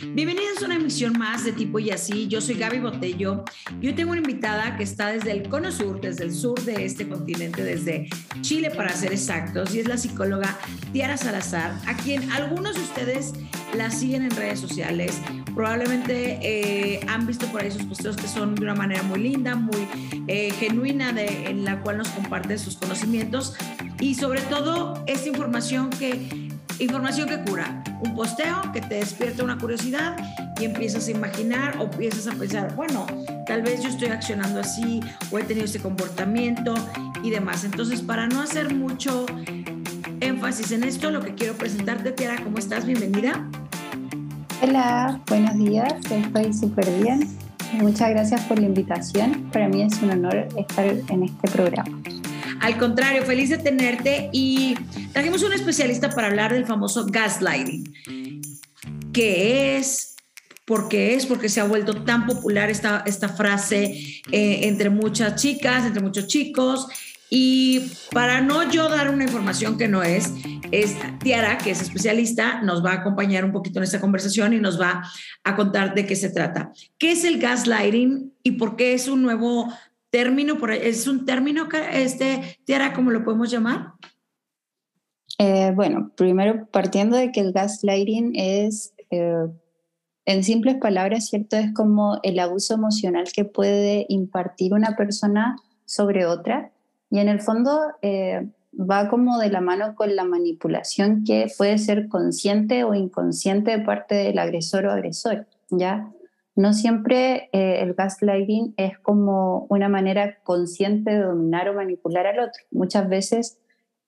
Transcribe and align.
Bienvenidos 0.00 0.62
a 0.62 0.66
una 0.66 0.76
emisión 0.76 1.18
más 1.18 1.44
de 1.44 1.50
Tipo 1.50 1.80
y 1.80 1.90
Así. 1.90 2.28
Yo 2.28 2.40
soy 2.40 2.54
Gaby 2.54 2.78
Botello 2.78 3.44
y 3.80 3.88
hoy 3.88 3.94
tengo 3.94 4.12
una 4.12 4.20
invitada 4.20 4.76
que 4.76 4.84
está 4.84 5.08
desde 5.08 5.32
el 5.32 5.48
cono 5.48 5.72
sur, 5.72 6.00
desde 6.00 6.22
el 6.22 6.32
sur 6.32 6.60
de 6.62 6.84
este 6.84 7.08
continente, 7.08 7.64
desde 7.64 8.08
Chile 8.40 8.70
para 8.70 8.92
ser 8.92 9.12
exactos, 9.12 9.74
y 9.74 9.80
es 9.80 9.88
la 9.88 9.98
psicóloga 9.98 10.56
Tiara 10.92 11.16
Salazar, 11.16 11.76
a 11.84 11.96
quien 11.96 12.30
algunos 12.30 12.76
de 12.76 12.82
ustedes 12.82 13.32
la 13.76 13.90
siguen 13.90 14.22
en 14.22 14.30
redes 14.30 14.60
sociales. 14.60 15.20
Probablemente 15.56 16.38
eh, 16.42 17.00
han 17.08 17.26
visto 17.26 17.46
por 17.46 17.62
ahí 17.62 17.72
sus 17.72 17.82
posteos 17.82 18.16
que 18.16 18.28
son 18.28 18.54
de 18.54 18.62
una 18.62 18.76
manera 18.76 19.02
muy 19.02 19.18
linda, 19.18 19.56
muy 19.56 19.88
eh, 20.28 20.52
genuina, 20.52 21.12
de, 21.12 21.50
en 21.50 21.64
la 21.64 21.80
cual 21.80 21.98
nos 21.98 22.08
comparte 22.10 22.56
sus 22.58 22.76
conocimientos 22.76 23.56
y 23.98 24.14
sobre 24.14 24.42
todo 24.42 25.02
esta 25.08 25.28
información 25.28 25.90
que 25.90 26.47
Información 26.80 27.28
que 27.28 27.40
cura. 27.40 27.82
Un 28.04 28.14
posteo 28.14 28.70
que 28.72 28.80
te 28.80 28.96
despierta 28.96 29.42
una 29.42 29.58
curiosidad 29.58 30.16
y 30.60 30.64
empiezas 30.64 31.08
a 31.08 31.10
imaginar 31.10 31.76
o 31.78 31.84
empiezas 31.84 32.28
a 32.28 32.38
pensar, 32.38 32.74
bueno, 32.76 33.04
tal 33.46 33.62
vez 33.62 33.82
yo 33.82 33.88
estoy 33.88 34.08
accionando 34.08 34.60
así 34.60 35.00
o 35.32 35.38
he 35.40 35.42
tenido 35.42 35.64
este 35.64 35.80
comportamiento 35.80 36.74
y 37.24 37.30
demás. 37.30 37.64
Entonces, 37.64 38.00
para 38.00 38.28
no 38.28 38.40
hacer 38.40 38.72
mucho 38.72 39.26
énfasis 40.20 40.70
en 40.70 40.84
esto, 40.84 41.10
lo 41.10 41.20
que 41.20 41.34
quiero 41.34 41.54
presentarte, 41.54 42.12
Tiara, 42.12 42.42
¿cómo 42.44 42.58
estás? 42.58 42.86
Bienvenida. 42.86 43.44
Hola, 44.62 45.20
buenos 45.26 45.56
días, 45.56 45.94
estoy 46.08 46.52
súper 46.52 46.88
bien. 47.02 47.28
Muchas 47.74 48.10
gracias 48.10 48.40
por 48.42 48.58
la 48.60 48.66
invitación. 48.66 49.50
Para 49.52 49.68
mí 49.68 49.82
es 49.82 50.00
un 50.00 50.10
honor 50.10 50.46
estar 50.56 50.86
en 50.86 51.22
este 51.24 51.48
programa. 51.50 51.98
Al 52.60 52.76
contrario, 52.78 53.24
feliz 53.24 53.50
de 53.50 53.58
tenerte 53.58 54.30
y 54.32 54.74
trajimos 55.12 55.42
un 55.42 55.52
especialista 55.52 56.10
para 56.10 56.28
hablar 56.28 56.52
del 56.52 56.66
famoso 56.66 57.06
gaslighting. 57.06 57.94
¿Qué 59.12 59.76
es? 59.76 60.16
¿Por 60.64 60.88
qué 60.88 61.14
es? 61.14 61.26
Porque 61.26 61.48
se 61.48 61.60
ha 61.60 61.64
vuelto 61.64 62.04
tan 62.04 62.26
popular 62.26 62.68
esta, 62.68 63.02
esta 63.06 63.28
frase 63.28 64.20
eh, 64.30 64.60
entre 64.62 64.90
muchas 64.90 65.40
chicas, 65.40 65.86
entre 65.86 66.02
muchos 66.02 66.26
chicos. 66.26 66.86
Y 67.30 67.90
para 68.12 68.40
no 68.40 68.70
yo 68.70 68.88
dar 68.88 69.10
una 69.10 69.24
información 69.24 69.76
que 69.76 69.86
no 69.86 70.02
es, 70.02 70.32
es 70.70 70.96
Tiara, 71.20 71.58
que 71.58 71.70
es 71.70 71.82
especialista, 71.82 72.62
nos 72.62 72.84
va 72.84 72.92
a 72.92 72.94
acompañar 72.96 73.44
un 73.44 73.52
poquito 73.52 73.78
en 73.78 73.84
esta 73.84 74.00
conversación 74.00 74.54
y 74.54 74.60
nos 74.60 74.80
va 74.80 75.02
a 75.44 75.56
contar 75.56 75.94
de 75.94 76.06
qué 76.06 76.16
se 76.16 76.30
trata. 76.30 76.72
¿Qué 76.96 77.12
es 77.12 77.24
el 77.24 77.38
gaslighting 77.38 78.32
y 78.42 78.52
por 78.52 78.76
qué 78.76 78.94
es 78.94 79.08
un 79.08 79.22
nuevo 79.22 79.72
término, 80.10 80.58
por 80.58 80.70
¿es 80.70 81.06
un 81.06 81.24
término, 81.24 81.68
este, 81.92 82.58
Tiara, 82.64 82.92
cómo 82.92 83.10
lo 83.10 83.24
podemos 83.24 83.50
llamar? 83.50 83.92
Eh, 85.38 85.72
bueno, 85.74 86.10
primero 86.16 86.66
partiendo 86.66 87.16
de 87.16 87.30
que 87.30 87.40
el 87.40 87.52
gaslighting 87.52 88.32
es, 88.34 88.92
eh, 89.10 89.46
en 90.24 90.44
simples 90.44 90.76
palabras, 90.76 91.28
¿cierto? 91.28 91.56
Es 91.56 91.72
como 91.72 92.18
el 92.22 92.38
abuso 92.38 92.74
emocional 92.74 93.24
que 93.32 93.44
puede 93.44 94.06
impartir 94.08 94.74
una 94.74 94.96
persona 94.96 95.56
sobre 95.84 96.26
otra 96.26 96.72
y 97.10 97.18
en 97.18 97.28
el 97.28 97.40
fondo 97.40 97.80
eh, 98.02 98.48
va 98.78 99.08
como 99.08 99.38
de 99.38 99.50
la 99.50 99.60
mano 99.60 99.94
con 99.94 100.14
la 100.14 100.24
manipulación 100.24 101.24
que 101.24 101.46
puede 101.56 101.78
ser 101.78 102.08
consciente 102.08 102.84
o 102.84 102.94
inconsciente 102.94 103.70
de 103.70 103.84
parte 103.84 104.14
del 104.14 104.38
agresor 104.38 104.86
o 104.86 104.92
agresor, 104.92 105.46
¿ya? 105.70 106.12
No 106.58 106.72
siempre 106.72 107.50
eh, 107.52 107.82
el 107.82 107.94
gaslighting 107.94 108.74
es 108.76 108.98
como 108.98 109.68
una 109.70 109.88
manera 109.88 110.42
consciente 110.42 111.12
de 111.12 111.20
dominar 111.20 111.68
o 111.68 111.74
manipular 111.74 112.26
al 112.26 112.40
otro. 112.40 112.64
Muchas 112.72 113.08
veces 113.08 113.60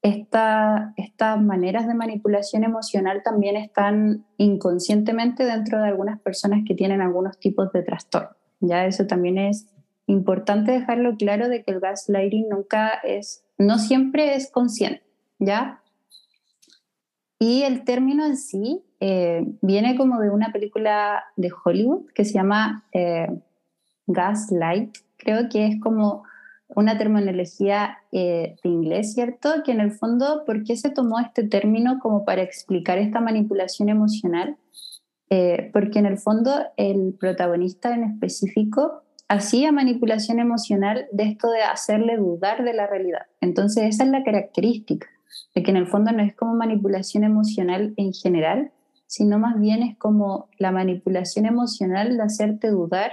esta, 0.03 0.93
estas 0.97 1.41
maneras 1.41 1.87
de 1.87 1.95
manipulación 1.95 2.65
emocional 2.65 3.23
también 3.23 3.57
están 3.57 4.27
inconscientemente 4.37 5.45
dentro 5.45 5.81
de 5.81 5.87
algunas 5.87 6.21
personas 6.23 6.63
que 6.67 6.75
tienen 6.75 7.01
algunos 7.01 7.39
tipos 7.39 7.71
de 7.73 7.85
trastorno. 7.85 8.31
Ya 8.59 8.85
eso 8.85 9.07
también 9.07 9.39
es 9.39 9.73
importante 10.07 10.73
dejarlo 10.73 11.17
claro 11.17 11.49
de 11.49 11.63
que 11.63 11.71
el 11.71 11.79
gaslighting 11.79 12.49
nunca 12.49 12.95
es, 13.05 13.45
no 13.59 13.79
siempre 13.79 14.35
es 14.35 14.51
consciente, 14.51 15.05
¿ya? 15.39 15.85
Y 17.39 17.63
el 17.63 17.85
término 17.85 18.27
en 18.27 18.37
sí 18.37 18.83
eh, 19.01 19.43
viene 19.63 19.97
como 19.97 20.21
de 20.21 20.29
una 20.29 20.53
película 20.53 21.25
de 21.37 21.51
Hollywood 21.65 22.07
que 22.15 22.27
se 22.27 22.35
llama 22.35 22.85
eh, 22.93 23.29
Gaslight. 24.07 24.99
Creo 25.17 25.49
que 25.49 25.67
es 25.67 25.81
como 25.81 26.25
una 26.69 26.99
terminología 26.99 27.99
eh, 28.13 28.57
de 28.63 28.69
inglés, 28.69 29.15
¿cierto? 29.15 29.63
Que 29.65 29.73
en 29.73 29.81
el 29.81 29.93
fondo, 29.93 30.45
¿por 30.45 30.63
qué 30.65 30.77
se 30.77 30.91
tomó 30.91 31.19
este 31.19 31.49
término 31.49 31.99
como 31.99 32.25
para 32.27 32.43
explicar 32.43 32.99
esta 32.99 33.21
manipulación 33.21 33.89
emocional? 33.89 34.57
porque 35.73 36.01
en 36.01 36.07
el 36.07 36.19
fondo 36.19 36.51
el 36.77 37.15
protagonista 37.17 37.95
en 37.95 38.03
específico 38.03 39.05
hacía 39.29 39.71
manipulación 39.71 40.41
emocional 40.41 41.07
de 41.13 41.23
esto 41.23 41.49
de 41.53 41.63
hacerle 41.63 42.17
dudar 42.17 42.65
de 42.65 42.75
la 42.75 42.89
realidad. 42.89 43.27
Entonces 43.41 43.85
esa 43.85 44.03
es 44.03 44.11
la 44.11 44.25
característica, 44.25 45.07
de 45.55 45.63
que 45.63 45.71
en 45.71 45.77
el 45.77 45.87
fondo 45.87 46.11
no 46.11 46.21
es 46.25 46.35
como 46.35 46.55
manipulación 46.55 47.23
emocional 47.23 47.95
en 47.97 48.13
general, 48.13 48.73
sino 49.11 49.41
más 49.41 49.59
bien 49.59 49.83
es 49.83 49.99
como 49.99 50.49
la 50.57 50.71
manipulación 50.71 51.45
emocional 51.45 52.17
de 52.17 52.23
hacerte 52.23 52.69
dudar 52.71 53.11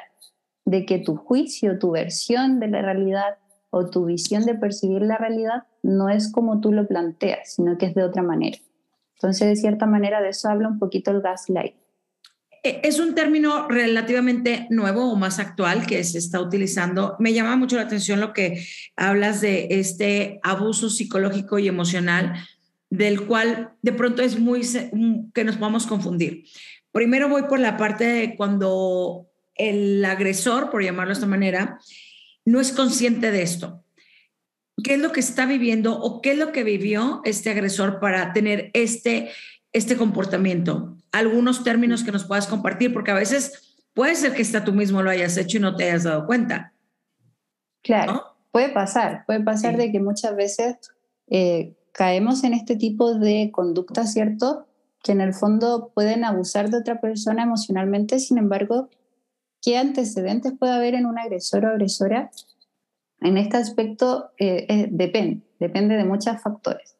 de 0.63 0.85
que 0.85 0.99
tu 0.99 1.15
juicio, 1.15 1.79
tu 1.79 1.89
versión 1.89 2.59
de 2.59 2.67
la 2.67 2.83
realidad 2.83 3.37
o 3.71 3.89
tu 3.89 4.05
visión 4.05 4.45
de 4.45 4.53
percibir 4.53 5.01
la 5.01 5.17
realidad 5.17 5.63
no 5.81 6.09
es 6.09 6.31
como 6.31 6.61
tú 6.61 6.71
lo 6.71 6.87
planteas, 6.87 7.55
sino 7.55 7.79
que 7.79 7.87
es 7.87 7.95
de 7.95 8.03
otra 8.03 8.21
manera. 8.21 8.59
Entonces, 9.15 9.47
de 9.47 9.55
cierta 9.55 9.87
manera, 9.87 10.21
de 10.21 10.29
eso 10.29 10.49
habla 10.49 10.67
un 10.67 10.77
poquito 10.77 11.09
el 11.09 11.21
gaslight. 11.21 11.73
E, 12.63 12.81
es 12.83 12.99
un 12.99 13.15
término 13.15 13.67
relativamente 13.67 14.67
nuevo 14.69 15.11
o 15.11 15.15
más 15.15 15.39
actual 15.39 15.87
que 15.87 16.03
se 16.03 16.19
está 16.19 16.39
utilizando. 16.39 17.15
Me 17.17 17.33
llama 17.33 17.55
mucho 17.55 17.75
la 17.75 17.83
atención 17.83 18.19
lo 18.19 18.33
que 18.33 18.63
hablas 18.95 19.41
de 19.41 19.67
este 19.71 20.39
abuso 20.43 20.91
psicológico 20.91 21.57
y 21.57 21.67
emocional 21.67 22.35
del 22.89 23.25
cual 23.25 23.73
de 23.81 23.93
pronto 23.93 24.21
es 24.21 24.39
muy 24.39 24.61
que 25.33 25.43
nos 25.43 25.57
podamos 25.57 25.87
confundir. 25.87 26.45
Primero 26.91 27.29
voy 27.29 27.43
por 27.43 27.59
la 27.59 27.77
parte 27.77 28.05
de 28.05 28.35
cuando 28.35 29.27
el 29.55 30.03
agresor, 30.05 30.69
por 30.69 30.83
llamarlo 30.83 31.09
de 31.09 31.13
esta 31.13 31.27
manera, 31.27 31.79
no 32.45 32.59
es 32.59 32.71
consciente 32.71 33.31
de 33.31 33.41
esto. 33.41 33.83
¿Qué 34.83 34.93
es 34.93 34.99
lo 34.99 35.11
que 35.11 35.19
está 35.19 35.45
viviendo 35.45 35.99
o 35.99 36.21
qué 36.21 36.31
es 36.31 36.37
lo 36.37 36.51
que 36.51 36.63
vivió 36.63 37.21
este 37.25 37.49
agresor 37.49 37.99
para 37.99 38.31
tener 38.31 38.71
este, 38.73 39.31
este 39.73 39.97
comportamiento? 39.97 40.97
Algunos 41.11 41.63
términos 41.63 42.03
que 42.03 42.11
nos 42.11 42.25
puedas 42.25 42.47
compartir, 42.47 42.93
porque 42.93 43.11
a 43.11 43.15
veces 43.15 43.77
puede 43.93 44.15
ser 44.15 44.33
que 44.33 44.43
hasta 44.43 44.63
tú 44.63 44.73
mismo 44.73 45.01
lo 45.01 45.09
hayas 45.09 45.35
hecho 45.37 45.57
y 45.57 45.59
no 45.59 45.75
te 45.75 45.85
hayas 45.85 46.03
dado 46.03 46.25
cuenta. 46.25 46.73
Claro, 47.81 48.23
puede 48.51 48.69
pasar, 48.69 49.23
puede 49.25 49.41
pasar 49.41 49.77
de 49.77 49.91
que 49.91 49.99
muchas 49.99 50.35
veces 50.35 50.77
eh, 51.29 51.73
caemos 51.97 52.43
en 52.43 52.53
este 52.53 52.75
tipo 52.75 53.15
de 53.15 53.49
conducta, 53.51 54.05
¿cierto? 54.05 54.67
Que 55.01 55.13
en 55.13 55.19
el 55.19 55.33
fondo 55.33 55.91
pueden 55.95 56.25
abusar 56.25 56.69
de 56.69 56.77
otra 56.77 57.01
persona 57.01 57.41
emocionalmente, 57.41 58.19
sin 58.19 58.37
embargo, 58.37 58.89
¿qué 59.63 59.79
antecedentes 59.79 60.53
puede 60.59 60.73
haber 60.73 60.93
en 60.93 61.07
un 61.07 61.17
agresor 61.17 61.65
o 61.65 61.69
agresora? 61.69 62.29
En 63.19 63.39
este 63.39 63.57
aspecto 63.57 64.29
eh, 64.37 64.87
depende, 64.91 65.41
depende 65.59 65.97
de 65.97 66.03
muchos 66.03 66.39
factores. 66.39 66.95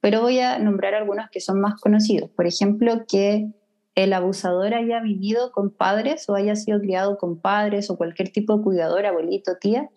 Pero 0.00 0.22
voy 0.22 0.38
a 0.38 0.58
nombrar 0.58 0.94
algunos 0.94 1.28
que 1.28 1.40
son 1.40 1.60
más 1.60 1.78
conocidos. 1.78 2.30
Por 2.30 2.46
ejemplo, 2.46 3.04
que 3.06 3.50
el 3.94 4.14
abusador 4.14 4.72
haya 4.72 5.00
vivido 5.00 5.52
con 5.52 5.68
padres 5.68 6.30
o 6.30 6.34
haya 6.34 6.56
sido 6.56 6.80
criado 6.80 7.18
con 7.18 7.38
padres 7.38 7.90
o 7.90 7.98
cualquier 7.98 8.30
tipo 8.30 8.56
de 8.56 8.62
cuidador, 8.62 9.04
abuelito, 9.04 9.58
tía, 9.60 9.90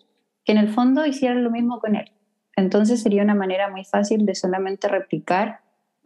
que 0.44 0.52
en 0.52 0.58
el 0.58 0.68
fondo 0.68 1.06
hicieran 1.06 1.42
lo 1.42 1.50
mismo 1.50 1.80
con 1.80 1.96
él. 1.96 2.13
Entonces 2.56 3.02
sería 3.02 3.22
una 3.22 3.34
manera 3.34 3.70
muy 3.70 3.84
fácil 3.84 4.26
de 4.26 4.34
solamente 4.34 4.88
replicar 4.88 5.60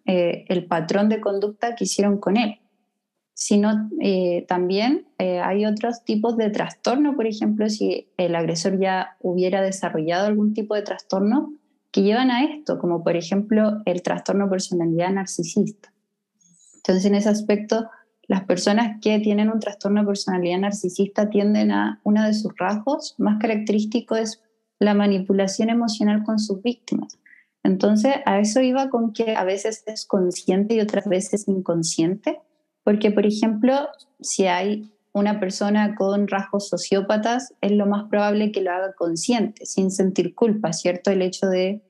eh, 0.06 0.44
el 0.48 0.66
patrón 0.66 1.08
de 1.08 1.20
conducta 1.20 1.74
que 1.74 1.84
hicieron 1.84 2.18
con 2.18 2.36
él. 2.36 2.60
Sino 3.34 3.88
eh, 4.00 4.46
también 4.48 5.06
eh, 5.18 5.38
hay 5.40 5.64
otros 5.66 6.02
tipos 6.04 6.36
de 6.36 6.50
trastorno, 6.50 7.14
por 7.14 7.26
ejemplo, 7.26 7.68
si 7.68 8.08
el 8.16 8.34
agresor 8.34 8.80
ya 8.80 9.16
hubiera 9.20 9.62
desarrollado 9.62 10.26
algún 10.26 10.54
tipo 10.54 10.74
de 10.74 10.82
trastorno 10.82 11.52
que 11.92 12.02
llevan 12.02 12.30
a 12.30 12.44
esto, 12.44 12.78
como 12.78 13.04
por 13.04 13.16
ejemplo 13.16 13.80
el 13.84 14.02
trastorno 14.02 14.50
personalidad 14.50 15.10
narcisista. 15.10 15.92
Entonces, 16.76 17.04
en 17.04 17.14
ese 17.14 17.28
aspecto, 17.28 17.88
las 18.28 18.44
personas 18.44 18.98
que 19.00 19.18
tienen 19.20 19.50
un 19.50 19.60
trastorno 19.60 20.06
personalidad 20.06 20.58
narcisista 20.58 21.30
tienden 21.30 21.70
a, 21.70 22.00
uno 22.04 22.24
de 22.24 22.34
sus 22.34 22.52
rasgos 22.56 23.14
más 23.18 23.38
característicos 23.40 24.18
es 24.18 24.42
la 24.78 24.94
manipulación 24.94 25.70
emocional 25.70 26.22
con 26.24 26.38
sus 26.38 26.62
víctimas. 26.62 27.18
Entonces, 27.62 28.16
a 28.24 28.38
eso 28.38 28.60
iba 28.60 28.88
con 28.88 29.12
que 29.12 29.36
a 29.36 29.44
veces 29.44 29.82
es 29.86 30.06
consciente 30.06 30.74
y 30.74 30.80
otras 30.80 31.06
veces 31.06 31.48
inconsciente, 31.48 32.40
porque, 32.84 33.10
por 33.10 33.26
ejemplo, 33.26 33.88
si 34.20 34.46
hay 34.46 34.90
una 35.12 35.40
persona 35.40 35.94
con 35.96 36.28
rasgos 36.28 36.68
sociópatas, 36.68 37.54
es 37.60 37.72
lo 37.72 37.86
más 37.86 38.08
probable 38.08 38.52
que 38.52 38.62
lo 38.62 38.70
haga 38.70 38.92
consciente, 38.94 39.66
sin 39.66 39.90
sentir 39.90 40.34
culpa, 40.34 40.72
¿cierto? 40.72 41.10
El 41.10 41.22
hecho 41.22 41.48
de, 41.48 41.82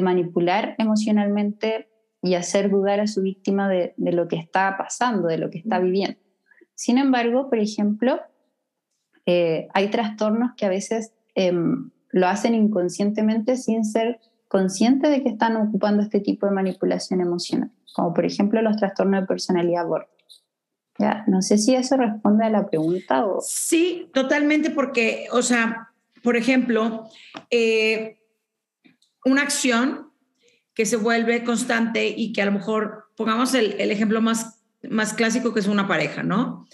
manipular 0.00 0.76
emocionalmente 0.78 1.88
y 2.22 2.34
hacer 2.34 2.70
dudar 2.70 3.00
a 3.00 3.08
su 3.08 3.22
víctima 3.22 3.68
de, 3.68 3.92
de, 3.96 4.12
lo 4.12 4.28
que 4.28 4.36
está 4.36 4.76
pasando, 4.78 5.26
de 5.26 5.36
lo 5.36 5.50
que 5.50 5.58
está 5.58 5.80
viviendo. 5.80 6.16
Sin 6.76 6.96
embargo, 6.96 7.50
por 7.50 7.58
ejemplo, 7.58 8.20
eh, 9.26 9.68
hay 9.74 9.90
trastornos 9.90 10.52
que 10.56 10.66
a 10.66 10.68
veces 10.68 11.12
em, 11.34 11.90
lo 12.12 12.26
hacen 12.26 12.54
inconscientemente 12.54 13.56
sin 13.56 13.84
ser 13.84 14.20
conscientes 14.48 15.10
de 15.10 15.22
que 15.22 15.28
están 15.28 15.56
ocupando 15.56 16.02
este 16.02 16.20
tipo 16.20 16.46
de 16.46 16.52
manipulación 16.52 17.20
emocional, 17.20 17.70
como 17.94 18.12
por 18.12 18.24
ejemplo 18.24 18.60
los 18.62 18.76
trastornos 18.76 19.20
de 19.20 19.26
personalidad 19.26 19.86
borde. 19.86 20.08
Ya, 20.98 21.24
no 21.28 21.40
sé 21.40 21.56
si 21.56 21.74
eso 21.74 21.96
responde 21.96 22.44
a 22.44 22.50
la 22.50 22.66
pregunta 22.66 23.24
o... 23.24 23.40
Sí, 23.40 24.10
totalmente, 24.12 24.70
porque, 24.70 25.28
o 25.32 25.40
sea, 25.40 25.88
por 26.22 26.36
ejemplo, 26.36 27.08
eh, 27.50 28.18
una 29.24 29.42
acción 29.42 30.10
que 30.74 30.84
se 30.84 30.96
vuelve 30.96 31.42
constante 31.42 32.08
y 32.08 32.32
que 32.32 32.42
a 32.42 32.46
lo 32.46 32.52
mejor, 32.52 33.04
pongamos 33.16 33.54
el, 33.54 33.80
el 33.80 33.90
ejemplo 33.90 34.20
más, 34.20 34.62
más 34.90 35.14
clásico 35.14 35.54
que 35.54 35.60
es 35.60 35.68
una 35.68 35.88
pareja, 35.88 36.22
¿no? 36.22 36.66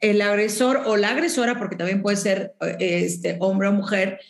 El 0.00 0.20
agresor 0.20 0.82
o 0.86 0.96
la 0.96 1.10
agresora, 1.10 1.58
porque 1.58 1.76
también 1.76 2.02
puede 2.02 2.16
ser 2.16 2.54
eh, 2.60 3.02
este, 3.04 3.36
hombre 3.40 3.68
o 3.68 3.72
mujer, 3.72 4.20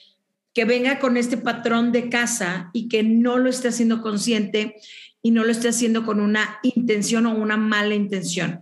que 0.53 0.65
venga 0.65 1.01
con 1.01 1.17
este 1.17 1.37
patrón 1.37 1.91
de 1.93 2.09
casa 2.09 2.71
y 2.73 2.89
que 2.89 3.03
no 3.03 3.39
lo 3.39 3.51
esté 3.51 3.69
haciendo 3.69 4.03
consciente 4.03 4.77
y 5.21 5.33
no 5.33 5.43
lo 5.43 5.51
esté 5.51 5.69
haciendo 5.69 6.05
con 6.05 6.21
una 6.21 6.59
intención 6.63 7.27
o 7.27 7.35
una 7.35 7.57
mala 7.57 7.95
intención 7.95 8.61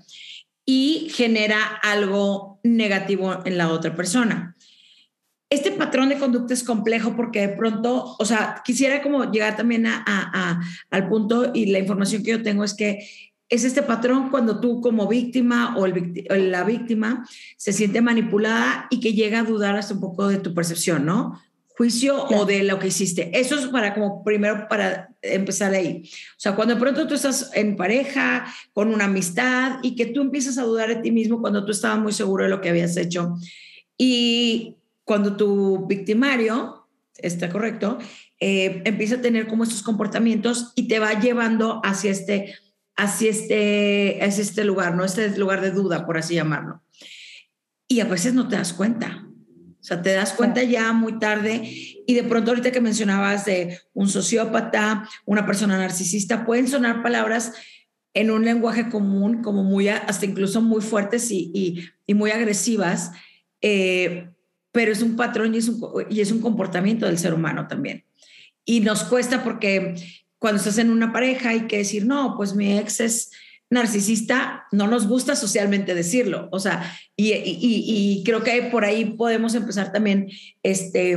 y 0.64 1.08
genera 1.12 1.62
algo 1.82 2.60
negativo 2.62 3.40
en 3.44 3.58
la 3.58 3.68
otra 3.68 3.94
persona. 3.94 4.56
Este 5.50 5.70
patrón 5.70 6.08
de 6.08 6.16
conducta 6.16 6.54
es 6.54 6.64
complejo 6.64 7.14
porque 7.14 7.42
de 7.42 7.48
pronto, 7.50 8.16
o 8.18 8.24
sea, 8.24 8.62
quisiera 8.64 9.02
como 9.02 9.30
llegar 9.30 9.54
también 9.54 9.86
a, 9.86 10.60
al 10.90 11.08
punto 11.08 11.50
y 11.52 11.66
la 11.66 11.78
información 11.78 12.22
que 12.22 12.30
yo 12.30 12.42
tengo 12.42 12.64
es 12.64 12.72
que 12.72 13.06
es 13.52 13.64
este 13.64 13.82
patrón 13.82 14.30
cuando 14.30 14.60
tú 14.60 14.80
como 14.80 15.06
víctima 15.06 15.76
o, 15.76 15.86
la 15.86 16.64
víctima 16.64 17.28
se 17.58 17.74
siente 17.74 18.00
manipulada 18.00 18.86
y 18.88 18.98
que 18.98 19.12
llega 19.12 19.40
a 19.40 19.44
dudar 19.44 19.76
hasta 19.76 19.92
un 19.92 20.00
poco 20.00 20.28
de 20.28 20.38
tu 20.38 20.54
percepción, 20.54 21.04
¿no? 21.04 21.38
juicio 21.76 22.24
o 22.26 22.44
de 22.44 22.62
lo 22.62 22.78
que 22.78 22.88
hiciste. 22.88 23.30
Eso 23.38 23.58
es 23.58 23.66
para 23.66 23.94
como 23.94 24.22
primero 24.22 24.66
para 24.68 25.08
empezar 25.20 25.72
ahí. 25.72 26.02
O 26.04 26.40
sea, 26.40 26.54
cuando 26.54 26.74
de 26.74 26.80
pronto 26.80 27.06
tú 27.06 27.14
estás 27.14 27.50
en 27.54 27.76
pareja, 27.76 28.46
con 28.72 28.88
una 28.88 29.06
amistad 29.06 29.78
y 29.82 29.96
que 29.96 30.06
tú 30.06 30.20
empiezas 30.20 30.58
a 30.58 30.64
dudar 30.64 30.88
de 30.88 30.96
ti 30.96 31.10
mismo 31.10 31.40
cuando 31.40 31.64
tú 31.64 31.72
estabas 31.72 31.98
muy 31.98 32.12
seguro 32.12 32.44
de 32.44 32.50
lo 32.50 32.60
que 32.60 32.68
habías 32.68 32.96
hecho. 32.96 33.34
Y 33.96 34.76
cuando 35.04 35.36
tu 35.36 35.86
victimario, 35.86 36.86
está 37.16 37.48
correcto, 37.48 37.98
eh, 38.38 38.82
empieza 38.84 39.16
a 39.16 39.20
tener 39.22 39.46
como 39.46 39.64
estos 39.64 39.82
comportamientos 39.82 40.72
y 40.74 40.88
te 40.88 40.98
va 40.98 41.18
llevando 41.20 41.80
hacia 41.84 42.10
este, 42.10 42.54
hacia 43.02 43.30
este, 43.30 44.20
hacia 44.22 44.42
este 44.42 44.64
lugar, 44.64 44.94
¿no? 44.94 45.04
Este 45.04 45.36
lugar 45.36 45.60
de 45.60 45.72
duda, 45.72 46.06
por 46.06 46.18
así 46.18 46.34
llamarlo. 46.34 46.82
Y 47.88 48.00
a 48.00 48.04
veces 48.04 48.32
no 48.32 48.48
te 48.48 48.56
das 48.56 48.72
cuenta. 48.72 49.26
O 49.26 49.84
sea, 49.84 50.00
te 50.00 50.12
das 50.12 50.32
cuenta 50.32 50.62
ya 50.62 50.92
muy 50.92 51.18
tarde 51.18 51.62
y 52.06 52.14
de 52.14 52.22
pronto 52.22 52.52
ahorita 52.52 52.70
que 52.70 52.80
mencionabas 52.80 53.44
de 53.44 53.80
un 53.92 54.08
sociópata, 54.08 55.08
una 55.26 55.44
persona 55.44 55.76
narcisista, 55.76 56.46
pueden 56.46 56.68
sonar 56.68 57.02
palabras 57.02 57.52
en 58.14 58.30
un 58.30 58.44
lenguaje 58.44 58.88
común 58.88 59.42
como 59.42 59.64
muy, 59.64 59.88
hasta 59.88 60.24
incluso 60.24 60.62
muy 60.62 60.82
fuertes 60.82 61.28
y, 61.32 61.90
y, 62.06 62.14
muy 62.14 62.30
agresivas, 62.30 63.10
eh, 63.60 64.30
pero 64.70 64.92
es 64.92 65.02
un 65.02 65.16
patrón 65.16 65.54
y 65.54 65.58
es 65.58 65.68
un, 65.68 65.80
y 66.08 66.20
es 66.20 66.30
un 66.30 66.40
comportamiento 66.40 67.06
del 67.06 67.18
ser 67.18 67.34
humano 67.34 67.66
también. 67.66 68.04
Y 68.64 68.80
nos 68.80 69.02
cuesta 69.02 69.42
porque 69.42 69.96
cuando 70.42 70.58
estás 70.58 70.78
en 70.78 70.90
una 70.90 71.12
pareja 71.12 71.50
hay 71.50 71.68
que 71.68 71.78
decir, 71.78 72.04
no, 72.04 72.34
pues 72.36 72.56
mi 72.56 72.76
ex 72.76 72.98
es 72.98 73.30
narcisista, 73.70 74.66
no 74.72 74.88
nos 74.88 75.06
gusta 75.06 75.36
socialmente 75.36 75.94
decirlo. 75.94 76.48
O 76.50 76.58
sea, 76.58 76.82
y, 77.14 78.24
creo 78.24 78.42
que 78.42 78.62
por 78.62 78.84
ahí 78.84 79.04
podemos 79.04 79.54
empezar 79.54 79.92
también, 79.92 80.28
este, 80.64 81.16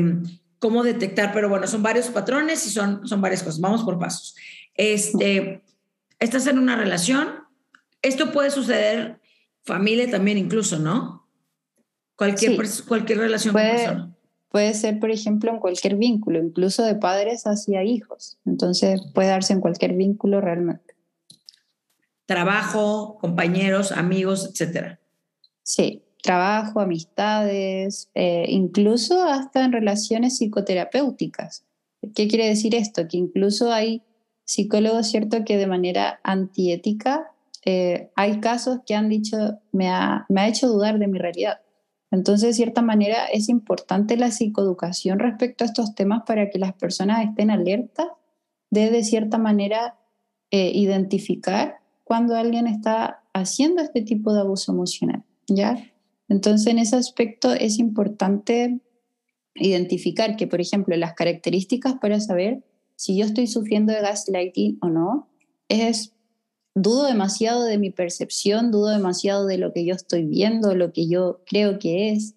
cómo 0.59 0.83
detectar, 0.83 1.33
pero 1.33 1.49
bueno, 1.49 1.65
son 1.65 1.81
varios 1.81 2.09
patrones 2.09 2.67
y 2.67 2.69
son, 2.69 3.07
son 3.07 3.19
varias 3.19 3.41
cosas. 3.41 3.59
Vamos 3.59 3.81
por 3.81 3.97
pasos. 3.97 4.35
Este, 4.75 5.63
estás 6.19 6.45
en 6.45 6.59
una 6.59 6.75
relación, 6.75 7.29
esto 8.03 8.31
puede 8.31 8.51
suceder 8.51 9.19
familia 9.63 10.07
también 10.07 10.37
incluso, 10.37 10.77
¿no? 10.77 11.27
Cualquier, 12.15 12.61
cualquier 12.87 13.17
relación 13.17 13.53
puede, 13.53 13.69
con 13.69 13.77
persona. 13.77 14.14
Puede 14.55 14.73
ser, 14.73 15.01
por 15.01 15.11
ejemplo, 15.11 15.51
en 15.51 15.59
cualquier 15.59 15.97
vínculo, 15.97 16.39
incluso 16.39 16.83
de 16.83 16.95
padres 16.95 17.43
hacia 17.43 17.83
hijos. 17.83 18.37
Entonces 18.45 19.01
puede 19.13 19.27
darse 19.27 19.51
en 19.51 19.59
cualquier 19.59 19.93
vínculo 19.93 20.39
realmente 20.39 20.95
trabajo, 22.25 23.17
compañeros, 23.19 23.91
amigos, 23.91 24.49
etcétera. 24.51 24.99
Sí, 25.63 26.03
trabajo, 26.21 26.79
amistades, 26.79 28.09
eh, 28.15 28.45
incluso 28.49 29.23
hasta 29.23 29.63
en 29.63 29.71
relaciones 29.71 30.37
psicoterapéuticas. 30.37 31.65
¿Qué 32.15 32.27
quiere 32.27 32.47
decir 32.47 32.75
esto? 32.75 33.07
Que 33.07 33.17
incluso 33.17 33.71
hay 33.71 34.03
psicólogos, 34.43 35.07
¿cierto?, 35.09 35.43
que 35.43 35.57
de 35.57 35.67
manera 35.67 36.19
antiética 36.23 37.31
eh, 37.63 38.11
hay 38.15 38.39
casos 38.39 38.79
que 38.85 38.93
han 38.93 39.09
dicho, 39.09 39.37
me 39.71 39.89
ha, 39.89 40.25
me 40.29 40.41
ha 40.41 40.47
hecho 40.47 40.67
dudar 40.67 40.99
de 40.99 41.07
mi 41.07 41.17
realidad. 41.17 41.61
Entonces, 42.15 42.47
de 42.47 42.53
cierta 42.53 42.81
manera, 42.81 43.25
es 43.25 43.49
importante 43.49 44.15
la 44.15 44.31
psicoeducación 44.31 45.19
respecto 45.19 45.65
a 45.65 45.67
estos 45.67 45.95
temas 45.95 46.23
para 46.25 46.49
que 46.49 46.59
las 46.59 46.73
personas 46.73 47.25
estén 47.27 47.51
alertas 47.51 48.07
de, 48.71 48.89
de 48.89 49.03
cierta 49.03 49.37
manera, 49.37 49.99
eh, 50.49 50.71
identificar 50.73 51.79
cuando 52.05 52.35
alguien 52.35 52.67
está 52.67 53.21
haciendo 53.33 53.81
este 53.81 54.01
tipo 54.01 54.33
de 54.33 54.39
abuso 54.39 54.71
emocional, 54.71 55.23
¿ya? 55.47 55.77
Entonces, 56.29 56.67
en 56.67 56.79
ese 56.79 56.95
aspecto 56.95 57.51
es 57.51 57.79
importante 57.79 58.79
identificar 59.53 60.37
que, 60.37 60.47
por 60.47 60.61
ejemplo, 60.61 60.95
las 60.95 61.15
características 61.15 61.95
para 61.95 62.21
saber 62.21 62.63
si 62.95 63.17
yo 63.17 63.25
estoy 63.25 63.47
sufriendo 63.47 63.91
de 63.91 63.99
gaslighting 63.99 64.77
o 64.81 64.87
no, 64.87 65.27
es 65.67 66.14
dudo 66.75 67.05
demasiado 67.05 67.63
de 67.63 67.77
mi 67.77 67.89
percepción, 67.89 68.71
dudo 68.71 68.89
demasiado 68.89 69.47
de 69.47 69.57
lo 69.57 69.73
que 69.73 69.85
yo 69.85 69.95
estoy 69.95 70.25
viendo, 70.25 70.75
lo 70.75 70.93
que 70.93 71.07
yo 71.07 71.41
creo 71.45 71.79
que 71.79 72.11
es, 72.11 72.35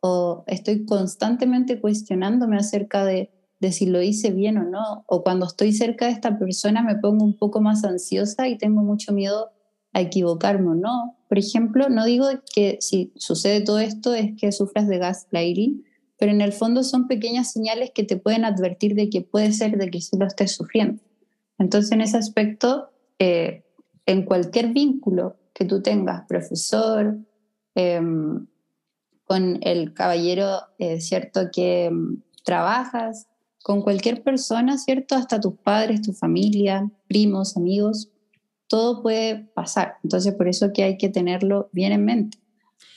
o 0.00 0.44
estoy 0.46 0.84
constantemente 0.84 1.80
cuestionándome 1.80 2.56
acerca 2.56 3.04
de 3.04 3.30
de 3.64 3.72
si 3.72 3.86
lo 3.86 4.02
hice 4.02 4.30
bien 4.30 4.58
o 4.58 4.64
no, 4.64 5.04
o 5.06 5.22
cuando 5.22 5.46
estoy 5.46 5.72
cerca 5.72 6.06
de 6.06 6.12
esta 6.12 6.38
persona 6.38 6.82
me 6.82 6.96
pongo 6.96 7.24
un 7.24 7.36
poco 7.36 7.62
más 7.62 7.82
ansiosa 7.84 8.46
y 8.46 8.58
tengo 8.58 8.82
mucho 8.82 9.12
miedo 9.12 9.52
a 9.94 10.02
equivocarme 10.02 10.68
o 10.68 10.74
no. 10.74 11.16
Por 11.28 11.38
ejemplo, 11.38 11.88
no 11.88 12.04
digo 12.04 12.26
que 12.54 12.76
si 12.80 13.12
sucede 13.16 13.62
todo 13.62 13.78
esto 13.78 14.14
es 14.14 14.32
que 14.38 14.52
sufras 14.52 14.86
de 14.86 14.98
gaslighting, 14.98 15.84
pero 16.18 16.30
en 16.30 16.42
el 16.42 16.52
fondo 16.52 16.82
son 16.82 17.08
pequeñas 17.08 17.52
señales 17.52 17.90
que 17.94 18.04
te 18.04 18.16
pueden 18.16 18.44
advertir 18.44 18.94
de 18.94 19.08
que 19.08 19.22
puede 19.22 19.52
ser 19.52 19.78
de 19.78 19.90
que 19.90 20.00
sí 20.00 20.16
lo 20.18 20.26
estés 20.26 20.52
sufriendo. 20.52 21.02
Entonces, 21.58 21.92
en 21.92 22.02
ese 22.02 22.18
aspecto, 22.18 22.90
eh, 23.18 23.63
en 24.06 24.24
cualquier 24.24 24.72
vínculo 24.72 25.36
que 25.52 25.64
tú 25.64 25.82
tengas, 25.82 26.26
profesor, 26.26 27.18
em, 27.74 28.46
con 29.24 29.58
el 29.62 29.94
caballero, 29.94 30.60
eh, 30.78 31.00
¿cierto? 31.00 31.50
Que 31.52 31.86
em, 31.86 32.22
trabajas, 32.44 33.28
con 33.62 33.80
cualquier 33.80 34.22
persona, 34.22 34.76
¿cierto? 34.76 35.14
Hasta 35.14 35.40
tus 35.40 35.54
padres, 35.54 36.02
tu 36.02 36.12
familia, 36.12 36.90
primos, 37.08 37.56
amigos, 37.56 38.10
todo 38.68 39.02
puede 39.02 39.36
pasar. 39.54 39.94
Entonces, 40.02 40.34
por 40.34 40.48
eso 40.48 40.72
que 40.72 40.82
hay 40.82 40.98
que 40.98 41.08
tenerlo 41.08 41.70
bien 41.72 41.92
en 41.92 42.04
mente. 42.04 42.38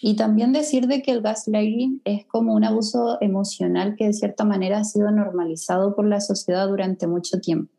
Y 0.01 0.15
también 0.15 0.53
decir 0.53 0.87
de 0.87 1.01
que 1.01 1.11
el 1.11 1.21
gaslighting 1.21 2.01
es 2.03 2.25
como 2.25 2.53
un 2.53 2.63
abuso 2.63 3.17
emocional 3.21 3.95
que 3.95 4.05
de 4.05 4.13
cierta 4.13 4.43
manera 4.43 4.79
ha 4.79 4.83
sido 4.83 5.09
normalizado 5.11 5.95
por 5.95 6.05
la 6.05 6.21
sociedad 6.21 6.67
durante 6.67 7.07
mucho 7.07 7.39
tiempo, 7.39 7.73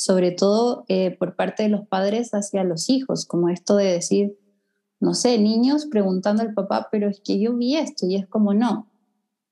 sobre 0.00 0.30
todo 0.30 0.86
eh, 0.88 1.14
por 1.18 1.36
parte 1.36 1.62
de 1.62 1.68
los 1.68 1.86
padres 1.86 2.30
hacia 2.30 2.64
los 2.64 2.88
hijos, 2.88 3.26
como 3.26 3.50
esto 3.50 3.76
de 3.76 3.84
decir, 3.84 4.34
no 4.98 5.12
sé, 5.12 5.38
niños 5.38 5.84
preguntando 5.84 6.42
al 6.42 6.54
papá, 6.54 6.88
pero 6.90 7.10
es 7.10 7.20
que 7.22 7.38
yo 7.38 7.54
vi 7.54 7.76
esto 7.76 8.06
y 8.06 8.16
es 8.16 8.26
como, 8.26 8.54
no, 8.54 8.90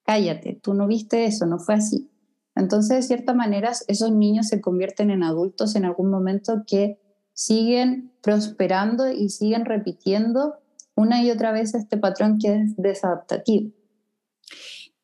cállate, 0.05 0.59
tú 0.63 0.73
no 0.73 0.87
viste 0.87 1.27
eso, 1.27 1.45
no 1.45 1.59
fue 1.59 1.75
así. 1.75 2.11
Entonces, 2.55 2.97
de 2.97 3.03
cierta 3.03 3.35
manera, 3.35 3.73
esos 3.89 4.11
niños 4.11 4.49
se 4.49 4.63
convierten 4.63 5.11
en 5.11 5.23
adultos 5.23 5.77
en 5.77 5.85
algún 5.85 6.11
momento 6.11 6.63
que 6.67 6.99
siguen 7.35 8.11
prosperando 8.23 9.13
y 9.13 9.29
siguen 9.29 9.67
repitiendo 9.67 10.55
una 10.95 11.23
y 11.23 11.31
otra 11.31 11.53
vez 11.53 11.75
este 11.75 11.99
patrón 11.99 12.39
que 12.39 12.55
es 12.55 12.75
desadaptativo. 12.79 13.71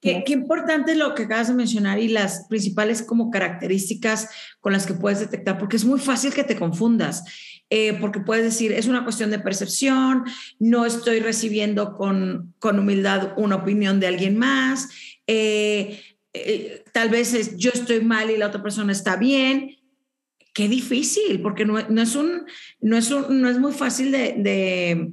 Qué, 0.04 0.34
importante 0.34 0.94
lo 0.94 1.14
que 1.14 1.22
acabas 1.22 1.48
de 1.48 1.54
mencionar 1.54 1.98
y 1.98 2.08
las 2.08 2.46
principales 2.46 3.00
como 3.00 3.30
características 3.30 4.28
con 4.60 4.74
las 4.74 4.84
que 4.84 4.92
puedes 4.92 5.20
detectar, 5.20 5.56
porque 5.56 5.76
es 5.76 5.86
muy 5.86 5.98
fácil 5.98 6.34
que 6.34 6.44
te 6.44 6.56
confundas, 6.56 7.24
eh, 7.70 7.94
porque 7.94 8.20
puedes 8.20 8.44
decir, 8.44 8.72
es 8.72 8.86
una 8.86 9.04
cuestión 9.04 9.30
de 9.30 9.38
percepción, 9.38 10.24
no 10.58 10.84
estoy 10.84 11.20
recibiendo 11.20 11.94
con, 11.94 12.52
con 12.58 12.78
humildad 12.78 13.32
una 13.38 13.56
opinión 13.56 13.98
de 13.98 14.08
alguien 14.08 14.36
más, 14.36 14.90
eh, 15.26 16.02
eh, 16.34 16.84
tal 16.92 17.08
vez 17.08 17.56
yo 17.56 17.70
estoy 17.72 18.02
mal 18.02 18.30
y 18.30 18.36
la 18.36 18.48
otra 18.48 18.62
persona 18.62 18.92
está 18.92 19.16
bien. 19.16 19.78
Qué 20.52 20.68
difícil, 20.68 21.40
porque 21.40 21.64
no, 21.64 21.78
es, 21.78 22.14
un, 22.14 22.44
no, 22.80 22.96
es 22.98 23.10
no 23.10 23.48
es 23.48 23.58
muy 23.58 23.72
fácil 23.72 24.12
de, 24.12 24.34
de 24.36 25.12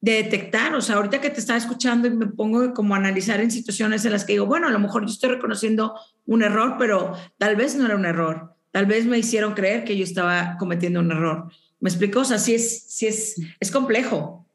detectar, 0.00 0.74
o 0.74 0.80
sea, 0.80 0.96
ahorita 0.96 1.20
que 1.20 1.30
te 1.30 1.40
estaba 1.40 1.58
escuchando 1.58 2.06
y 2.06 2.10
me 2.10 2.26
pongo 2.26 2.72
como 2.72 2.94
a 2.94 2.98
analizar 2.98 3.40
en 3.40 3.50
situaciones 3.50 4.04
en 4.04 4.12
las 4.12 4.24
que 4.24 4.34
digo, 4.34 4.46
bueno, 4.46 4.68
a 4.68 4.70
lo 4.70 4.78
mejor 4.78 5.04
yo 5.04 5.12
estoy 5.12 5.30
reconociendo 5.30 5.94
un 6.26 6.42
error, 6.42 6.76
pero 6.78 7.14
tal 7.36 7.56
vez 7.56 7.74
no 7.74 7.86
era 7.86 7.96
un 7.96 8.06
error, 8.06 8.54
tal 8.70 8.86
vez 8.86 9.06
me 9.06 9.18
hicieron 9.18 9.54
creer 9.54 9.84
que 9.84 9.96
yo 9.96 10.04
estaba 10.04 10.56
cometiendo 10.58 11.00
un 11.00 11.10
error. 11.10 11.50
¿Me 11.80 11.90
explico? 11.90 12.20
O 12.20 12.24
sea, 12.24 12.38
sí 12.38 12.54
es, 12.54 12.84
sí 12.88 13.06
es, 13.06 13.40
es 13.60 13.70
complejo. 13.70 14.46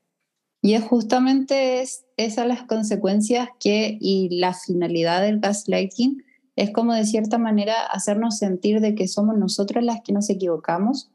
Y 0.61 0.75
es 0.75 0.83
justamente 0.83 1.81
es, 1.81 2.05
esas 2.15 2.47
las 2.47 2.63
consecuencias 2.63 3.49
que 3.59 3.97
y 3.99 4.29
la 4.39 4.53
finalidad 4.53 5.21
del 5.21 5.39
gaslighting 5.39 6.23
es 6.55 6.71
como 6.71 6.93
de 6.93 7.05
cierta 7.05 7.37
manera 7.37 7.85
hacernos 7.85 8.37
sentir 8.37 8.79
de 8.79 8.95
que 8.95 9.07
somos 9.07 9.37
nosotros 9.37 9.83
las 9.83 10.01
que 10.01 10.13
nos 10.13 10.29
equivocamos 10.29 11.09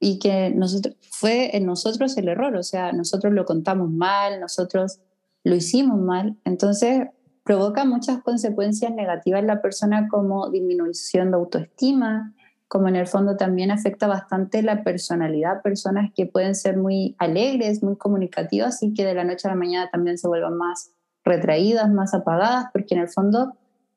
y 0.00 0.18
que 0.18 0.50
nosotros, 0.50 0.96
fue 1.10 1.54
en 1.56 1.66
nosotros 1.66 2.16
el 2.16 2.28
error, 2.28 2.56
o 2.56 2.62
sea, 2.62 2.92
nosotros 2.92 3.34
lo 3.34 3.44
contamos 3.44 3.90
mal, 3.90 4.40
nosotros 4.40 4.98
lo 5.44 5.54
hicimos 5.54 6.00
mal, 6.00 6.36
entonces 6.44 7.08
provoca 7.44 7.84
muchas 7.84 8.22
consecuencias 8.22 8.92
negativas 8.92 9.40
en 9.40 9.46
la 9.46 9.60
persona 9.60 10.08
como 10.08 10.50
disminución 10.50 11.30
de 11.30 11.36
autoestima, 11.36 12.34
como 12.66 12.88
en 12.88 12.96
el 12.96 13.06
fondo 13.06 13.36
también 13.36 13.70
afecta 13.70 14.06
bastante 14.06 14.62
la 14.62 14.84
personalidad, 14.84 15.60
personas 15.60 16.10
que 16.14 16.26
pueden 16.26 16.54
ser 16.54 16.76
muy 16.76 17.16
alegres, 17.18 17.82
muy 17.82 17.96
comunicativas 17.96 18.82
y 18.82 18.94
que 18.94 19.04
de 19.04 19.14
la 19.14 19.24
noche 19.24 19.48
a 19.48 19.50
la 19.50 19.56
mañana 19.56 19.90
también 19.90 20.18
se 20.18 20.28
vuelvan 20.28 20.56
más 20.56 20.92
retraídas, 21.24 21.90
más 21.90 22.14
apagadas, 22.14 22.66
porque 22.72 22.94
en 22.94 23.00
el 23.00 23.08
fondo 23.08 23.54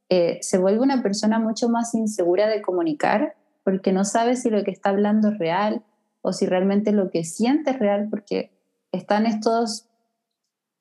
eh, 0.10 0.40
se 0.42 0.58
vuelve 0.58 0.80
una 0.82 1.04
persona 1.04 1.40
mucho 1.40 1.70
más 1.70 1.94
insegura 1.94 2.48
de 2.48 2.62
comunicar, 2.62 3.36
porque 3.64 3.94
no 3.94 4.04
sabe 4.04 4.36
si 4.36 4.50
lo 4.50 4.64
que 4.64 4.72
está 4.72 4.90
hablando 4.90 5.30
es 5.30 5.38
real, 5.38 5.84
o 6.24 6.32
si 6.34 6.48
realmente 6.48 6.92
lo 6.92 7.12
que 7.12 7.24
siente 7.26 7.72
es 7.72 7.80
real, 7.80 8.08
porque 8.10 8.52
están 8.92 9.26
estos, 9.26 9.88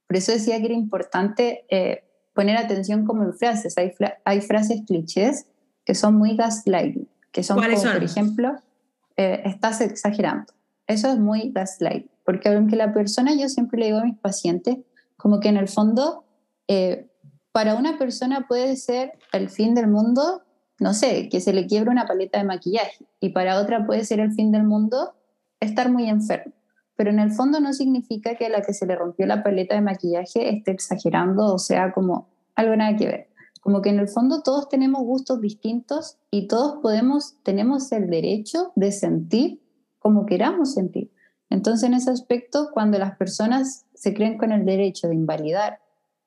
por 0.07 0.17
eso 0.17 0.33
decía 0.33 0.59
que 0.61 0.67
era 0.67 0.75
importante 0.75 1.67
eh, 1.69 2.05
poner 2.33 2.57
atención 2.57 3.05
como 3.05 3.25
en 3.25 3.35
frases, 3.35 3.77
hay, 3.77 3.93
hay 4.25 4.41
frases 4.41 4.83
clichés 4.87 5.47
que 5.85 5.95
son 5.95 6.15
muy 6.15 6.37
gaslighting, 6.37 7.09
que 7.33 7.43
son 7.43 7.61
como, 7.61 7.83
por 7.83 8.05
ejemplo, 8.05 8.57
eh, 9.17 9.43
estás 9.45 9.81
exagerando. 9.81 10.53
Eso 10.87 11.09
es 11.09 11.19
muy 11.19 11.51
gaslight, 11.53 12.07
porque 12.25 12.49
aunque 12.49 12.77
la 12.77 12.95
persona, 12.95 13.35
yo 13.35 13.49
siempre 13.49 13.81
le 13.81 13.87
digo 13.87 13.99
a 13.99 14.05
mis 14.05 14.19
pacientes, 14.19 14.79
como 15.17 15.41
que 15.41 15.49
en 15.49 15.57
el 15.57 15.69
fondo, 15.69 16.25
eh, 16.69 17.09
para 17.51 17.75
una 17.75 17.99
persona 17.99 18.47
puede 18.47 18.77
ser 18.77 19.15
el 19.33 19.51
fin 19.51 19.75
del 19.75 19.89
mundo, 19.89 20.43
no 20.79 20.95
sé, 20.95 21.29
que 21.29 21.41
se 21.41 21.53
le 21.53 21.67
quiebre 21.67 21.91
una 21.91 22.07
paleta 22.07 22.39
de 22.39 22.45
maquillaje, 22.45 23.05
y 23.19 23.31
para 23.31 23.59
otra 23.59 23.85
puede 23.87 24.05
ser 24.05 24.21
el 24.21 24.33
fin 24.33 24.53
del 24.53 24.63
mundo 24.63 25.15
estar 25.65 25.91
muy 25.91 26.09
enfermo. 26.09 26.53
Pero 26.97 27.11
en 27.11 27.19
el 27.19 27.33
fondo 27.33 27.61
no 27.61 27.73
significa 27.73 28.37
que 28.37 28.47
a 28.47 28.49
la 28.51 28.63
que 28.63 28.75
se 28.75 28.87
le 28.87 28.97
rompió 28.97 29.27
la 29.27 29.43
paleta 29.43 29.75
de 29.75 29.81
maquillaje 29.81 30.51
esté 30.51 30.73
exagerando 30.73 31.47
o 31.47 31.59
sea 31.59 31.93
como 31.93 32.29
algo 32.55 32.77
nada 32.77 32.97
que 32.97 33.07
ver. 33.07 33.29
Como 33.61 33.81
que 33.81 33.91
en 33.91 34.01
el 34.01 34.09
fondo 34.09 34.43
todos 34.43 34.69
tenemos 34.69 35.03
gustos 35.03 35.41
distintos 35.41 36.19
y 36.31 36.49
todos 36.49 36.81
podemos, 36.83 37.37
tenemos 37.43 37.91
el 37.93 38.11
derecho 38.11 38.73
de 38.75 38.93
sentir 38.93 39.63
como 39.99 40.27
queramos 40.27 40.75
sentir. 40.75 41.13
Entonces 41.49 41.89
en 41.89 41.95
ese 41.95 42.11
aspecto, 42.11 42.71
cuando 42.73 42.99
las 42.99 43.17
personas 43.17 43.87
se 43.95 44.15
creen 44.15 44.37
con 44.37 44.53
el 44.53 44.65
derecho 44.65 45.09
de 45.09 45.15
invalidar 45.15 45.81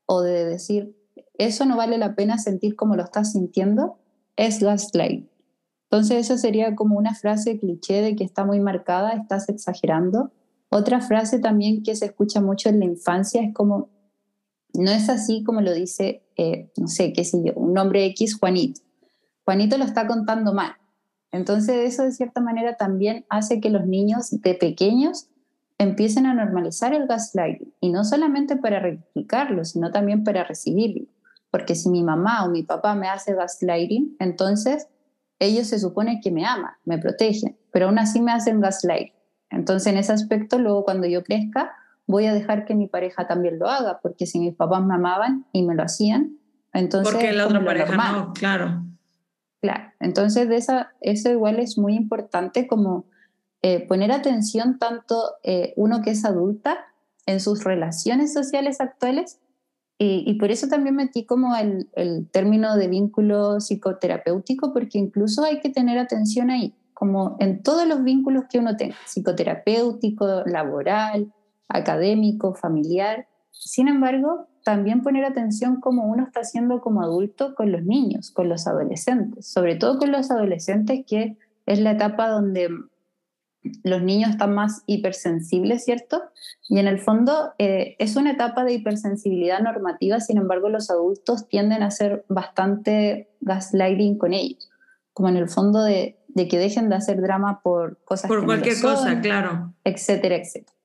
o 0.06 0.22
de 0.22 0.46
decir, 0.46 0.96
eso 1.38 1.66
no 1.66 1.76
vale 1.76 1.98
la 1.98 2.16
pena 2.16 2.38
sentir 2.38 2.76
como 2.76 2.96
lo 2.96 3.04
estás 3.04 3.34
sintiendo, 3.34 3.98
es 4.38 4.60
gaslight. 4.60 5.28
Entonces 5.90 6.26
esa 6.26 6.38
sería 6.38 6.76
como 6.76 6.98
una 6.98 7.14
frase 7.14 7.60
cliché 7.60 8.02
de 8.02 8.16
que 8.16 8.24
está 8.24 8.44
muy 8.44 8.60
marcada, 8.60 9.12
estás 9.12 9.50
exagerando. 9.50 10.32
Otra 10.70 11.00
frase 11.00 11.40
también 11.40 11.84
que 11.84 11.96
se 11.96 12.06
escucha 12.06 12.42
mucho 12.42 12.70
en 12.70 12.80
la 12.80 12.86
infancia 12.86 13.42
es 13.42 13.54
como, 13.54 13.90
no 14.74 14.92
es 14.92 15.10
así 15.10 15.44
como 15.44 15.62
lo 15.62 15.74
dice, 15.74 16.24
eh, 16.38 16.72
no 16.78 16.88
sé, 16.88 17.14
qué 17.14 17.24
sé 17.24 17.54
un 17.56 17.74
nombre 17.74 18.06
X, 18.08 18.38
Juanito. 18.38 18.82
Juanito 19.46 19.78
lo 19.78 19.86
está 19.86 20.08
contando 20.08 20.54
mal. 20.54 20.74
Entonces 21.32 21.94
eso 21.94 22.04
de 22.04 22.12
cierta 22.12 22.42
manera 22.42 22.78
también 22.78 23.26
hace 23.30 23.60
que 23.60 23.70
los 23.70 23.86
niños 23.86 24.32
de 24.32 24.56
pequeños 24.56 25.28
empiecen 25.78 26.26
a 26.26 26.34
normalizar 26.34 26.94
el 26.94 27.08
gaslighting 27.08 27.74
y 27.82 27.92
no 27.92 28.04
solamente 28.04 28.56
para 28.56 28.80
rectificarlo, 28.80 29.66
sino 29.66 29.92
también 29.92 30.24
para 30.24 30.44
recibirlo. 30.44 31.06
Porque 31.52 31.76
si 31.76 31.90
mi 31.90 32.04
mamá 32.04 32.46
o 32.46 32.50
mi 32.50 32.64
papá 32.64 32.96
me 32.96 33.08
hace 33.08 33.34
gaslighting, 33.34 34.16
entonces 34.20 34.88
ellos 35.40 35.68
se 35.68 35.80
supone 35.80 36.22
que 36.22 36.32
me 36.32 36.46
aman, 36.46 36.74
me 36.86 36.98
protegen, 36.98 37.58
pero 37.72 37.88
aún 37.88 38.00
así 38.00 38.22
me 38.22 38.32
hacen 38.32 38.60
gaslight. 38.60 39.14
Entonces, 39.50 39.92
en 39.92 39.98
ese 39.98 40.14
aspecto, 40.14 40.60
luego 40.60 40.84
cuando 40.84 41.08
yo 41.08 41.24
crezca, 41.24 41.74
voy 42.08 42.26
a 42.26 42.34
dejar 42.34 42.66
que 42.66 42.76
mi 42.76 42.88
pareja 42.88 43.28
también 43.28 43.60
lo 43.60 43.68
haga, 43.68 44.00
porque 44.02 44.26
si 44.26 44.40
mis 44.40 44.56
papás 44.56 44.84
me 44.84 44.96
amaban 44.96 45.46
y 45.52 45.64
me 45.64 45.76
lo 45.76 45.84
hacían, 45.84 46.38
entonces... 46.74 47.14
Porque 47.14 47.32
la 47.32 47.46
otra 47.46 47.64
pareja 47.64 48.12
no, 48.12 48.34
claro. 48.34 48.84
Claro, 49.62 49.92
entonces 50.00 50.48
de 50.48 50.58
esa, 50.58 50.92
eso 51.02 51.30
igual 51.30 51.60
es 51.60 51.78
muy 51.78 51.96
importante 51.96 52.68
como 52.68 53.06
eh, 53.62 53.88
poner 53.88 54.12
atención 54.12 54.78
tanto 54.78 55.24
eh, 55.42 55.74
uno 55.76 56.02
que 56.04 56.12
es 56.12 56.24
adulta 56.24 56.86
en 57.26 57.40
sus 57.40 57.64
relaciones 57.64 58.32
sociales 58.32 58.80
actuales 58.80 59.40
y, 59.98 60.34
por 60.34 60.52
eso 60.52 60.68
también 60.68 60.96
metí 60.96 61.26
como 61.26 61.56
el, 61.56 61.88
el, 61.94 62.28
término 62.30 62.76
de 62.76 62.90
vínculo 62.90 63.62
psicoterapéutico, 63.62 64.74
porque 64.74 64.98
incluso 64.98 65.44
hay 65.46 65.62
que 65.62 65.70
tener 65.70 65.98
atención 65.98 66.50
ahí, 66.50 66.74
como 66.94 67.38
en 67.40 67.64
todos 67.64 67.88
los 67.88 68.04
vínculos 68.04 68.44
que 68.50 68.60
uno 68.60 68.76
tenga, 68.76 68.96
psicoterapéutico, 69.06 70.44
laboral, 70.46 71.32
académico, 71.70 72.54
familiar. 72.54 73.28
Sin 73.52 73.88
embargo, 73.88 74.48
también 74.66 75.02
poner 75.02 75.24
atención 75.24 75.80
como 75.80 76.08
uno 76.08 76.26
está 76.26 76.42
haciendo 76.42 76.82
como 76.82 77.02
adulto 77.02 77.56
con 77.56 77.72
los 77.72 77.84
niños, 77.84 78.32
con 78.32 78.50
los 78.50 78.68
adolescentes, 78.68 79.48
sobre 79.48 79.76
todo 79.76 79.98
con 79.98 80.12
los 80.12 80.30
adolescentes, 80.30 81.06
que 81.08 81.38
es 81.66 81.80
la 81.80 81.92
etapa 81.92 82.28
donde 82.28 82.70
los 83.84 84.02
niños 84.02 84.32
están 84.32 84.54
más 84.54 84.84
hipersensibles, 84.86 85.84
¿cierto? 85.86 86.24
Y 86.70 86.80
en 86.80 86.88
el 86.88 87.00
fondo 87.00 87.54
eh, 87.58 87.96
es 88.00 88.16
una 88.16 88.32
etapa 88.32 88.64
de 88.64 88.74
hipersensibilidad 88.74 89.60
normativa, 89.60 90.20
sin 90.20 90.38
embargo 90.38 90.70
los 90.70 90.90
adultos 90.90 91.48
tienden 91.48 91.84
a 91.84 91.88
hacer 91.88 92.26
bastante 92.28 93.30
gaslighting 93.42 94.18
con 94.18 94.34
ellos, 94.34 94.70
como 95.14 95.30
en 95.30 95.38
el 95.38 95.50
fondo 95.50 95.84
de, 95.84 96.18
que 96.36 96.58
dejen 96.58 96.90
de 96.90 96.96
hacer 96.96 97.22
drama 97.22 97.62
por 97.62 97.98
cosas 98.04 98.28
por 98.28 98.46
cualquier 98.46 98.80
cosa, 98.82 99.20
claro, 99.22 99.74
etcétera, 99.84 100.36
etcétera. 100.36 100.76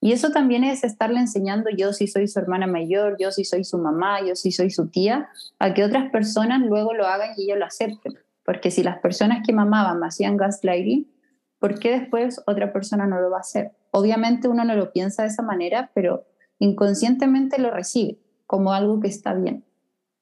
Y 0.00 0.12
eso 0.12 0.30
también 0.30 0.62
es 0.62 0.84
estarle 0.84 1.18
enseñando 1.18 1.70
yo 1.70 1.92
si 1.92 2.06
soy 2.06 2.28
su 2.28 2.38
hermana 2.38 2.68
mayor, 2.68 3.16
yo 3.18 3.32
si 3.32 3.44
soy 3.44 3.64
su 3.64 3.78
mamá, 3.78 4.20
yo 4.24 4.36
si 4.36 4.52
soy 4.52 4.70
su 4.70 4.88
tía, 4.88 5.28
a 5.58 5.74
que 5.74 5.84
otras 5.84 6.10
personas 6.12 6.60
luego 6.60 6.94
lo 6.94 7.06
hagan 7.06 7.30
y 7.36 7.44
ellos 7.44 7.58
lo 7.58 7.64
acepten. 7.64 8.16
Porque 8.44 8.70
si 8.70 8.84
las 8.84 8.98
personas 8.98 9.44
que 9.44 9.52
mamaban 9.52 9.98
me 9.98 10.06
hacían 10.06 10.36
gaslighting, 10.36 11.08
¿por 11.58 11.78
qué 11.78 11.98
después 11.98 12.40
otra 12.46 12.72
persona 12.72 13.06
no 13.06 13.20
lo 13.20 13.30
va 13.30 13.38
a 13.38 13.40
hacer? 13.40 13.72
Obviamente 13.90 14.48
uno 14.48 14.64
no 14.64 14.74
lo 14.74 14.92
piensa 14.92 15.22
de 15.22 15.28
esa 15.28 15.42
manera, 15.42 15.90
pero 15.94 16.24
inconscientemente 16.58 17.58
lo 17.58 17.70
recibe 17.70 18.18
como 18.46 18.72
algo 18.72 19.00
que 19.00 19.08
está 19.08 19.34
bien. 19.34 19.64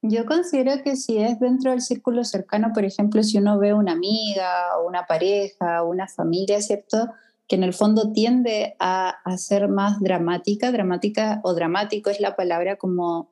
Yo 0.03 0.27
considero 0.27 0.83
que 0.83 0.97
si 0.97 1.19
es 1.19 1.41
dentro 1.41 1.71
del 1.71 1.81
círculo 1.81 2.23
cercano, 2.25 2.71
por 2.73 2.85
ejemplo, 2.85 3.23
si 3.23 3.39
uno 3.39 3.59
ve 3.59 3.75
una 3.75 3.93
amiga 3.93 4.79
o 4.79 4.87
una 4.87 5.07
pareja 5.07 5.83
o 5.83 5.91
una 5.91 6.07
familia, 6.07 6.61
¿cierto? 6.61 7.09
Que 7.49 7.57
en 7.57 7.65
el 7.65 7.73
fondo 7.73 8.13
tiende 8.13 8.77
a, 8.79 9.17
ser 9.37 9.69
más 9.69 10.01
dramática, 10.01 10.71
dramática 10.71 11.41
o 11.43 11.55
dramático 11.55 12.11
es 12.11 12.21
la 12.21 12.37
palabra 12.37 12.77
como 12.77 13.31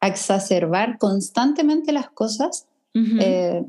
exacerbar 0.00 0.98
constantemente 0.98 1.92
las 1.92 2.10
cosas 2.10 2.66
eh, 2.94 3.64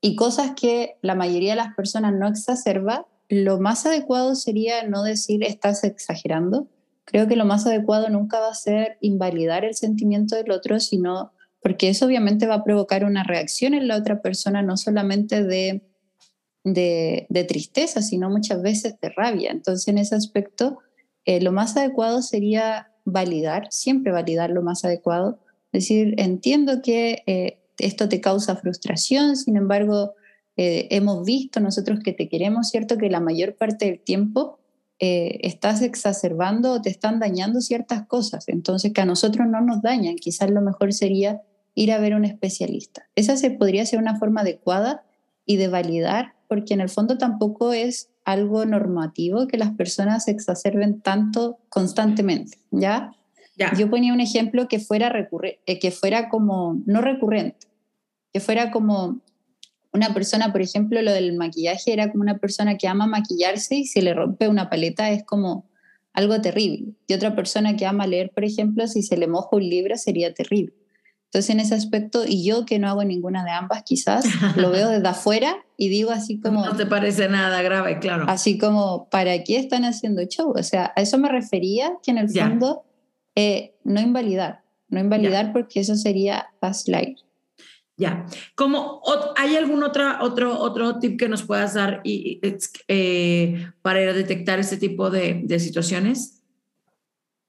y 0.00 0.16
cosas 0.16 0.52
que 0.54 0.96
la 1.02 1.14
mayoría 1.14 1.50
de 1.50 1.56
las 1.56 1.74
personas 1.74 2.14
no 2.14 2.28
exacerba, 2.28 3.06
lo 3.30 3.60
más 3.60 3.86
adecuado 3.86 4.34
sería 4.34 4.86
no 4.86 5.04
decir 5.04 5.44
estás 5.44 5.84
exagerando. 5.84 6.68
Creo 7.04 7.28
que 7.28 7.36
lo 7.36 7.44
más 7.44 7.64
adecuado 7.64 8.10
nunca 8.10 8.40
va 8.40 8.50
a 8.50 8.54
ser 8.54 8.98
invalidar 9.00 9.64
el 9.64 9.74
sentimiento 9.74 10.34
del 10.34 10.50
otro, 10.50 10.80
sino 10.80 11.32
porque 11.62 11.88
eso 11.88 12.06
obviamente 12.06 12.46
va 12.46 12.56
a 12.56 12.64
provocar 12.64 13.04
una 13.04 13.22
reacción 13.22 13.74
en 13.74 13.86
la 13.86 13.96
otra 13.96 14.20
persona, 14.20 14.62
no 14.62 14.76
solamente 14.76 15.44
de, 15.44 15.82
de, 16.64 17.44
tristeza, 17.48 18.02
sino 18.02 18.30
muchas 18.30 18.62
veces 18.62 18.98
de 19.00 19.10
rabia. 19.10 19.52
Entonces, 19.52 19.86
en 19.86 19.98
ese 19.98 20.16
aspecto, 20.16 20.78
eh, 21.24 21.40
lo 21.40 21.52
más 21.52 21.76
adecuado 21.76 22.22
sería 22.22 22.90
validar, 23.04 23.68
siempre 23.70 24.10
validar 24.10 24.50
lo 24.50 24.62
más 24.62 24.84
adecuado. 24.84 25.38
Decir, 25.72 26.14
entiendo 26.18 26.82
que 26.82 27.22
eh, 27.26 27.60
esto 27.78 28.08
te 28.08 28.20
causa 28.20 28.56
frustración, 28.56 29.36
sin 29.36 29.56
embargo, 29.56 30.14
eh, 30.62 30.94
hemos 30.94 31.24
visto 31.24 31.58
nosotros 31.58 32.00
que 32.04 32.12
te 32.12 32.28
queremos, 32.28 32.68
¿cierto? 32.68 32.98
Que 32.98 33.08
la 33.08 33.20
mayor 33.20 33.54
parte 33.54 33.86
del 33.86 33.98
tiempo 33.98 34.58
eh, 34.98 35.38
estás 35.40 35.80
exacerbando 35.80 36.72
o 36.72 36.82
te 36.82 36.90
están 36.90 37.18
dañando 37.18 37.62
ciertas 37.62 38.06
cosas, 38.06 38.46
entonces 38.46 38.92
que 38.92 39.00
a 39.00 39.06
nosotros 39.06 39.48
no 39.48 39.62
nos 39.62 39.80
dañan, 39.80 40.16
quizás 40.16 40.50
lo 40.50 40.60
mejor 40.60 40.92
sería 40.92 41.40
ir 41.74 41.90
a 41.92 41.98
ver 41.98 42.12
a 42.12 42.18
un 42.18 42.26
especialista. 42.26 43.08
Esa 43.14 43.38
se 43.38 43.50
podría 43.52 43.86
ser 43.86 44.00
una 44.00 44.18
forma 44.18 44.42
adecuada 44.42 45.02
y 45.46 45.56
de 45.56 45.68
validar, 45.68 46.34
porque 46.46 46.74
en 46.74 46.82
el 46.82 46.90
fondo 46.90 47.16
tampoco 47.16 47.72
es 47.72 48.10
algo 48.26 48.66
normativo 48.66 49.46
que 49.46 49.56
las 49.56 49.70
personas 49.70 50.24
se 50.24 50.32
exacerben 50.32 51.00
tanto 51.00 51.56
constantemente, 51.70 52.58
¿ya? 52.70 53.12
Yo 53.78 53.88
ponía 53.88 54.12
un 54.12 54.20
ejemplo 54.20 54.68
que 54.68 54.78
fuera, 54.78 55.10
eh, 55.64 55.78
que 55.78 55.90
fuera 55.90 56.28
como, 56.28 56.82
no 56.84 57.00
recurrente, 57.00 57.66
que 58.30 58.40
fuera 58.40 58.70
como 58.70 59.22
una 59.92 60.14
persona, 60.14 60.52
por 60.52 60.62
ejemplo, 60.62 61.02
lo 61.02 61.12
del 61.12 61.36
maquillaje 61.36 61.92
era 61.92 62.10
como 62.10 62.22
una 62.22 62.38
persona 62.38 62.76
que 62.76 62.86
ama 62.86 63.06
maquillarse 63.06 63.76
y 63.76 63.86
si 63.86 64.00
le 64.00 64.14
rompe 64.14 64.48
una 64.48 64.70
paleta 64.70 65.10
es 65.10 65.24
como 65.24 65.68
algo 66.12 66.40
terrible. 66.40 66.94
Y 67.06 67.14
otra 67.14 67.34
persona 67.34 67.76
que 67.76 67.86
ama 67.86 68.06
leer, 68.06 68.30
por 68.30 68.44
ejemplo, 68.44 68.86
si 68.86 69.02
se 69.02 69.16
le 69.16 69.26
moja 69.26 69.48
un 69.52 69.68
libro 69.68 69.96
sería 69.96 70.32
terrible. 70.32 70.74
Entonces, 71.26 71.50
en 71.50 71.60
ese 71.60 71.76
aspecto, 71.76 72.24
y 72.26 72.44
yo 72.44 72.66
que 72.66 72.80
no 72.80 72.88
hago 72.88 73.04
ninguna 73.04 73.44
de 73.44 73.52
ambas, 73.52 73.84
quizás 73.84 74.24
lo 74.56 74.70
veo 74.70 74.88
desde 74.88 75.06
afuera 75.08 75.56
y 75.76 75.88
digo 75.88 76.10
así 76.10 76.40
como... 76.40 76.64
No 76.64 76.76
te 76.76 76.86
parece 76.86 77.28
nada 77.28 77.62
grave, 77.62 78.00
claro. 78.00 78.24
Así 78.26 78.58
como, 78.58 79.08
¿para 79.10 79.44
qué 79.44 79.56
están 79.56 79.84
haciendo 79.84 80.22
show? 80.24 80.52
O 80.56 80.62
sea, 80.64 80.92
a 80.96 81.02
eso 81.02 81.18
me 81.18 81.28
refería, 81.28 81.92
que 82.02 82.10
en 82.10 82.18
el 82.18 82.30
fondo, 82.30 82.84
eh, 83.36 83.76
no 83.84 84.00
invalidar, 84.00 84.62
no 84.88 84.98
invalidar 84.98 85.52
porque 85.52 85.78
eso 85.78 85.94
sería 85.94 86.48
gaslight. 86.60 87.18
Ya. 88.00 88.24
Como, 88.54 89.02
¿Hay 89.36 89.56
algún 89.56 89.82
otra, 89.82 90.20
otro, 90.22 90.58
otro 90.58 90.98
tip 90.98 91.18
que 91.18 91.28
nos 91.28 91.42
puedas 91.42 91.74
dar 91.74 92.00
eh, 92.04 93.66
para 93.82 94.14
detectar 94.14 94.58
este 94.58 94.78
tipo 94.78 95.10
de, 95.10 95.42
de, 95.44 95.60
situaciones? 95.60 96.42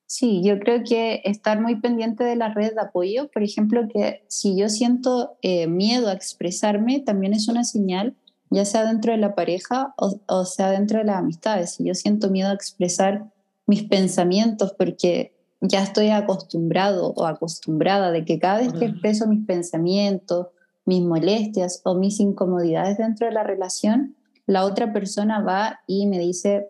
Sí, 0.07 0.41
yo 0.43 0.59
creo 0.59 0.83
que 0.83 1.21
estar 1.23 1.61
muy 1.61 1.79
pendiente 1.79 2.25
de 2.25 2.35
la 2.35 2.53
red 2.53 2.73
de 2.73 2.81
apoyo, 2.81 3.31
por 3.31 3.43
ejemplo, 3.43 3.87
que 3.87 4.25
si 4.27 4.57
yo 4.59 4.67
siento 4.67 5.37
eh, 5.41 5.67
miedo 5.67 6.09
a 6.09 6.13
expresarme, 6.13 6.99
también 6.99 7.33
es 7.33 7.47
una 7.47 7.63
señal, 7.63 8.13
ya 8.49 8.65
sea 8.65 8.83
dentro 8.83 9.13
de 9.13 9.19
la 9.19 9.35
pareja 9.35 9.93
o, 9.95 10.19
o 10.27 10.43
sea 10.43 10.69
dentro 10.71 10.97
de 10.97 11.05
las 11.05 11.15
amistades. 11.15 11.75
Si 11.75 11.85
yo 11.85 11.95
siento 11.95 12.29
miedo 12.29 12.49
a 12.49 12.55
expresar 12.55 13.31
mis 13.67 13.83
pensamientos 13.83 14.75
porque 14.77 15.31
ya 15.61 15.83
estoy 15.83 16.09
acostumbrado 16.09 17.13
o 17.15 17.25
acostumbrada 17.25 18.11
de 18.11 18.25
que 18.25 18.39
cada 18.39 18.57
vez 18.57 18.73
que 18.73 18.85
expreso 18.85 19.27
mis 19.27 19.45
pensamientos, 19.45 20.47
mis 20.85 21.03
molestias 21.03 21.81
o 21.85 21.95
mis 21.95 22.19
incomodidades 22.19 22.97
dentro 22.97 23.27
de 23.27 23.33
la 23.33 23.43
relación, 23.43 24.15
la 24.47 24.65
otra 24.65 24.91
persona 24.91 25.41
va 25.41 25.81
y 25.85 26.07
me 26.07 26.17
dice, 26.17 26.69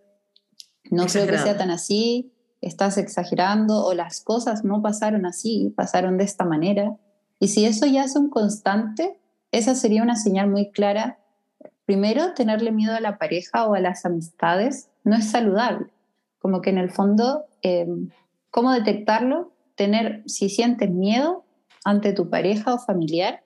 no 0.89 1.05
creo 1.05 1.25
que 1.25 1.37
sea 1.37 1.57
tan 1.57 1.71
así, 1.71 2.33
estás 2.59 2.97
exagerando 2.97 3.85
o 3.85 3.93
las 3.93 4.21
cosas 4.21 4.65
no 4.65 4.81
pasaron 4.81 5.25
así, 5.25 5.73
pasaron 5.75 6.17
de 6.17 6.25
esta 6.25 6.43
manera. 6.43 6.97
Y 7.39 7.47
si 7.47 7.65
eso 7.65 7.85
ya 7.85 8.03
es 8.03 8.15
un 8.17 8.29
constante, 8.29 9.19
esa 9.51 9.73
sería 9.73 10.03
una 10.03 10.17
señal 10.17 10.49
muy 10.49 10.69
clara. 10.69 11.17
Primero, 11.85 12.33
tenerle 12.33 12.71
miedo 12.71 12.93
a 12.93 12.99
la 12.99 13.17
pareja 13.17 13.65
o 13.67 13.73
a 13.73 13.79
las 13.79 14.05
amistades 14.05 14.89
no 15.03 15.15
es 15.15 15.31
saludable. 15.31 15.87
Como 16.39 16.61
que 16.61 16.69
en 16.69 16.77
el 16.77 16.91
fondo 16.91 17.45
em, 17.61 18.09
¿Cómo 18.51 18.71
detectarlo? 18.71 19.53
Tener, 19.75 20.23
si 20.27 20.49
sientes 20.49 20.91
miedo 20.91 21.45
ante 21.83 22.13
tu 22.13 22.29
pareja 22.29 22.75
o 22.75 22.79
familiar 22.79 23.43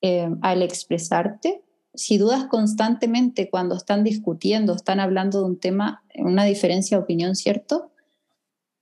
eh, 0.00 0.28
al 0.40 0.62
expresarte, 0.62 1.62
si 1.94 2.18
dudas 2.18 2.46
constantemente 2.46 3.50
cuando 3.50 3.76
están 3.76 4.02
discutiendo, 4.02 4.74
están 4.74 4.98
hablando 4.98 5.40
de 5.40 5.44
un 5.44 5.60
tema, 5.60 6.02
una 6.16 6.44
diferencia 6.44 6.96
de 6.96 7.04
opinión, 7.04 7.36
¿cierto? 7.36 7.92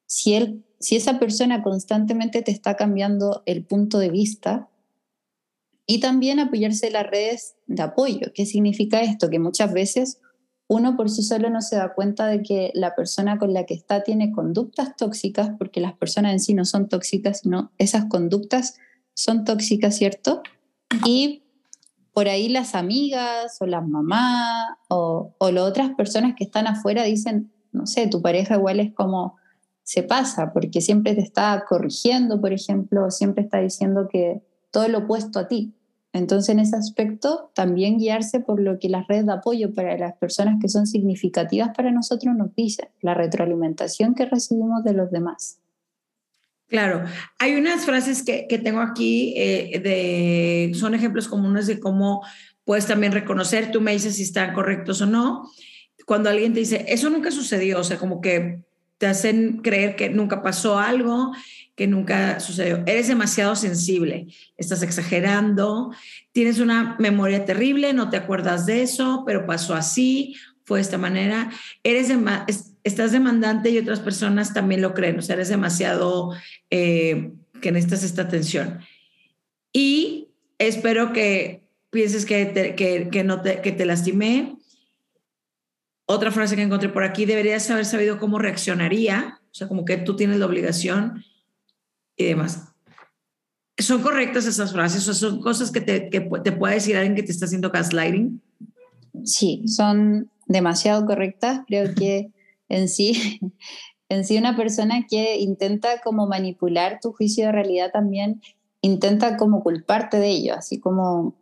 Si, 0.07 0.35
él, 0.35 0.65
si 0.79 0.97
esa 0.97 1.19
persona 1.19 1.63
constantemente 1.63 2.41
te 2.43 2.53
está 2.53 2.77
cambiando 2.77 3.43
el 3.47 3.65
punto 3.65 3.99
de 3.99 4.11
vista, 4.11 4.71
y 5.91 5.99
también 5.99 6.39
apoyarse 6.39 6.87
en 6.87 6.93
las 6.93 7.11
redes 7.11 7.57
de 7.67 7.83
apoyo. 7.83 8.31
¿Qué 8.33 8.47
significa 8.47 9.01
esto? 9.01 9.29
Que 9.29 9.41
muchas 9.41 9.73
veces 9.73 10.21
uno 10.71 10.97
por 10.97 11.11
sí 11.11 11.25
solo 11.25 11.51
no 11.51 11.63
se 11.63 11.75
da 11.75 11.95
cuenta 11.95 12.29
de 12.29 12.45
que 12.45 12.71
la 12.75 12.95
persona 12.95 13.39
con 13.39 13.53
la 13.53 13.67
que 13.67 13.75
está 13.75 14.05
tiene 14.05 14.31
conductas 14.31 14.95
tóxicas, 14.95 15.51
porque 15.59 15.81
las 15.81 15.95
personas 15.95 16.33
en 16.33 16.39
sí 16.39 16.55
no 16.55 16.65
son 16.65 16.89
tóxicas, 16.89 17.41
sino 17.41 17.73
esas 17.77 18.05
conductas 18.05 18.79
son 19.13 19.45
tóxicas, 19.45 19.97
¿cierto? 19.97 20.43
Y 21.05 21.43
por 22.13 22.29
ahí 22.29 22.49
las 22.49 22.77
amigas 22.77 23.57
o 23.59 23.67
las 23.67 23.85
mamás 23.85 24.77
o, 24.89 25.35
o 25.39 25.51
las 25.51 25.65
otras 25.65 25.91
personas 25.97 26.35
que 26.37 26.45
están 26.45 26.69
afuera 26.69 27.03
dicen, 27.03 27.51
no 27.73 27.89
sé, 27.89 28.07
tu 28.07 28.23
pareja 28.23 28.55
igual 28.55 28.79
es 28.79 28.95
como 28.95 29.35
se 29.83 30.05
pasa, 30.05 30.53
porque 30.53 30.81
siempre 30.81 31.17
te 31.17 31.21
está 31.21 31.65
corrigiendo, 31.69 32.41
por 32.41 32.53
ejemplo, 32.53 33.11
siempre 33.11 33.43
está 33.43 33.59
diciendo 33.59 34.07
que 34.09 34.41
todo 34.71 34.87
lo 34.87 34.99
opuesto 34.99 35.41
a 35.41 35.49
ti. 35.49 35.75
Entonces, 36.13 36.49
en 36.49 36.59
ese 36.59 36.77
aspecto, 36.77 37.53
también 37.55 37.99
guiarse 37.99 38.41
por 38.41 38.61
lo 38.61 38.79
que 38.79 38.89
las 38.89 39.07
redes 39.07 39.27
de 39.27 39.33
apoyo 39.33 39.73
para 39.73 39.97
las 39.97 40.15
personas 40.17 40.57
que 40.61 40.69
son 40.69 40.87
significativas 40.87 41.71
para 41.77 41.93
nosotros 41.93 42.35
nos 42.35 42.55
dicen, 42.55 42.89
la 43.01 43.15
retroalimentación 43.15 44.15
que 44.15 44.27
recibimos 44.27 44.83
de 44.83 44.95
los 44.95 45.11
demás. 45.11 45.61
Claro, 46.67 47.05
hay 47.39 47.57
unas 47.57 47.85
frases 47.85 48.23
que, 48.23 48.47
tengo 48.63 48.81
aquí, 48.81 49.35
eh, 49.37 49.81
de, 49.83 50.73
son 50.75 50.95
ejemplos 50.95 51.27
comunes 51.27 51.67
de 51.67 51.81
cómo 51.81 52.25
puedes 52.65 52.87
también 52.87 53.13
reconocer, 53.13 53.73
tú 53.73 53.81
me 53.81 53.93
dices 53.93 54.17
si 54.17 54.23
están 54.23 54.55
correctos 54.55 55.01
o 55.03 55.07
no, 55.07 55.51
cuando 56.07 56.31
alguien 56.31 56.55
te 56.55 56.61
dice, 56.61 56.85
eso 56.89 57.11
nunca 57.11 57.31
sucedió, 57.31 57.81
o 57.81 57.85
sea, 57.85 57.99
como 57.99 58.21
que 58.21 58.63
te 58.99 59.07
hacen 59.07 59.59
creer 59.63 59.97
que 59.97 60.11
nunca 60.11 60.43
pasó 60.43 60.79
algo, 60.79 61.33
que 61.81 61.87
nunca 61.87 62.41
sucedió. 62.41 62.83
Eres 62.85 63.09
demasiado 63.09 63.57
sensible, 63.57 64.27
estás 64.59 64.83
exagerando, 64.83 65.95
tienes 66.31 66.59
una 66.59 66.95
memoria 66.99 67.47
terrible, 67.47 67.95
no 67.95 68.11
te 68.11 68.19
acuerdas 68.19 68.67
de 68.67 68.83
eso, 68.83 69.23
pero 69.25 69.47
pasó 69.47 69.75
así, 69.75 70.37
fue 70.65 70.77
de 70.77 70.83
esta 70.83 70.99
manera. 70.99 71.51
Eres 71.83 72.13
estás 72.85 73.13
demandante 73.13 73.71
y 73.71 73.79
otras 73.79 73.99
personas 73.99 74.53
también 74.53 74.83
lo 74.83 74.93
creen, 74.93 75.21
o 75.21 75.23
sea, 75.23 75.37
eres 75.37 75.49
demasiado 75.49 76.35
eh, 76.69 77.33
que 77.63 77.73
necesitas 77.73 78.05
esta 78.05 78.21
atención. 78.21 78.81
Y 79.73 80.29
espero 80.59 81.15
que 81.15 81.63
pienses 81.89 82.27
que 82.27 82.75
que, 83.11 83.25
no 83.25 83.41
te, 83.41 83.63
que 83.63 83.73
te 83.73 83.87
lastimé, 83.87 84.59
otra 86.05 86.31
frase 86.31 86.57
que 86.57 86.63
encontré 86.63 86.91
por 86.91 87.05
aquí, 87.05 87.25
deberías 87.25 87.71
haber 87.71 87.87
sabido 87.87 88.19
cómo 88.19 88.39
reaccionaría, 88.39 89.41
o 89.51 89.55
sea, 89.55 89.67
como 89.67 89.87
que 89.87 89.97
tú 89.97 90.15
tienes 90.15 90.37
la 90.37 90.45
obligación 90.45 91.25
y 92.21 92.27
demás. 92.27 92.69
¿Son 93.79 94.03
correctas 94.03 94.47
esas 94.47 94.73
frases 94.73 95.09
o 95.09 95.15
son 95.15 95.41
cosas 95.41 95.71
que 95.71 95.81
te, 95.81 96.11
que 96.11 96.21
te 96.21 96.53
puede 96.53 96.75
decir 96.75 96.97
alguien 96.97 97.15
que 97.15 97.23
te 97.23 97.33
está 97.33 97.47
haciendo 97.47 97.71
gaslighting? 97.71 98.43
Sí, 99.25 99.63
son 99.67 100.31
demasiado 100.47 101.07
correctas. 101.07 101.63
Creo 101.67 101.95
que 101.95 102.31
en 102.69 102.89
sí, 102.89 103.41
en 104.09 104.25
sí 104.25 104.37
una 104.37 104.57
persona 104.57 105.07
que 105.09 105.39
intenta 105.39 106.01
como 106.03 106.27
manipular 106.27 107.01
tu 107.01 107.13
juicio 107.13 107.47
de 107.47 107.53
realidad 107.53 107.91
también 107.93 108.41
intenta 108.83 109.37
como 109.37 109.63
culparte 109.63 110.19
de 110.19 110.29
ello, 110.29 110.55
así 110.55 110.81
como 110.81 111.35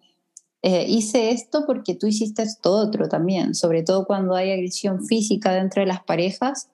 eh, 0.62 0.86
hice 0.88 1.30
esto 1.30 1.64
porque 1.66 1.94
tú 1.94 2.08
hiciste 2.08 2.42
esto 2.42 2.72
otro 2.72 3.08
también, 3.08 3.54
sobre 3.54 3.84
todo 3.84 4.06
cuando 4.06 4.34
hay 4.34 4.50
agresión 4.50 5.04
física 5.06 5.52
dentro 5.52 5.82
de 5.82 5.86
las 5.86 6.02
parejas 6.02 6.68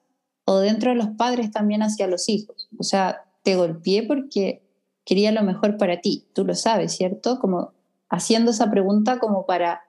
o 0.46 0.58
dentro 0.58 0.90
de 0.90 0.96
los 0.96 1.08
padres 1.18 1.50
también 1.50 1.82
hacia 1.82 2.06
los 2.06 2.28
hijos. 2.28 2.68
O 2.78 2.82
sea, 2.82 3.24
te 3.44 3.54
golpeé 3.54 4.02
porque 4.02 4.62
quería 5.04 5.30
lo 5.30 5.42
mejor 5.42 5.76
para 5.76 6.00
ti, 6.00 6.26
tú 6.34 6.44
lo 6.44 6.56
sabes, 6.56 6.96
¿cierto? 6.96 7.38
Como 7.38 7.72
haciendo 8.08 8.50
esa 8.50 8.68
pregunta 8.70 9.20
como 9.20 9.46
para 9.46 9.82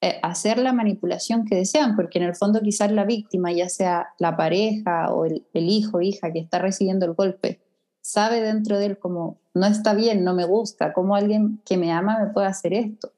eh, 0.00 0.18
hacer 0.22 0.56
la 0.56 0.72
manipulación 0.72 1.44
que 1.44 1.56
desean, 1.56 1.94
porque 1.94 2.18
en 2.18 2.24
el 2.24 2.34
fondo 2.34 2.62
quizás 2.62 2.90
la 2.90 3.04
víctima, 3.04 3.52
ya 3.52 3.68
sea 3.68 4.14
la 4.18 4.36
pareja 4.38 5.12
o 5.12 5.26
el, 5.26 5.44
el 5.52 5.68
hijo 5.68 6.00
hija 6.00 6.32
que 6.32 6.38
está 6.38 6.58
recibiendo 6.58 7.04
el 7.04 7.12
golpe, 7.12 7.60
sabe 8.00 8.40
dentro 8.40 8.78
de 8.78 8.86
él 8.86 8.98
como 8.98 9.38
no 9.52 9.66
está 9.66 9.92
bien, 9.92 10.24
no 10.24 10.32
me 10.32 10.46
gusta, 10.46 10.94
cómo 10.94 11.14
alguien 11.14 11.60
que 11.66 11.76
me 11.76 11.92
ama 11.92 12.18
me 12.18 12.32
puede 12.32 12.46
hacer 12.46 12.72
esto 12.72 13.12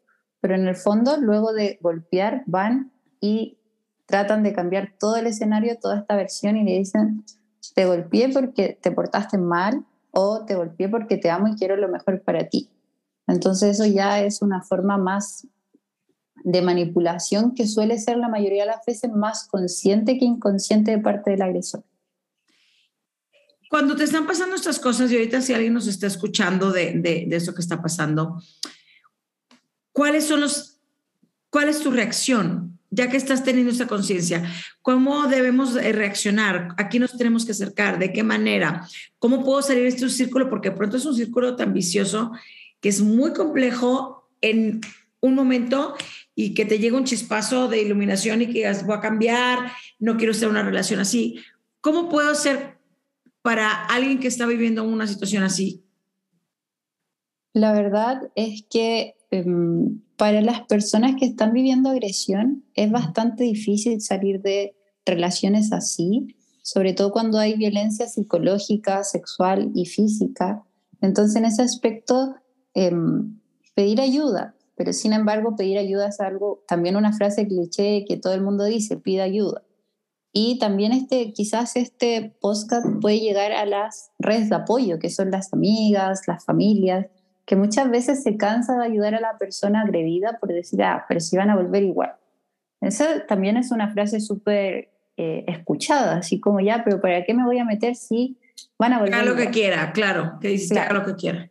pero 0.45 0.57
en 0.57 0.69
el 0.69 0.77
fondo, 0.77 1.17
luego 1.17 1.55
de 1.55 1.79
golpear, 1.81 2.43
van 2.45 2.93
y 3.19 3.57
tratan 4.05 4.43
de 4.43 4.53
cambiar 4.53 4.93
todo 5.01 5.17
el 5.17 5.27
escenario, 5.27 5.79
toda 5.81 6.01
esta 6.01 6.17
versión 6.17 6.59
y 6.59 6.65
le 6.65 6.73
dicen, 6.81 7.25
te 7.75 7.85
golpeé 7.87 8.29
porque 8.31 8.79
te 8.81 8.91
portaste 8.93 9.37
mal 9.37 9.85
o 10.11 10.45
te 10.45 10.55
golpeé 10.55 10.89
porque 10.89 11.17
te 11.17 11.31
amo 11.31 11.49
y 11.49 11.57
quiero 11.57 11.77
lo 11.77 11.89
mejor 11.89 12.23
para 12.23 12.49
ti. 12.49 12.71
Entonces 13.27 13.81
eso 13.81 13.87
ya 13.87 14.21
es 14.21 14.43
una 14.43 14.63
forma 14.63 14.97
más 14.97 15.47
de 16.45 16.63
manipulación 16.63 17.55
que 17.55 17.67
suele 17.67 17.99
ser 17.99 18.19
la 18.19 18.29
mayoría 18.29 18.65
de 18.65 18.71
las 18.71 18.85
veces 18.87 19.11
más 19.13 19.49
consciente 19.49 20.19
que 20.19 20.25
inconsciente 20.25 20.93
de 20.93 20.99
parte 20.99 21.33
del 21.33 21.43
agresor. 21.43 21.85
Cuando 23.71 23.97
te 23.97 24.05
están 24.05 24.27
pasando 24.27 24.55
estas 24.55 24.79
cosas 24.79 25.11
y 25.11 25.17
ahorita 25.17 25.41
si 25.41 25.53
alguien 25.53 25.75
nos 25.75 25.89
está 25.89 26.07
escuchando 26.07 26.71
de, 26.71 26.93
de, 26.93 27.27
de 27.29 27.37
eso 27.37 27.55
que 27.55 27.63
está 27.63 27.83
pasando, 27.83 28.41
¿cuáles 29.91 30.27
son 30.27 30.43
los, 30.43 30.79
cuál 31.51 31.69
es 31.69 31.81
tu 31.81 31.91
reacción? 31.91 32.64
Ya 32.95 33.11
que 33.11 33.17
estás 33.17 33.43
teniendo 33.43 33.73
esa 33.73 33.89
conciencia, 33.89 34.45
¿cómo 34.81 35.27
debemos 35.27 35.75
eh, 35.75 35.91
reaccionar? 35.91 36.69
¿A 36.77 36.89
quién 36.89 37.01
nos 37.01 37.17
tenemos 37.17 37.45
que 37.45 37.51
acercar? 37.51 37.99
¿De 37.99 38.13
qué 38.13 38.23
manera? 38.23 38.87
¿Cómo 39.19 39.43
puedo 39.43 39.63
salir 39.63 39.83
de 39.83 39.89
este 39.89 40.09
círculo? 40.09 40.49
Porque 40.49 40.71
pronto 40.71 40.97
es 40.97 41.05
un 41.05 41.17
círculo 41.17 41.57
tan 41.57 41.73
vicioso 41.73 42.31
que 42.81 42.89
es 42.89 43.01
muy 43.01 43.33
complejo 43.33 44.31
en 44.41 44.81
un 45.21 45.35
momento 45.35 45.97
y 46.37 46.55
que 46.55 46.67
te 46.67 46.79
llegue 46.79 46.97
un 46.97 47.05
chispazo 47.05 47.67
de 47.67 47.83
iluminación 47.83 48.43
y 48.43 48.47
que 48.47 48.53
digas, 48.53 48.87
voy 48.87 48.97
a 48.97 49.01
cambiar, 49.01 49.73
no 49.99 50.17
quiero 50.17 50.33
en 50.33 50.49
una 50.51 50.63
relación 50.63 51.01
así. 51.01 51.43
¿Cómo 51.81 52.09
puedo 52.09 52.31
hacer 52.31 52.79
para 53.43 53.87
alguien 53.87 54.21
que 54.21 54.29
está 54.29 54.47
viviendo 54.47 54.85
una 54.85 55.09
situación 55.09 55.43
así? 55.43 55.83
La 57.55 57.73
verdad 57.73 58.31
es 58.37 58.65
que 58.71 59.17
em, 59.35 60.01
para 60.17 60.41
las 60.43 60.61
personas 60.63 61.17
que 61.19 61.27
están 61.27 61.53
viviendo 61.53 61.91
agresión 61.91 62.65
es 62.75 62.91
bastante 62.91 63.45
difícil 63.45 64.01
salir 64.01 64.41
de 64.43 64.77
relaciones 65.05 65.73
así, 65.73 66.37
sobre 66.63 66.93
todo 66.93 67.11
cuando 67.11 67.39
hay 67.39 67.55
violencia 67.55 68.07
psicológica, 68.07 69.03
sexual 69.03 69.71
y 69.75 69.87
física. 69.87 70.63
Entonces, 71.01 71.37
en 71.37 71.47
ese 71.47 71.63
aspecto, 71.63 72.37
em, 72.75 73.39
pedir 73.75 74.01
ayuda, 74.01 74.55
pero 74.77 74.93
sin 74.93 75.13
embargo, 75.13 75.57
pedir 75.57 75.79
ayuda 75.79 76.09
es 76.09 76.21
algo, 76.21 76.63
también 76.69 76.97
una 76.97 77.13
frase 77.13 77.47
cliché 77.47 78.05
que 78.07 78.17
todo 78.17 78.35
el 78.35 78.43
mundo 78.43 78.65
dice, 78.65 78.97
pida 78.97 79.25
ayuda. 79.25 79.63
Y 80.33 80.59
también 80.59 80.93
este, 80.93 81.33
quizás 81.33 81.77
este 81.77 82.37
podcast 82.41 82.87
puede 83.01 83.21
llegar 83.21 83.53
a 83.53 83.67
las 83.67 84.11
redes 84.19 84.49
de 84.49 84.57
apoyo, 84.57 84.99
que 84.99 85.11
son 85.11 85.31
las 85.31 85.53
amigas, 85.53 86.23
las 86.27 86.45
familias, 86.45 87.07
que 87.45 87.57
muchas 87.57 87.91
veces 87.91 88.23
se 88.23 88.37
cansa 88.37 88.77
de 88.79 88.85
ayudar 88.85 89.15
a 89.15 89.21
la 89.21 89.39
persona 89.39 89.83
agredida 89.83 90.39
por 90.39 90.51
decir, 90.51 90.83
ah, 90.83 91.05
pero 91.09 91.21
si 91.21 91.37
van 91.37 91.51
a 91.51 91.57
volver 91.57 91.83
igual. 91.83 92.15
Esa 92.81 93.27
también 93.27 93.57
es 93.57 93.71
una 93.71 93.93
frase 93.93 94.21
súper 94.21 94.91
eh, 95.17 95.45
escuchada, 95.47 96.17
así 96.17 96.41
como 96.41 96.61
ya, 96.61 96.83
pero 96.85 97.01
¿para 97.01 97.25
qué 97.25 97.35
me 97.35 97.45
voy 97.45 97.59
a 97.59 97.65
meter 97.65 97.97
si 97.97 98.39
van 98.79 98.93
a 98.93 98.99
volver? 98.99 99.15
Haga 99.15 99.25
lo 99.25 99.37
que 99.37 99.51
quiera, 99.51 99.93
claro, 99.93 100.39
que 100.41 100.49
dice 100.49 100.79
haga 100.79 100.95
lo 100.95 101.05
que 101.05 101.15
quiera. 101.15 101.51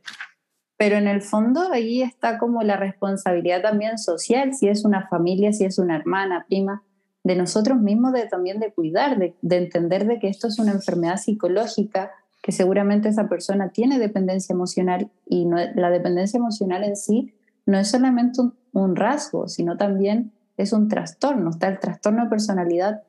Pero 0.77 0.97
en 0.97 1.08
el 1.08 1.21
fondo 1.21 1.71
ahí 1.71 2.01
está 2.01 2.39
como 2.39 2.63
la 2.63 2.75
responsabilidad 2.75 3.62
también 3.62 3.97
social, 3.97 4.53
si 4.53 4.67
es 4.67 4.84
una 4.84 5.08
familia, 5.08 5.53
si 5.53 5.65
es 5.65 5.77
una 5.79 5.95
hermana, 5.95 6.45
prima, 6.47 6.84
de 7.23 7.36
nosotros 7.36 7.79
mismos 7.79 8.12
de 8.13 8.27
también 8.27 8.60
de 8.60 8.73
cuidar, 8.73 9.17
de, 9.17 9.36
de 9.41 9.58
entender 9.58 10.06
de 10.06 10.19
que 10.19 10.27
esto 10.27 10.47
es 10.47 10.60
una 10.60 10.71
enfermedad 10.71 11.17
psicológica, 11.17 12.12
que 12.43 12.51
seguramente 12.51 13.08
esa 13.08 13.29
persona 13.29 13.69
tiene 13.69 13.97
dependencia 13.97 14.51
emocional 14.51 15.10
y 15.25 15.45
no, 15.45 15.56
la 15.75 15.89
dependencia 15.89 16.38
emocional 16.38 16.84
en 16.84 16.97
sí 16.97 17.34
no 17.65 17.79
es 17.79 17.89
solamente 17.89 18.41
un, 18.73 18.95
rasgo, 18.97 19.47
sino 19.47 19.77
también 19.77 20.34
es 20.58 20.73
un 20.73 20.89
trastorno. 20.89 21.51
Está 21.51 21.69
el 21.69 21.79
trastorno 21.79 22.25
de 22.25 22.29
personalidad 22.29 23.01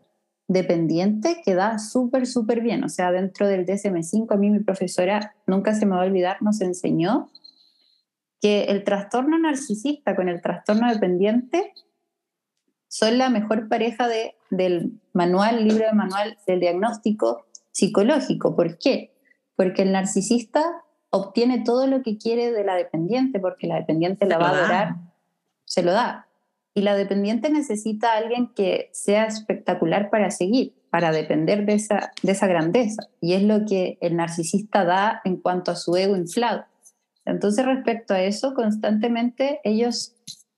dependiente 0.46 1.42
que 1.44 1.56
da 1.56 1.80
súper, 1.80 2.28
súper 2.28 2.60
bien. 2.60 2.84
O 2.84 2.88
sea, 2.88 3.10
dentro 3.10 3.48
del 3.48 3.66
DSM5, 3.66 4.32
a 4.32 4.36
mí 4.36 4.50
mi 4.50 4.60
profesora, 4.60 5.34
nunca 5.48 5.74
se 5.74 5.84
me 5.84 5.96
va 5.96 6.02
a 6.02 6.06
olvidar, 6.06 6.40
nos 6.40 6.60
enseñó 6.60 7.28
que 8.40 8.66
el 8.66 8.84
trastorno 8.84 9.36
narcisista 9.36 10.14
con 10.14 10.28
el 10.28 10.42
trastorno 10.42 10.88
dependiente 10.92 11.72
son 12.86 13.18
la 13.18 13.30
mejor 13.30 13.68
pareja 13.68 14.06
de, 14.06 14.36
del 14.50 15.00
manual, 15.12 15.66
libro 15.66 15.86
de 15.86 15.92
manual 15.92 16.38
del 16.46 16.60
diagnóstico 16.60 17.46
psicológico. 17.72 18.54
¿Por 18.54 18.78
qué? 18.78 19.13
Porque 19.56 19.82
el 19.82 19.92
narcisista 19.92 20.64
obtiene 21.10 21.62
todo 21.64 21.86
lo 21.86 22.02
que 22.02 22.18
quiere 22.18 22.50
de 22.50 22.64
la 22.64 22.74
dependiente, 22.74 23.38
porque 23.38 23.66
la 23.66 23.76
dependiente 23.76 24.26
la 24.26 24.38
va 24.38 24.48
a 24.48 24.58
adorar, 24.58 24.96
se 25.64 25.82
lo 25.82 25.92
da. 25.92 26.26
Y 26.74 26.82
la 26.82 26.96
dependiente 26.96 27.50
necesita 27.50 28.12
a 28.12 28.16
alguien 28.16 28.52
que 28.52 28.90
sea 28.92 29.26
espectacular 29.26 30.10
para 30.10 30.32
seguir, 30.32 30.74
para 30.90 31.12
depender 31.12 31.66
de 31.66 31.74
esa, 31.74 32.10
de 32.22 32.32
esa 32.32 32.48
grandeza. 32.48 33.04
Y 33.20 33.34
es 33.34 33.44
lo 33.44 33.64
que 33.64 33.96
el 34.00 34.16
narcisista 34.16 34.84
da 34.84 35.20
en 35.24 35.36
cuanto 35.36 35.70
a 35.70 35.76
su 35.76 35.94
ego 35.96 36.16
inflado. 36.16 36.64
Entonces, 37.24 37.64
respecto 37.64 38.12
a 38.12 38.22
eso, 38.22 38.54
constantemente 38.54 39.60
ellos, 39.62 40.16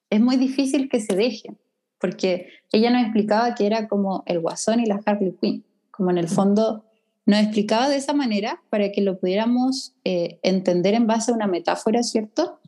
es 0.08 0.20
muy 0.20 0.36
difícil 0.36 0.88
que 0.88 1.00
se 1.00 1.14
dejen, 1.14 1.58
porque 2.00 2.48
ella 2.72 2.90
nos 2.90 3.02
explicaba 3.02 3.54
que 3.54 3.66
era 3.66 3.88
como 3.88 4.22
el 4.26 4.40
guasón 4.40 4.80
y 4.80 4.86
la 4.86 5.00
Harley 5.04 5.36
Quinn, 5.38 5.64
como 5.90 6.10
en 6.10 6.18
el 6.18 6.28
fondo 6.28 6.85
nos 7.26 7.40
explicaba 7.40 7.88
de 7.88 7.96
esa 7.96 8.12
manera 8.12 8.62
para 8.70 8.92
que 8.92 9.02
lo 9.02 9.18
pudiéramos 9.18 9.94
eh, 10.04 10.38
entender 10.42 10.94
en 10.94 11.08
base 11.08 11.32
a 11.32 11.34
una 11.34 11.48
metáfora, 11.48 12.04
¿cierto? 12.04 12.60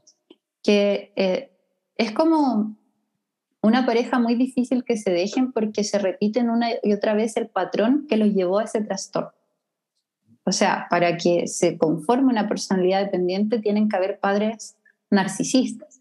Que 0.64 1.12
eh, 1.14 1.53
es 1.97 2.11
como 2.11 2.77
una 3.62 3.87
pareja 3.87 4.18
muy 4.18 4.35
difícil 4.35 4.85
que 4.85 4.97
se 4.97 5.11
dejen 5.11 5.53
porque 5.53 5.85
se 5.85 5.99
repiten 5.99 6.51
una 6.51 6.71
y 6.83 6.92
otra 6.92 7.14
vez 7.14 7.37
el 7.37 7.49
patrón 7.49 8.07
que 8.09 8.16
los 8.16 8.35
llevó 8.35 8.59
a 8.59 8.64
ese 8.64 8.81
trastorno. 8.81 9.33
O 10.44 10.53
sea, 10.53 10.87
para 10.90 11.16
que 11.16 11.47
se 11.47 11.79
conforme 11.79 12.33
una 12.33 12.49
personalidad 12.49 13.05
dependiente 13.05 13.61
tienen 13.61 13.88
que 13.88 13.97
haber 13.97 14.18
padres 14.18 14.77
narcisistas. 15.11 16.01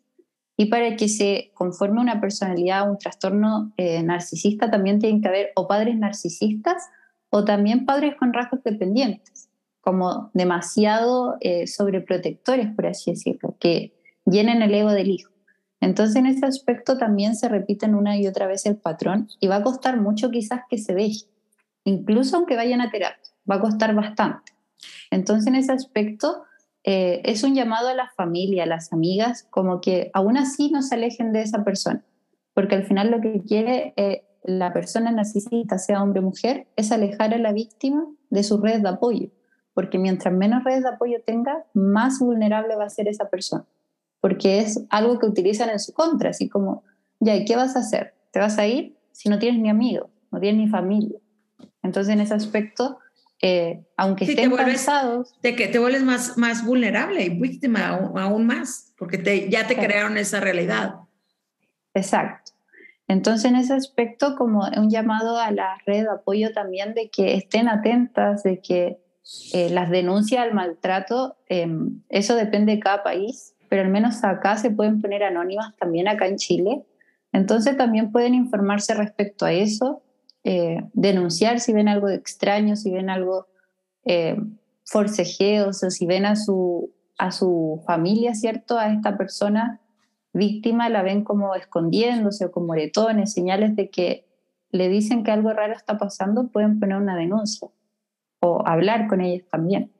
Y 0.55 0.65
para 0.67 0.95
que 0.95 1.09
se 1.09 1.51
conforme 1.53 2.01
una 2.01 2.19
personalidad, 2.19 2.89
un 2.89 2.97
trastorno 2.97 3.71
eh, 3.77 4.01
narcisista, 4.01 4.71
también 4.71 4.97
tienen 4.97 5.21
que 5.21 5.27
haber 5.27 5.51
o 5.55 5.67
padres 5.67 5.95
narcisistas 5.97 6.89
o 7.29 7.45
también 7.45 7.85
padres 7.85 8.15
con 8.17 8.33
rasgos 8.33 8.63
dependientes, 8.63 9.49
como 9.81 10.31
demasiado 10.33 11.37
eh, 11.39 11.67
sobreprotectores, 11.67 12.73
por 12.75 12.87
así 12.87 13.11
decirlo, 13.11 13.55
que 13.59 13.93
llenen 14.25 14.61
el 14.61 14.73
ego 14.73 14.91
del 14.91 15.09
hijo. 15.09 15.31
Entonces 15.79 16.15
en 16.15 16.25
ese 16.25 16.45
aspecto 16.45 16.97
también 16.97 17.35
se 17.35 17.49
repiten 17.49 17.95
una 17.95 18.17
y 18.17 18.27
otra 18.27 18.47
vez 18.47 18.65
el 18.65 18.77
patrón 18.77 19.27
y 19.39 19.47
va 19.47 19.57
a 19.57 19.63
costar 19.63 19.99
mucho 19.99 20.31
quizás 20.31 20.61
que 20.69 20.77
se 20.77 20.93
deje, 20.93 21.27
incluso 21.83 22.37
aunque 22.37 22.55
vayan 22.55 22.81
a 22.81 22.89
terapia, 22.89 23.31
va 23.49 23.55
a 23.55 23.61
costar 23.61 23.93
bastante. 23.93 24.53
Entonces 25.11 25.47
en 25.47 25.55
ese 25.55 25.71
aspecto 25.71 26.43
eh, 26.83 27.21
es 27.25 27.43
un 27.43 27.53
llamado 27.53 27.89
a 27.89 27.93
la 27.93 28.09
familia, 28.09 28.63
a 28.63 28.67
las 28.67 28.91
amigas, 28.91 29.45
como 29.49 29.81
que 29.81 30.09
aún 30.13 30.37
así 30.37 30.71
no 30.71 30.81
se 30.81 30.95
alejen 30.95 31.31
de 31.31 31.41
esa 31.41 31.63
persona, 31.63 32.03
porque 32.53 32.75
al 32.75 32.85
final 32.85 33.11
lo 33.11 33.21
que 33.21 33.41
quiere 33.43 33.93
eh, 33.97 34.23
la 34.47 34.71
persona 34.71 35.11
narcisista, 35.11 35.77
sea 35.77 36.01
hombre 36.01 36.21
o 36.21 36.23
mujer, 36.23 36.67
es 36.77 36.91
alejar 36.91 37.33
a 37.33 37.37
la 37.37 37.51
víctima 37.51 38.07
de 38.29 38.43
sus 38.43 38.61
redes 38.61 38.81
de 38.81 38.89
apoyo, 38.89 39.29
porque 39.73 39.99
mientras 39.99 40.33
menos 40.33 40.63
redes 40.63 40.83
de 40.83 40.89
apoyo 40.89 41.17
tenga, 41.23 41.65
más 41.73 42.19
vulnerable 42.19 42.75
va 42.75 42.85
a 42.85 42.89
ser 42.89 43.09
esa 43.09 43.29
persona, 43.29 43.65
porque 44.21 44.59
es 44.59 44.81
algo 44.89 45.19
que 45.19 45.25
utilizan 45.25 45.69
en 45.69 45.79
su 45.79 45.93
contra, 45.93 46.29
así 46.29 46.47
como, 46.47 46.83
ya, 47.19 47.35
¿y 47.35 47.43
qué 47.43 47.57
vas 47.57 47.75
a 47.75 47.79
hacer? 47.79 48.15
¿Te 48.31 48.39
vas 48.39 48.57
a 48.57 48.65
ir 48.65 48.97
si 49.11 49.27
no 49.27 49.37
tienes 49.37 49.61
ni 49.61 49.69
amigos, 49.69 50.09
no 50.31 50.39
tienes 50.39 50.61
ni 50.61 50.69
familia? 50.69 51.19
Entonces, 51.83 52.13
en 52.13 52.21
ese 52.21 52.33
aspecto, 52.33 52.99
eh, 53.41 53.85
aunque 53.97 54.25
estén 54.25 54.49
te 54.49 54.55
cansados... 54.55 55.35
De 55.41 55.57
que 55.57 55.67
te 55.67 55.77
vuelves 55.77 56.03
más, 56.03 56.37
más 56.37 56.65
vulnerable 56.65 57.23
y 57.23 57.29
víctima 57.29 57.87
aún, 57.87 58.47
más, 58.47 58.93
porque 58.97 59.17
te, 59.17 59.49
ya 59.49 59.67
te 59.67 59.75
crearon 59.75 60.17
esa 60.17 60.39
realidad. 60.39 60.95
Exacto. 61.93 62.56
Entonces, 63.07 63.45
en 63.45 63.55
ese 63.55 63.73
aspecto, 63.73 64.35
como 64.35 64.67
un 64.75 64.89
llamado 64.89 65.37
a 65.37 65.51
la 65.51 65.77
red 65.85 66.03
de 66.03 66.09
apoyo 66.09 66.51
también 66.53 66.93
de 66.93 67.09
que 67.09 67.35
estén 67.35 67.69
atentas, 67.69 68.43
de 68.43 68.59
que 68.59 68.99
eh, 69.53 69.69
las 69.69 69.89
denuncias 69.89 70.41
al 70.41 70.53
maltrato, 70.53 71.35
em, 71.47 72.01
eso 72.09 72.35
depende 72.35 72.73
de 72.73 72.79
cada 72.79 73.03
país, 73.03 73.55
pero 73.69 73.83
al 73.83 73.89
menos 73.89 74.23
acá 74.23 74.57
se 74.57 74.71
pueden 74.71 75.01
poner 75.01 75.23
anónimas 75.23 75.75
también 75.77 76.07
acá 76.07 76.27
en 76.27 76.37
Chile. 76.37 76.85
Entonces 77.31 77.77
también 77.77 78.11
pueden 78.11 78.33
informarse 78.33 78.93
respecto 78.93 79.45
a 79.45 79.53
eso, 79.53 80.01
eh, 80.43 80.81
denunciar 80.93 81.59
si 81.59 81.73
ven 81.73 81.87
algo 81.87 82.09
extraño, 82.09 82.75
si 82.75 82.91
ven 82.91 83.09
algo 83.09 83.47
eh, 84.05 84.37
forcejeos 84.85 85.83
o 85.83 85.91
si 85.91 86.05
ven 86.05 86.25
a 86.25 86.35
su, 86.35 86.93
a 87.17 87.31
su 87.31 87.83
familia, 87.85 88.33
¿cierto? 88.33 88.77
A 88.77 88.91
esta 88.93 89.17
persona 89.17 89.81
víctima 90.37 90.89
la 90.89 91.03
ven 91.03 91.23
como 91.23 91.55
escondiéndose 91.55 92.45
o 92.45 92.51
con 92.51 92.65
moretones, 92.65 93.33
señales 93.33 93.75
de 93.75 93.89
que 93.89 94.25
le 94.71 94.89
dicen 94.89 95.23
que 95.23 95.31
algo 95.31 95.51
raro 95.53 95.73
está 95.73 95.97
pasando, 95.97 96.47
pueden 96.47 96.79
poner 96.79 96.97
una 96.97 97.15
denuncia 97.15 97.69
o 98.39 98.65
hablar 98.65 99.07
con 99.07 99.21
ellos 99.21 99.47
también. 99.49 99.91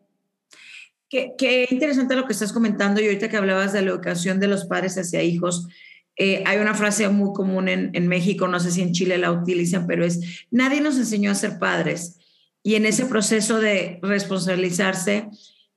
Qué, 1.09 1.67
interesante 1.69 2.15
lo 2.15 2.25
que 2.25 2.33
estás 2.33 2.51
comentando 2.51 3.01
y 3.01 3.05
ahorita 3.05 3.29
que 3.29 3.37
hablabas 3.37 3.73
de 3.73 3.81
la 3.81 3.91
educación 3.91 4.39
de 4.39 4.47
los 4.47 4.65
padres 4.65 4.97
hacia 4.97 5.23
hijos. 5.23 5.67
Eh, 6.17 6.43
hay 6.45 6.57
una 6.57 6.73
frase 6.73 7.07
muy 7.09 7.31
común 7.33 7.69
en, 7.69 7.91
en 7.93 8.07
México, 8.07 8.47
no 8.47 8.59
sé 8.59 8.71
si 8.71 8.81
en 8.81 8.91
Chile 8.91 9.17
la 9.17 9.31
utilizan, 9.31 9.87
pero 9.87 10.03
es, 10.03 10.47
nadie 10.51 10.81
nos 10.81 10.97
enseñó 10.97 11.31
a 11.31 11.35
ser 11.35 11.59
padres. 11.59 12.19
Y 12.63 12.75
en 12.75 12.85
ese 12.85 13.05
proceso 13.05 13.59
de 13.59 13.99
responsabilizarse 14.01 15.29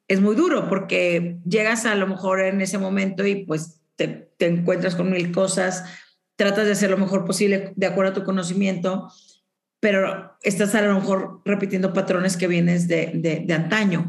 es 0.08 0.20
muy 0.20 0.34
duro 0.34 0.68
porque 0.68 1.38
llegas 1.46 1.86
a 1.86 1.94
lo 1.94 2.08
mejor 2.08 2.40
en 2.40 2.60
ese 2.60 2.78
momento 2.78 3.24
y 3.24 3.44
pues 3.44 3.80
te, 3.94 4.29
encuentras 4.46 4.94
con 4.94 5.11
mil 5.11 5.33
cosas, 5.33 5.85
tratas 6.37 6.66
de 6.66 6.72
hacer 6.72 6.90
lo 6.90 6.98
mejor 6.98 7.24
posible 7.24 7.72
de 7.76 7.87
acuerdo 7.87 8.12
a 8.12 8.14
tu 8.14 8.24
conocimiento, 8.24 9.11
pero 9.81 10.37
estás 10.42 10.74
a 10.74 10.83
lo 10.83 10.94
mejor 10.94 11.40
repitiendo 11.44 11.92
patrones 11.92 12.37
que 12.37 12.46
vienes 12.46 12.87
de, 12.87 13.12
de, 13.14 13.55
antaño. 13.55 14.07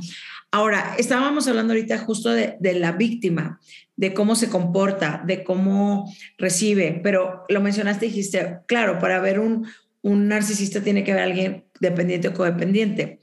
Ahora, 0.51 0.95
estábamos 0.97 1.47
hablando 1.47 1.73
ahorita 1.73 1.97
justo 1.99 2.29
de, 2.29 2.57
de, 2.59 2.73
la 2.73 2.91
víctima, 2.91 3.59
de 3.95 4.13
cómo 4.13 4.35
se 4.35 4.49
comporta, 4.49 5.23
de 5.25 5.45
cómo 5.45 6.13
recibe, 6.37 6.99
pero 7.01 7.45
lo 7.47 7.61
mencionaste, 7.61 8.07
dijiste, 8.07 8.59
claro, 8.67 8.99
para 8.99 9.21
ver 9.21 9.39
un, 9.39 9.65
un 10.01 10.27
narcisista 10.27 10.81
tiene 10.81 11.05
que 11.05 11.13
haber 11.13 11.23
alguien 11.23 11.65
dependiente 11.79 12.27
o 12.27 12.33
codependiente 12.33 13.20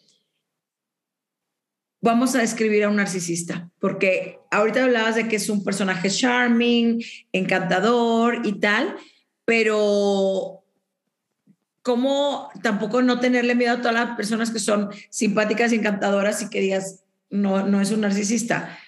vamos 2.00 2.34
a 2.34 2.40
describir 2.40 2.84
a 2.84 2.88
un 2.88 2.96
narcisista, 2.96 3.70
porque 3.80 4.38
ahorita 4.50 4.84
hablabas 4.84 5.16
de 5.16 5.28
que 5.28 5.36
es 5.36 5.48
un 5.48 5.64
personaje 5.64 6.10
charming, 6.10 7.02
encantador 7.32 8.46
y 8.46 8.60
tal, 8.60 8.96
pero 9.44 10.62
¿cómo 11.82 12.50
tampoco 12.62 13.02
no 13.02 13.18
tenerle 13.18 13.54
miedo 13.54 13.74
a 13.74 13.78
todas 13.78 13.94
las 13.94 14.16
personas 14.16 14.50
que 14.50 14.58
son 14.58 14.90
simpáticas 15.10 15.72
y 15.72 15.76
encantadoras 15.76 16.42
y 16.42 16.50
que 16.50 16.60
digas, 16.60 17.04
no, 17.30 17.66
no 17.66 17.80
es 17.80 17.90
un 17.90 18.02
narcisista? 18.02 18.78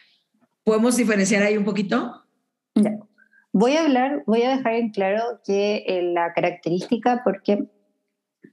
¿Podemos 0.62 0.96
diferenciar 0.96 1.42
ahí 1.42 1.56
un 1.56 1.64
poquito? 1.64 2.24
Voy 3.52 3.72
a 3.72 3.82
hablar, 3.82 4.22
voy 4.26 4.42
a 4.42 4.56
dejar 4.56 4.74
en 4.74 4.90
claro 4.90 5.40
que 5.44 5.84
eh, 5.86 6.02
la 6.02 6.32
característica, 6.32 7.22
porque 7.24 7.68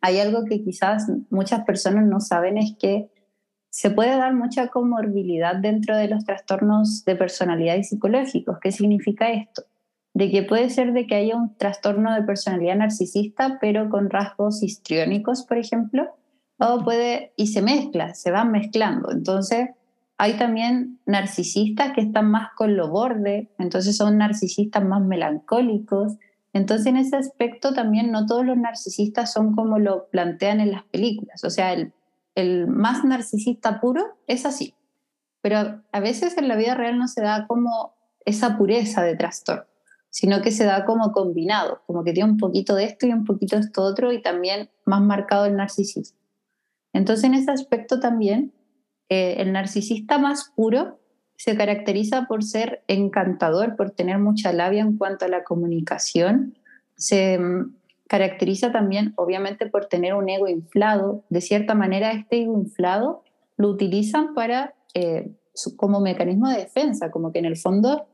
hay 0.01 0.19
algo 0.19 0.45
que 0.45 0.63
quizás 0.63 1.05
muchas 1.29 1.63
personas 1.65 2.05
no 2.07 2.19
saben, 2.19 2.57
es 2.57 2.73
que 2.79 3.09
se 3.69 3.91
puede 3.91 4.17
dar 4.17 4.33
mucha 4.33 4.67
comorbilidad 4.67 5.55
dentro 5.55 5.95
de 5.95 6.07
los 6.07 6.25
trastornos 6.25 7.03
de 7.05 7.15
personalidad 7.15 7.75
y 7.75 7.83
psicológicos. 7.83 8.57
¿Qué 8.61 8.71
significa 8.71 9.29
esto? 9.31 9.63
De 10.13 10.31
que 10.31 10.43
puede 10.43 10.69
ser 10.69 10.93
de 10.93 11.05
que 11.05 11.15
haya 11.15 11.35
un 11.35 11.55
trastorno 11.57 12.13
de 12.13 12.23
personalidad 12.23 12.77
narcisista, 12.77 13.57
pero 13.61 13.89
con 13.89 14.09
rasgos 14.09 14.63
histriónicos, 14.63 15.43
por 15.43 15.57
ejemplo, 15.57 16.07
o 16.57 16.83
puede, 16.83 17.33
y 17.35 17.47
se 17.47 17.61
mezcla, 17.61 18.15
se 18.15 18.31
van 18.31 18.51
mezclando. 18.51 19.11
Entonces, 19.11 19.69
hay 20.17 20.33
también 20.33 20.99
narcisistas 21.05 21.93
que 21.93 22.01
están 22.01 22.31
más 22.31 22.49
con 22.55 22.75
lo 22.75 22.89
borde, 22.89 23.51
entonces 23.59 23.95
son 23.95 24.17
narcisistas 24.17 24.83
más 24.83 25.01
melancólicos. 25.01 26.13
Entonces 26.53 26.87
en 26.87 26.97
ese 26.97 27.17
aspecto 27.17 27.73
también 27.73 28.11
no 28.11 28.25
todos 28.25 28.43
los 28.43 28.57
narcisistas 28.57 29.31
son 29.31 29.53
como 29.53 29.77
lo 29.77 30.07
plantean 30.07 30.59
en 30.59 30.71
las 30.71 30.83
películas. 30.85 31.43
O 31.43 31.51
sea, 31.51 31.73
el, 31.73 31.93
el 32.37 32.67
más 32.67 33.03
narcisista 33.03 33.81
puro 33.81 34.15
es 34.27 34.45
así. 34.45 34.75
Pero 35.41 35.81
a 35.91 35.99
veces 35.99 36.37
en 36.37 36.47
la 36.47 36.55
vida 36.55 36.75
real 36.75 36.99
no 36.99 37.07
se 37.07 37.21
da 37.21 37.47
como 37.47 37.95
esa 38.25 38.59
pureza 38.59 39.01
de 39.01 39.15
trastorno, 39.15 39.65
sino 40.11 40.43
que 40.43 40.51
se 40.51 40.63
da 40.63 40.85
como 40.85 41.11
combinado, 41.13 41.81
como 41.87 42.03
que 42.03 42.13
tiene 42.13 42.29
un 42.29 42.37
poquito 42.37 42.75
de 42.75 42.85
esto 42.85 43.07
y 43.07 43.11
un 43.11 43.25
poquito 43.25 43.55
de 43.55 43.63
esto 43.63 43.81
otro 43.81 44.13
y 44.13 44.21
también 44.21 44.69
más 44.85 45.01
marcado 45.01 45.45
el 45.45 45.55
narcisismo. 45.55 46.19
Entonces 46.93 47.23
en 47.23 47.33
ese 47.33 47.49
aspecto 47.49 47.99
también 47.99 48.53
eh, 49.09 49.37
el 49.39 49.51
narcisista 49.51 50.19
más 50.19 50.51
puro 50.55 50.99
se 51.37 51.57
caracteriza 51.57 52.27
por 52.27 52.43
ser 52.43 52.83
encantador, 52.87 53.75
por 53.75 53.89
tener 53.89 54.19
mucha 54.19 54.53
labia 54.53 54.83
en 54.83 54.95
cuanto 54.95 55.25
a 55.25 55.27
la 55.27 55.43
comunicación. 55.43 56.55
Se 56.97 57.39
mm, 57.39 57.76
caracteriza 58.07 58.71
también, 58.71 59.13
obviamente, 59.15 59.67
por 59.67 59.85
tener 59.85 60.13
un 60.13 60.29
ego 60.29 60.47
inflado. 60.47 61.23
De 61.29 61.41
cierta 61.41 61.75
manera, 61.75 62.11
este 62.11 62.41
ego 62.41 62.57
inflado 62.59 63.23
lo 63.57 63.69
utilizan 63.69 64.33
para, 64.33 64.73
eh, 64.93 65.31
como 65.75 65.99
mecanismo 65.99 66.49
de 66.49 66.57
defensa, 66.57 67.11
como 67.11 67.31
que 67.31 67.39
en 67.39 67.45
el 67.45 67.57
fondo 67.57 68.07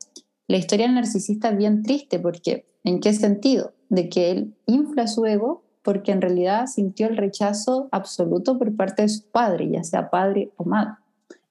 la 0.48 0.58
historia 0.58 0.86
del 0.86 0.96
narcisista 0.96 1.50
es 1.50 1.58
bien 1.58 1.84
triste, 1.84 2.20
porque 2.20 2.66
¿en 2.84 3.00
qué 3.00 3.14
sentido? 3.14 3.74
De 3.90 4.10
que 4.10 4.32
él 4.32 4.56
infla 4.66 5.08
su 5.08 5.26
ego 5.26 5.64
porque 5.84 6.12
en 6.12 6.22
realidad 6.22 6.68
sintió 6.68 7.08
el 7.08 7.18
rechazo 7.18 7.90
absoluto 7.92 8.58
por 8.58 8.76
parte 8.76 9.04
de 9.04 9.10
su 9.10 9.30
padre, 9.30 9.70
ya 9.70 9.84
sea 9.84 10.10
padre 10.10 10.52
o 10.56 10.64
madre. 10.64 10.96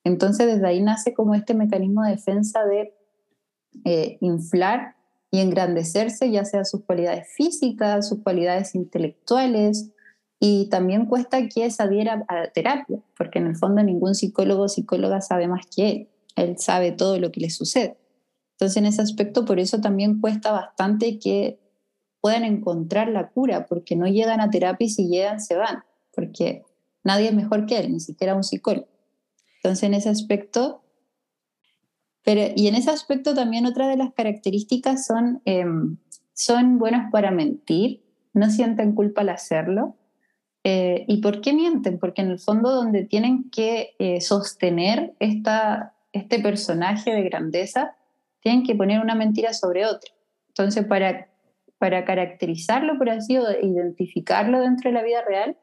Entonces 0.04 0.46
desde 0.46 0.66
ahí 0.66 0.80
nace 0.80 1.14
como 1.14 1.34
este 1.34 1.54
mecanismo 1.54 2.02
de 2.02 2.12
defensa 2.12 2.64
de 2.64 2.94
eh, 3.84 4.16
inflar 4.20 4.96
y 5.32 5.40
engrandecerse, 5.40 6.30
ya 6.30 6.44
sea 6.44 6.64
sus 6.64 6.84
cualidades 6.84 7.26
físicas, 7.34 8.08
sus 8.08 8.22
cualidades 8.22 8.74
intelectuales, 8.74 9.90
y 10.38 10.68
también 10.68 11.06
cuesta 11.06 11.48
que 11.48 11.70
se 11.70 11.82
adhiera 11.82 12.24
a 12.28 12.34
la 12.34 12.52
terapia, 12.52 13.00
porque 13.16 13.38
en 13.38 13.46
el 13.46 13.56
fondo 13.56 13.82
ningún 13.82 14.14
psicólogo 14.14 14.64
o 14.64 14.68
psicóloga 14.68 15.20
sabe 15.20 15.48
más 15.48 15.64
que 15.74 15.88
él, 15.88 16.08
él 16.36 16.58
sabe 16.58 16.92
todo 16.92 17.18
lo 17.18 17.32
que 17.32 17.40
le 17.40 17.48
sucede. 17.48 17.96
Entonces 18.52 18.76
en 18.76 18.86
ese 18.86 19.00
aspecto 19.00 19.44
por 19.44 19.58
eso 19.58 19.80
también 19.80 20.20
cuesta 20.20 20.52
bastante 20.52 21.18
que 21.18 21.58
puedan 22.20 22.44
encontrar 22.44 23.08
la 23.08 23.30
cura, 23.30 23.66
porque 23.66 23.96
no 23.96 24.06
llegan 24.06 24.40
a 24.40 24.50
terapia 24.50 24.84
y 24.86 24.90
si 24.90 25.08
llegan 25.08 25.40
se 25.40 25.56
van, 25.56 25.82
porque 26.14 26.62
nadie 27.04 27.28
es 27.28 27.34
mejor 27.34 27.64
que 27.66 27.78
él, 27.78 27.92
ni 27.92 28.00
siquiera 28.00 28.34
un 28.34 28.44
psicólogo. 28.44 28.88
Entonces, 29.62 29.84
en 29.84 29.94
ese 29.94 30.08
aspecto, 30.08 30.81
pero, 32.24 32.42
y 32.54 32.68
en 32.68 32.74
ese 32.74 32.90
aspecto 32.90 33.34
también 33.34 33.66
otra 33.66 33.88
de 33.88 33.96
las 33.96 34.12
características 34.12 35.06
son, 35.06 35.42
em, 35.44 35.96
son 36.34 36.78
buenos 36.78 37.10
para 37.10 37.30
mentir, 37.30 38.02
no 38.32 38.48
sienten 38.50 38.94
culpa 38.94 39.22
al 39.22 39.30
hacerlo. 39.30 39.96
Eh, 40.64 41.04
¿Y 41.08 41.20
por 41.20 41.40
qué 41.40 41.52
mienten? 41.52 41.98
Porque 41.98 42.22
en 42.22 42.30
el 42.30 42.38
fondo 42.38 42.70
donde 42.70 43.04
tienen 43.04 43.50
que 43.50 43.94
eh, 43.98 44.20
sostener 44.20 45.14
esta, 45.18 45.94
este 46.12 46.38
personaje 46.38 47.12
de 47.12 47.22
grandeza, 47.22 47.96
tienen 48.40 48.64
que 48.64 48.74
poner 48.74 49.00
una 49.00 49.14
mentira 49.14 49.52
sobre 49.52 49.86
otra. 49.86 50.12
Entonces, 50.48 50.84
para 50.86 51.28
para 51.82 52.04
caracterizarlo, 52.04 52.96
por 52.96 53.10
así, 53.10 53.36
o 53.38 53.50
identificarlo 53.60 54.60
dentro 54.60 54.88
de 54.88 54.94
la 54.94 55.02
vida 55.02 55.20
real, 55.26 55.56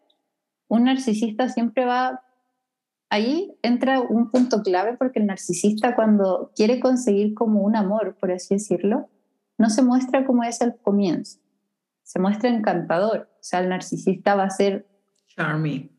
un 0.68 0.84
narcisista 0.84 1.48
siempre 1.48 1.86
va... 1.86 2.26
Ahí 3.10 3.58
entra 3.64 4.02
un 4.02 4.30
punto 4.30 4.62
clave 4.62 4.96
porque 4.98 5.20
el 5.20 5.26
narcisista 5.26 5.96
cuando 5.96 6.52
quiere 6.56 6.80
conseguir 6.80 7.34
como 7.34 7.62
un 7.62 7.76
amor, 7.76 8.16
por 8.20 8.32
así 8.32 8.56
decirlo, 8.56 9.10
no 9.58 9.70
se 9.70 9.82
muestra 9.82 10.26
como 10.26 10.44
es 10.44 10.62
al 10.62 10.78
comienzo, 10.78 11.40
se 12.04 12.20
muestra 12.20 12.50
encantador. 12.50 13.30
O 13.34 13.44
sea, 13.44 13.62
el 13.62 13.70
narcisista 13.70 14.36
va 14.36 14.44
a 14.44 14.50
ser... 14.50 14.88
Charming. 15.36 15.92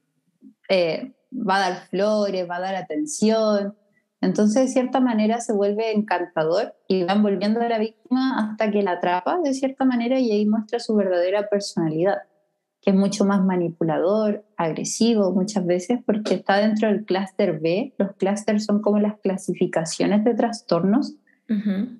Eh, 0.69 1.13
va 1.33 1.57
a 1.57 1.71
dar 1.71 1.89
flores, 1.89 2.49
va 2.49 2.57
a 2.57 2.61
dar 2.61 2.77
atención, 2.77 3.75
entonces, 4.21 4.67
de 4.67 4.69
cierta 4.69 5.01
manera, 5.01 5.41
se 5.41 5.53
vuelve 5.53 5.93
encantador 5.93 6.77
y 6.87 7.05
va 7.05 7.15
envolviendo 7.15 7.61
a 7.61 7.69
la 7.69 7.79
víctima 7.79 8.39
hasta 8.39 8.71
que 8.71 8.83
la 8.83 8.93
atrapa, 8.93 9.39
de 9.43 9.55
cierta 9.55 9.85
manera, 9.85 10.19
y 10.19 10.31
ahí 10.31 10.47
muestra 10.47 10.79
su 10.79 10.95
verdadera 10.95 11.49
personalidad, 11.49 12.19
que 12.81 12.91
es 12.91 12.97
mucho 12.97 13.25
más 13.25 13.45
manipulador, 13.45 14.45
agresivo 14.57 15.33
muchas 15.33 15.67
veces, 15.67 15.99
porque 16.05 16.35
está 16.35 16.57
dentro 16.57 16.89
del 16.89 17.05
clúster 17.05 17.61
B. 17.61 17.95
Los 17.99 18.13
clústeres 18.17 18.65
son 18.65 18.81
como 18.81 18.99
las 18.99 19.19
clasificaciones 19.21 20.25
de 20.25 20.35
trastornos. 20.35 21.17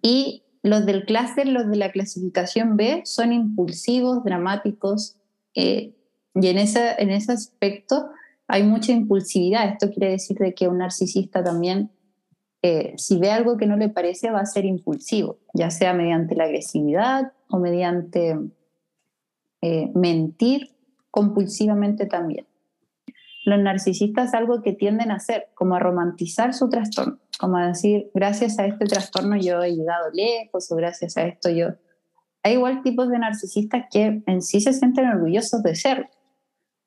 Y 0.01 0.45
los 0.63 0.87
del 0.87 1.05
clúster, 1.05 1.49
los 1.49 1.69
de 1.69 1.77
la 1.77 1.91
clasificación 1.91 2.77
B, 2.77 3.03
son 3.05 3.33
impulsivos, 3.33 4.23
dramáticos. 4.23 5.17
Eh, 5.55 5.95
y 6.35 6.47
en, 6.47 6.59
esa, 6.59 6.95
en 6.95 7.11
ese 7.11 7.33
aspecto 7.33 8.11
hay 8.47 8.63
mucha 8.63 8.93
impulsividad. 8.93 9.69
Esto 9.69 9.91
quiere 9.91 10.13
decir 10.13 10.39
de 10.39 10.55
que 10.55 10.69
un 10.69 10.79
narcisista 10.79 11.43
también 11.43 11.91
eh, 12.63 12.93
si 12.99 13.19
ve 13.19 13.31
algo 13.31 13.57
que 13.57 13.67
no 13.67 13.77
le 13.77 13.89
parece, 13.89 14.31
va 14.31 14.41
a 14.41 14.47
ser 14.47 14.67
impulsivo, 14.67 15.39
ya 15.55 15.71
sea 15.71 15.95
mediante 15.95 16.35
la 16.35 16.45
agresividad 16.45 17.33
o 17.49 17.59
mediante 17.59 18.39
eh, 19.63 19.91
mentir 19.95 20.71
compulsivamente 21.11 22.07
también. 22.07 22.47
Los 23.45 23.59
narcisistas 23.59 24.35
algo 24.35 24.63
que 24.63 24.73
tienden 24.73 25.11
a 25.11 25.17
hacer, 25.17 25.49
como 25.55 25.75
a 25.75 25.79
romantizar 25.79 26.55
su 26.55 26.69
trastorno, 26.69 27.19
como 27.39 27.57
a 27.57 27.69
decir, 27.69 28.11
gracias 28.15 28.59
a 28.59 28.67
este 28.67 28.87
trastorno 28.87 29.37
yo 29.37 29.63
he 29.63 29.75
llegado 29.75 30.11
lejos 30.13 30.71
o 30.71 30.77
gracias 30.77 31.17
a 31.17 31.23
esto 31.23 31.51
yo... 31.51 31.69
Hay 32.43 32.55
igual 32.55 32.83
tipos 32.83 33.11
de 33.11 33.19
narcisistas 33.19 33.85
que 33.91 34.23
en 34.27 34.41
sí 34.41 34.63
se 34.63 34.73
sienten 34.73 35.07
orgullosos 35.09 35.63
de 35.63 35.75
ser, 35.75 36.09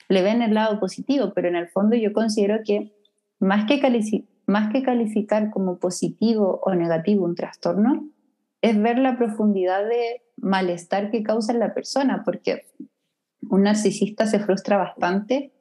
le 0.09 0.23
ven 0.23 0.41
el 0.41 0.55
lado 0.55 0.79
positivo, 0.79 1.31
pero 1.35 1.47
en 1.47 1.55
el 1.55 1.67
fondo 1.67 1.95
yo 1.95 2.11
considero 2.11 2.61
que 2.65 2.91
más 3.39 3.65
que 3.65 3.79
más 4.47 4.71
que 4.71 4.81
calificar 4.81 5.51
como 5.51 5.77
positivo 5.77 6.59
o 6.63 6.73
negativo 6.73 7.25
un 7.25 7.35
trastorno, 7.35 8.09
es 8.61 8.81
ver 8.81 8.97
la 8.97 9.17
profundidad 9.17 9.87
de 9.87 10.22
malestar 10.37 11.11
que 11.11 11.23
causa 11.23 11.53
en 11.53 11.59
la 11.59 11.73
persona, 11.73 12.23
porque 12.23 12.65
un 13.49 13.63
narcisista 13.63 14.25
se 14.25 14.39
frustra 14.39 14.77
bastante 14.77 15.53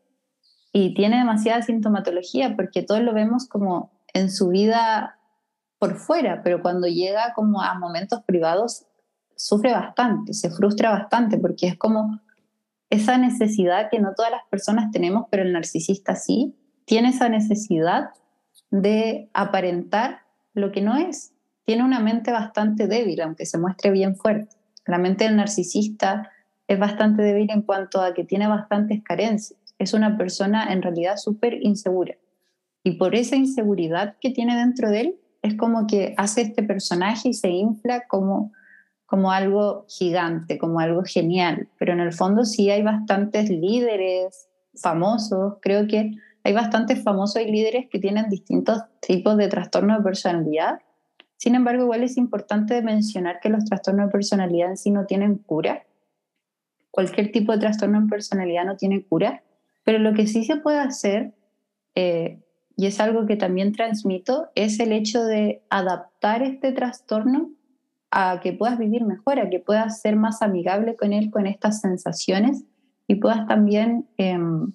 y 0.73 0.95
tiene 0.95 1.19
demasiada 1.19 1.63
sintomatología, 1.63 2.57
porque 2.57 2.83
todos 2.83 3.03
lo 3.03 3.13
vemos 3.13 3.47
como 3.47 3.93
en 4.15 4.31
su 4.31 4.49
vida 4.49 5.19
por 5.79 5.97
fuera, 5.97 6.43
pero 6.43 6.63
cuando 6.63 6.87
llega 6.87 7.33
como 7.35 7.61
a 7.61 7.79
momentos 7.79 8.23
privados, 8.23 8.87
sufre 9.37 9.73
bastante, 9.73 10.33
se 10.33 10.51
frustra 10.51 10.91
bastante, 10.91 11.39
porque 11.39 11.67
es 11.67 11.77
como 11.77 12.21
esa 12.89 13.19
necesidad 13.19 13.89
que 13.91 13.99
no 13.99 14.15
todas 14.15 14.31
las 14.31 14.43
personas 14.51 14.91
tenemos, 14.91 15.27
pero 15.31 15.43
el 15.43 15.53
narcisista 15.53 16.15
sí, 16.15 16.55
tiene 16.85 17.09
esa 17.09 17.29
necesidad 17.29 18.11
de 18.71 19.31
aparentar 19.35 20.21
lo 20.55 20.73
que 20.73 20.83
no 20.83 20.97
es. 20.97 21.33
Tiene 21.65 21.85
una 21.85 22.01
mente 22.01 22.33
bastante 22.33 22.87
débil, 22.87 23.21
aunque 23.21 23.47
se 23.47 23.59
muestre 23.59 23.91
bien 23.91 24.17
fuerte. 24.17 24.57
La 24.87 24.99
mente 24.99 25.25
del 25.25 25.37
narcisista 25.37 26.31
es 26.67 26.79
bastante 26.79 27.23
débil 27.23 27.51
en 27.51 27.63
cuanto 27.63 28.01
a 28.01 28.15
que 28.15 28.25
tiene 28.25 28.49
bastantes 28.49 29.03
carencias. 29.03 29.59
Es 29.79 29.95
una 29.95 30.17
persona 30.17 30.73
en 30.73 30.83
realidad 30.83 31.17
súper 31.17 31.55
insegura. 31.63 32.15
Y 32.85 32.93
por 32.93 33.15
esa 33.15 33.37
inseguridad 33.37 34.17
que 34.21 34.31
tiene 34.31 34.57
dentro 34.57 34.91
de 34.91 35.01
él, 35.01 35.17
es 35.43 35.57
como 35.57 35.87
que 35.87 36.15
hace 36.17 36.43
este 36.43 36.63
personaje 36.63 37.31
y 37.31 37.35
se 37.35 37.49
infla 37.49 38.07
como, 38.09 38.53
como 39.07 39.33
algo 39.33 39.85
gigante, 39.89 40.59
como 40.59 40.81
algo 40.81 41.03
genial. 41.05 41.69
Pero 41.79 41.93
en 41.93 42.01
el 42.01 42.13
fondo 42.13 42.45
sí 42.45 42.71
hay 42.71 42.83
bastantes 42.83 43.51
líderes 43.51 44.49
famosos. 44.81 45.55
Creo 45.61 45.87
que 45.87 46.13
hay 46.45 46.53
bastantes 46.53 47.03
famosos 47.03 47.43
y 47.43 47.51
líderes 47.51 47.87
que 47.91 47.99
tienen 47.99 48.29
distintos 48.29 48.83
tipos 49.01 49.37
de 49.37 49.49
trastornos 49.49 49.99
de 49.99 50.05
personalidad. 50.05 50.79
Sin 51.43 51.57
embargo, 51.57 51.83
igual 51.83 52.05
es 52.05 52.19
importante 52.19 52.81
mencionar 52.83 53.41
que 53.41 53.49
los 53.49 53.65
trastornos 53.65 54.07
de 54.07 54.13
personalidad 54.13 54.71
en 54.71 54.77
sí 54.77 54.93
no 54.93 55.07
tienen 55.07 55.39
cura. 55.39 55.85
cualquier 56.93 57.33
tipo 57.33 57.51
de 57.51 57.59
trastorno 57.59 57.99
en 57.99 58.09
personalidad 58.09 58.65
no 58.65 58.77
tiene 58.77 59.03
cura, 59.03 59.43
pero 59.83 59.99
lo 59.99 60.15
que 60.15 60.29
sí 60.29 60.45
se 60.45 60.59
puede 60.59 60.79
hacer, 60.79 61.33
eh, 61.97 62.39
y 62.77 62.87
es 62.87 63.01
algo 63.01 63.27
que 63.27 63.35
también 63.35 63.73
transmito, 63.73 64.51
es 64.55 64.79
el 64.79 64.93
hecho 64.93 65.25
de 65.25 65.65
adaptar 65.69 66.45
este 66.45 66.71
trastorno 66.71 67.51
a 68.13 68.39
que 68.41 68.53
puedas 68.53 68.79
vivir 68.79 69.03
mejor, 69.03 69.41
a 69.41 69.51
que 69.51 69.59
puedas 69.59 70.01
ser 70.01 70.15
más 70.15 70.43
amigable 70.43 70.95
con 70.95 71.13
él, 71.13 71.33
con 71.33 71.49
estas 71.49 71.81
sensaciones 71.81 72.63
y 73.09 73.17
puedas 73.17 73.49
también 73.49 74.07
em, 74.17 74.73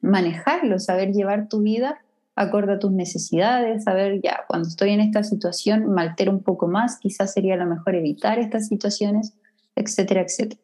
manejarlo, 0.00 0.78
saber 0.78 1.12
llevar 1.12 1.48
tu 1.48 1.62
vida 1.62 2.03
acorde 2.36 2.74
a 2.74 2.78
tus 2.78 2.92
necesidades, 2.92 3.84
saber 3.84 4.20
ya, 4.22 4.44
cuando 4.48 4.68
estoy 4.68 4.90
en 4.90 5.00
esta 5.00 5.22
situación 5.22 5.92
me 5.92 6.02
altero 6.02 6.32
un 6.32 6.42
poco 6.42 6.66
más, 6.66 6.98
quizás 6.98 7.32
sería 7.32 7.56
lo 7.56 7.66
mejor 7.66 7.94
evitar 7.94 8.38
estas 8.38 8.68
situaciones, 8.68 9.34
etcétera, 9.76 10.22
etcétera. 10.22 10.60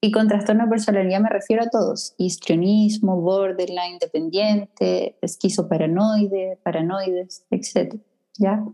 Y 0.00 0.12
con 0.12 0.28
trastorno 0.28 0.64
de 0.64 0.70
personalidad 0.70 1.20
me 1.20 1.28
refiero 1.28 1.64
a 1.64 1.70
todos, 1.70 2.14
histrionismo, 2.18 3.20
borderline, 3.20 3.98
dependiente, 4.00 5.16
esquizoparanoide, 5.20 6.60
paranoides, 6.62 7.44
etcétera, 7.50 8.02
¿ya? 8.38 8.64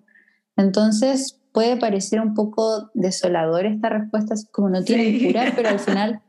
Entonces 0.57 1.41
puede 1.53 1.79
parecer 1.79 2.21
un 2.21 2.35
poco 2.35 2.91
desolador 2.93 3.65
esta 3.65 3.89
respuesta, 3.89 4.35
como 4.51 4.69
no 4.69 4.85
tiene 4.85 5.19
que 5.19 5.29
curar, 5.29 5.55
pero 5.57 5.71
al 5.71 5.79
final 5.81 6.21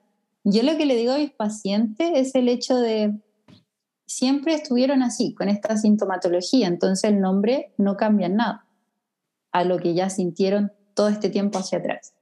yo 0.45 0.63
lo 0.63 0.77
que 0.77 0.85
le 0.85 0.95
digo 0.95 1.11
a 1.11 1.17
mis 1.17 1.31
pacientes 1.31 2.11
es 2.13 2.35
el 2.35 2.47
hecho 2.47 2.77
de 2.77 3.13
siempre 4.05 4.53
estuvieron 4.53 5.03
así, 5.03 5.33
con 5.33 5.49
esta 5.49 5.77
sintomatología, 5.77 6.67
entonces 6.67 7.09
el 7.09 7.19
nombre 7.19 7.73
no 7.77 7.97
cambia 7.97 8.29
nada 8.29 8.65
a 9.51 9.63
lo 9.63 9.79
que 9.79 9.93
ya 9.93 10.09
sintieron 10.09 10.71
todo 10.93 11.09
este 11.09 11.29
tiempo 11.29 11.59
hacia 11.59 11.79
atrás. 11.79 12.13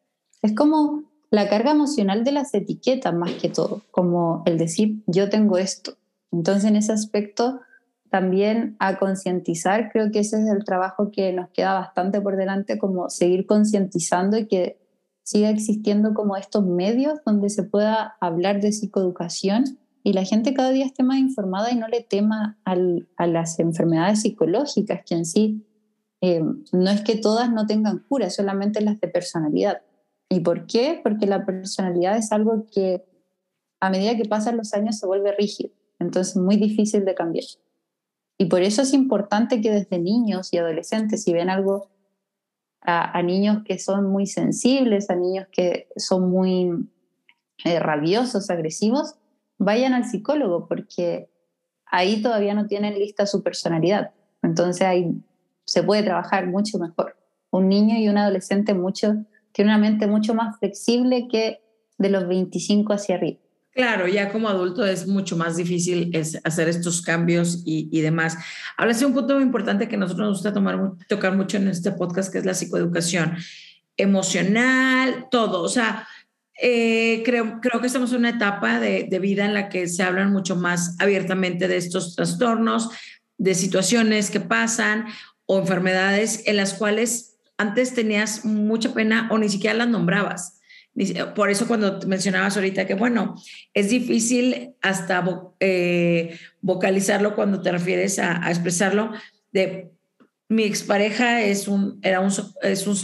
Es 0.42 0.54
como 0.56 1.04
la 1.30 1.50
carga 1.50 1.72
emocional 1.72 2.24
de 2.24 2.32
las 2.32 2.54
etiquetas 2.54 3.14
más 3.14 3.32
que 3.34 3.50
todo, 3.50 3.82
como 3.92 4.44
el 4.46 4.58
decir 4.58 5.04
yo 5.08 5.30
tengo 5.30 5.58
esto. 5.58 5.98
Entonces 6.32 6.66
en 6.66 6.76
ese 6.76 6.92
aspecto 6.92 7.62
también 8.10 8.76
a 8.78 9.00
concientizar, 9.00 9.92
creo 9.92 10.12
que 10.12 10.20
ese 10.20 10.40
es 10.40 10.48
el 10.48 10.64
trabajo 10.64 11.10
que 11.12 11.34
nos 11.34 11.50
queda 11.50 11.74
bastante 11.74 12.22
por 12.22 12.38
delante, 12.38 12.78
como 12.78 13.10
seguir 13.10 13.48
concientizando 13.48 14.38
y 14.38 14.48
que 14.48 14.78
siga 15.24 15.50
existiendo 15.50 16.14
como 16.14 16.38
estos 16.38 16.64
medios 16.64 17.20
donde 17.26 17.50
se 17.50 17.64
pueda 17.64 18.16
hablar 18.20 18.62
de 18.62 18.72
psicoeducación 18.72 19.80
y 20.04 20.14
la 20.14 20.26
gente 20.26 20.54
cada 20.54 20.72
día 20.72 20.86
esté 20.86 21.02
más 21.02 21.18
informada 21.18 21.72
y 21.72 21.76
no 21.76 21.88
le 21.88 22.02
tema 22.02 22.60
a 22.66 23.26
las 23.26 23.60
enfermedades 23.60 24.22
psicológicas, 24.22 25.02
que 25.06 25.16
en 25.16 25.26
sí 25.26 25.66
eh, 26.22 26.42
no 26.72 26.90
es 26.90 27.02
que 27.02 27.16
todas 27.16 27.52
no 27.52 27.66
tengan 27.66 28.00
cura, 28.00 28.30
solamente 28.30 28.82
las 28.82 29.00
de 29.00 29.08
personalidad. 29.08 29.82
¿Y 30.30 30.42
por 30.42 30.68
qué? 30.68 31.00
Porque 31.02 31.26
la 31.26 31.46
personalidad 31.46 32.18
es 32.18 32.32
algo 32.34 32.66
que 32.72 33.06
a 33.80 33.90
medida 33.90 34.18
que 34.18 34.26
pasan 34.26 34.58
los 34.58 34.74
años 34.74 34.98
se 34.98 35.06
vuelve 35.06 35.34
rígido, 35.34 35.72
entonces 36.00 36.36
muy 36.36 36.58
difícil 36.58 37.06
de 37.06 37.16
cambiar. 37.16 37.46
Y 38.38 38.46
por 38.46 38.62
eso 38.62 38.82
es 38.82 38.94
importante 38.94 39.62
que 39.62 39.72
desde 39.72 40.00
niños 40.00 40.52
y 40.52 40.58
adolescentes, 40.58 41.24
si 41.24 41.32
ven 41.34 41.50
algo 41.50 41.90
a, 42.82 43.22
niños 43.22 43.64
que 43.64 43.80
son 43.80 44.10
muy 44.10 44.26
sensibles, 44.28 45.10
a 45.10 45.16
niños 45.16 45.48
que 45.50 45.88
son 45.96 46.30
muy 46.30 46.90
eh, 47.64 47.80
rabiosos, 47.80 48.50
agresivos, 48.50 49.16
vayan 49.58 49.94
al 49.94 50.06
psicólogo 50.06 50.68
porque 50.68 51.30
ahí 51.86 52.22
todavía 52.22 52.54
no 52.54 52.68
tienen 52.68 52.98
lista 52.98 53.26
su 53.26 53.44
personalidad. 53.44 54.12
Entonces 54.42 54.86
ahí 54.86 55.12
se 55.66 55.84
puede 55.84 56.04
trabajar 56.04 56.48
mucho 56.48 56.78
mejor. 56.80 57.16
Un 57.52 57.70
niño 57.70 57.98
y 57.98 58.10
un 58.10 58.18
adolescente 58.18 58.74
mucho, 58.74 59.16
tiene 59.52 59.72
una 59.72 59.78
mente 59.78 60.08
mucho 60.08 60.34
más 60.34 60.58
flexible 60.58 61.28
que 61.32 61.62
de 61.98 62.10
los 62.10 62.28
25 62.28 62.94
hacia 62.94 63.16
arriba. 63.16 63.40
Claro, 63.72 64.08
ya 64.08 64.32
como 64.32 64.50
adulto 64.50 64.86
es 64.86 65.08
mucho 65.08 65.36
más 65.36 65.56
difícil 65.56 66.12
hacer 66.44 66.70
estos 66.70 67.02
cambios 67.02 67.64
y, 67.66 67.90
y 67.92 68.02
demás. 68.02 68.38
Hablas 68.78 69.00
de 69.00 69.08
un 69.08 69.14
punto 69.14 69.36
muy 69.36 69.44
importante 69.44 69.88
que 69.88 69.98
nosotros 69.98 70.28
nos 70.28 70.44
gusta 70.44 70.98
tocar 71.08 71.36
mucho 71.36 71.58
en 71.58 71.68
este 71.68 71.92
podcast, 71.92 72.32
que 72.32 72.38
es 72.38 72.46
la 72.46 72.54
psicoeducación 72.54 73.36
emocional, 73.98 75.28
todo. 75.32 75.62
O 75.64 75.70
sea, 75.70 76.08
eh, 76.62 77.24
creo, 77.26 77.60
creo 77.62 77.82
que 77.82 77.88
estamos 77.88 78.12
en 78.12 78.20
una 78.20 78.30
etapa 78.30 78.80
de, 78.80 79.08
de, 79.10 79.20
vida 79.20 79.46
en 79.46 79.54
la 79.54 79.70
que 79.70 79.88
se 79.88 80.04
hablan 80.04 80.32
mucho 80.32 80.56
más 80.56 80.96
abiertamente 81.00 81.68
de 81.68 81.78
estos 81.78 82.16
trastornos, 82.16 82.90
de 83.38 83.56
situaciones 83.56 84.30
que 84.30 84.40
pasan 84.40 85.06
o 85.46 85.60
enfermedades 85.60 86.44
en 86.46 86.58
las 86.58 86.74
cuales 86.74 87.38
antes 87.58 87.94
tenías 87.94 88.46
mucha 88.46 88.94
pena 88.94 89.28
o 89.32 89.38
ni 89.38 89.50
siquiera 89.50 89.76
las 89.76 89.88
nombrabas. 89.88 90.60
Por 91.36 91.50
eso 91.50 91.68
cuando 91.68 92.00
mencionabas 92.06 92.56
ahorita 92.56 92.86
que, 92.86 92.94
bueno, 92.94 93.36
es 93.74 93.90
difícil 93.90 94.76
hasta 94.82 95.24
eh, 95.60 96.38
vocalizarlo 96.62 97.36
cuando 97.36 97.62
te 97.62 97.72
refieres 97.72 98.20
a, 98.20 98.48
expresarlo, 98.50 99.12
de 99.52 99.92
mi 100.50 100.64
expareja 100.64 101.42
es 101.42 101.68
un, 101.68 102.00
era 102.04 102.20
un, 102.20 102.32
es 102.62 102.86
un 102.86 102.96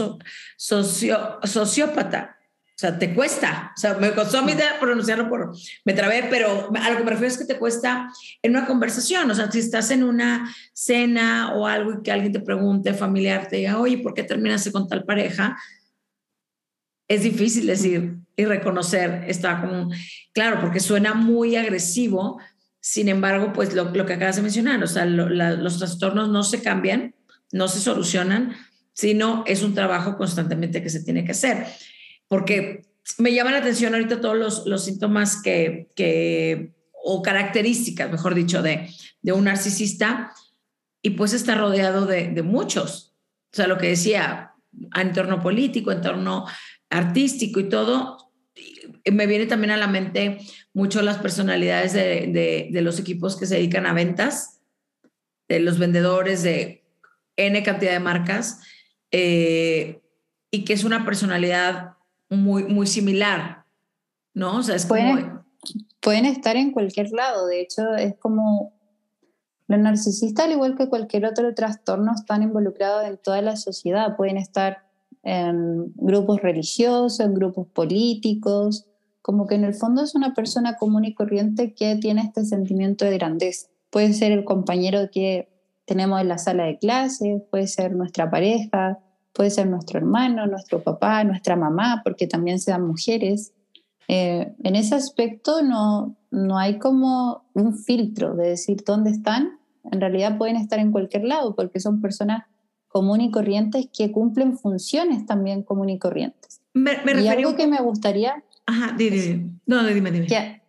socio, 0.55 1.39
sociópata. 1.43 2.37
O 2.79 2.81
sea, 2.81 2.97
te 2.97 3.13
cuesta. 3.13 3.73
O 3.75 3.79
sea, 3.79 3.95
me 3.95 4.13
costó 4.13 4.37
a 4.37 4.41
mí 4.41 4.53
pronunciarlo 4.79 5.27
por, 5.27 5.51
me 5.83 5.93
trabé, 5.93 6.27
pero 6.29 6.71
a 6.73 6.89
lo 6.91 6.97
que 6.97 7.03
me 7.03 7.11
refiero 7.11 7.27
es 7.27 7.37
que 7.37 7.43
te 7.43 7.59
cuesta 7.59 8.09
en 8.41 8.51
una 8.51 8.65
conversación. 8.65 9.29
O 9.29 9.35
sea, 9.35 9.51
si 9.51 9.59
estás 9.59 9.91
en 9.91 10.03
una 10.03 10.49
cena 10.71 11.53
o 11.55 11.67
algo 11.67 11.93
y 11.93 12.03
que 12.03 12.11
alguien 12.13 12.31
te 12.31 12.39
pregunte, 12.39 12.93
familiar, 12.93 13.49
te 13.49 13.57
diga, 13.57 13.79
oye, 13.79 13.97
¿por 13.97 14.13
qué 14.13 14.23
terminaste 14.23 14.71
con 14.71 14.87
tal 14.87 15.03
pareja? 15.03 15.57
es 17.09 17.23
difícil 17.23 17.65
decir 17.65 18.17
y 18.37 18.45
reconocer, 18.45 19.25
está 19.27 19.59
como, 19.59 19.89
claro, 20.31 20.61
porque 20.61 20.79
suena 20.79 21.15
muy 21.15 21.55
agresivo, 21.55 22.39
sin 22.79 23.09
embargo, 23.09 23.51
pues 23.51 23.73
lo, 23.73 23.91
que 23.91 24.13
acabas 24.13 24.37
de 24.37 24.43
mencionar, 24.43 24.81
o 24.81 24.87
sea, 24.87 25.05
los 25.05 25.79
trastornos 25.79 26.29
no 26.29 26.43
se 26.43 26.61
cambian, 26.61 27.15
no 27.51 27.67
se 27.67 27.79
solucionan, 27.79 28.55
sino 28.93 29.43
es 29.47 29.63
un 29.63 29.73
trabajo 29.73 30.17
constantemente 30.17 30.83
que 30.83 30.89
se 30.89 31.03
tiene 31.03 31.25
que 31.25 31.31
hacer, 31.31 31.65
porque 32.29 32.83
me 33.17 33.33
llama 33.33 33.51
la 33.51 33.57
atención 33.57 33.93
ahorita 33.93 34.21
todos 34.21 34.37
los, 34.37 34.65
los 34.65 34.85
síntomas 34.85 35.41
que, 35.41 35.89
que, 35.95 36.71
o 37.03 37.21
características, 37.21 38.09
mejor 38.09 38.33
dicho, 38.33 38.61
de, 38.61 38.89
de 39.21 39.33
un 39.33 39.43
narcisista, 39.43 40.33
y 41.01 41.11
pues 41.11 41.33
está 41.33 41.55
rodeado 41.55 42.05
de, 42.05 42.29
de 42.29 42.43
muchos, 42.43 43.13
o 43.51 43.55
sea, 43.55 43.67
lo 43.67 43.77
que 43.77 43.87
decía, 43.89 44.53
entorno 44.95 45.41
político, 45.41 45.91
entorno 45.91 46.45
artístico 46.89 47.59
y 47.59 47.67
todo, 47.67 48.31
me 49.11 49.27
viene 49.27 49.45
también 49.45 49.71
a 49.71 49.77
la 49.77 49.87
mente 49.87 50.39
mucho 50.73 51.01
las 51.01 51.17
personalidades 51.17 51.93
de, 51.93 52.69
los 52.81 52.99
equipos 52.99 53.35
que 53.35 53.45
se 53.45 53.55
dedican 53.55 53.85
a 53.85 53.93
ventas, 53.93 54.61
de 55.47 55.59
los 55.59 55.79
vendedores 55.79 56.43
de 56.43 56.85
N 57.35 57.63
cantidad 57.63 57.91
de 57.91 57.99
marcas, 57.99 58.61
eh, 59.11 60.01
y 60.51 60.63
que 60.63 60.73
es 60.73 60.83
una 60.83 61.05
personalidad 61.05 61.93
muy, 62.29 62.63
muy 62.63 62.87
similar, 62.87 63.65
¿no? 64.33 64.57
O 64.57 64.63
sea, 64.63 64.75
es 64.75 64.85
pueden, 64.85 65.39
pueden 65.99 66.25
estar 66.25 66.55
en 66.55 66.71
cualquier 66.71 67.11
lado, 67.11 67.47
de 67.47 67.61
hecho, 67.61 67.95
es 67.95 68.15
como 68.17 68.73
los 69.67 69.79
narcisistas, 69.79 70.45
al 70.45 70.53
igual 70.53 70.75
que 70.75 70.89
cualquier 70.89 71.25
otro 71.25 71.53
trastorno, 71.53 72.13
están 72.15 72.41
involucrados 72.41 73.05
en 73.05 73.17
toda 73.17 73.41
la 73.41 73.55
sociedad, 73.55 74.15
pueden 74.17 74.37
estar 74.37 74.89
en 75.23 75.93
grupos 75.95 76.41
religiosos, 76.41 77.19
en 77.19 77.33
grupos 77.35 77.67
políticos, 77.67 78.87
como 79.21 79.45
que 79.45 79.55
en 79.55 79.65
el 79.65 79.75
fondo 79.75 80.03
es 80.03 80.15
una 80.15 80.33
persona 80.33 80.75
común 80.77 81.05
y 81.05 81.13
corriente 81.13 81.73
que 81.73 81.95
tiene 81.97 82.21
este 82.21 82.45
sentimiento 82.45 83.05
de 83.05 83.17
grandeza. 83.17 83.67
Puede 83.91 84.13
ser 84.13 84.31
el 84.31 84.43
compañero 84.43 85.09
que 85.11 85.49
tenemos 85.85 86.21
en 86.21 86.29
la 86.29 86.37
sala 86.37 86.65
de 86.65 86.77
clases, 86.79 87.41
puede 87.51 87.67
ser 87.67 87.95
nuestra 87.95 88.29
pareja, 88.31 88.99
puede 89.39 89.51
ser 89.51 89.67
nuestro 89.67 89.99
hermano, 89.99 90.47
nuestro 90.47 90.83
papá, 90.83 91.23
nuestra 91.23 91.55
mamá, 91.55 92.01
porque 92.03 92.27
también 92.27 92.59
sean 92.59 92.85
mujeres. 92.85 93.53
Eh, 94.09 94.51
en 94.65 94.75
ese 94.75 94.95
aspecto 94.95 95.61
no, 95.61 96.17
no 96.29 96.57
hay 96.57 96.77
como 96.77 97.45
un 97.53 97.73
filtro 97.73 98.35
de 98.35 98.49
decir 98.49 98.83
dónde 98.85 99.11
están. 99.11 99.57
En 99.93 100.01
realidad 100.01 100.37
pueden 100.37 100.57
estar 100.57 100.77
en 100.79 100.91
cualquier 100.91 101.23
lado 101.23 101.55
porque 101.55 101.79
son 101.79 102.01
personas 102.01 102.47
común 102.89 103.21
y 103.21 103.31
corrientes 103.31 103.87
que 103.97 104.11
cumplen 104.11 104.57
funciones 104.57 105.25
también 105.25 105.63
común 105.63 105.89
y 105.89 105.97
corrientes. 105.99 106.59
Me, 106.73 106.97
y 107.23 107.29
algo 107.29 107.55
que 107.55 107.65
me 107.65 107.79
gustaría... 107.79 108.43
Ajá, 108.65 108.93
dime, 108.97 109.51
No, 109.65 109.85
dime, 109.85 110.11
dime. 110.11 110.27
Que, 110.27 110.61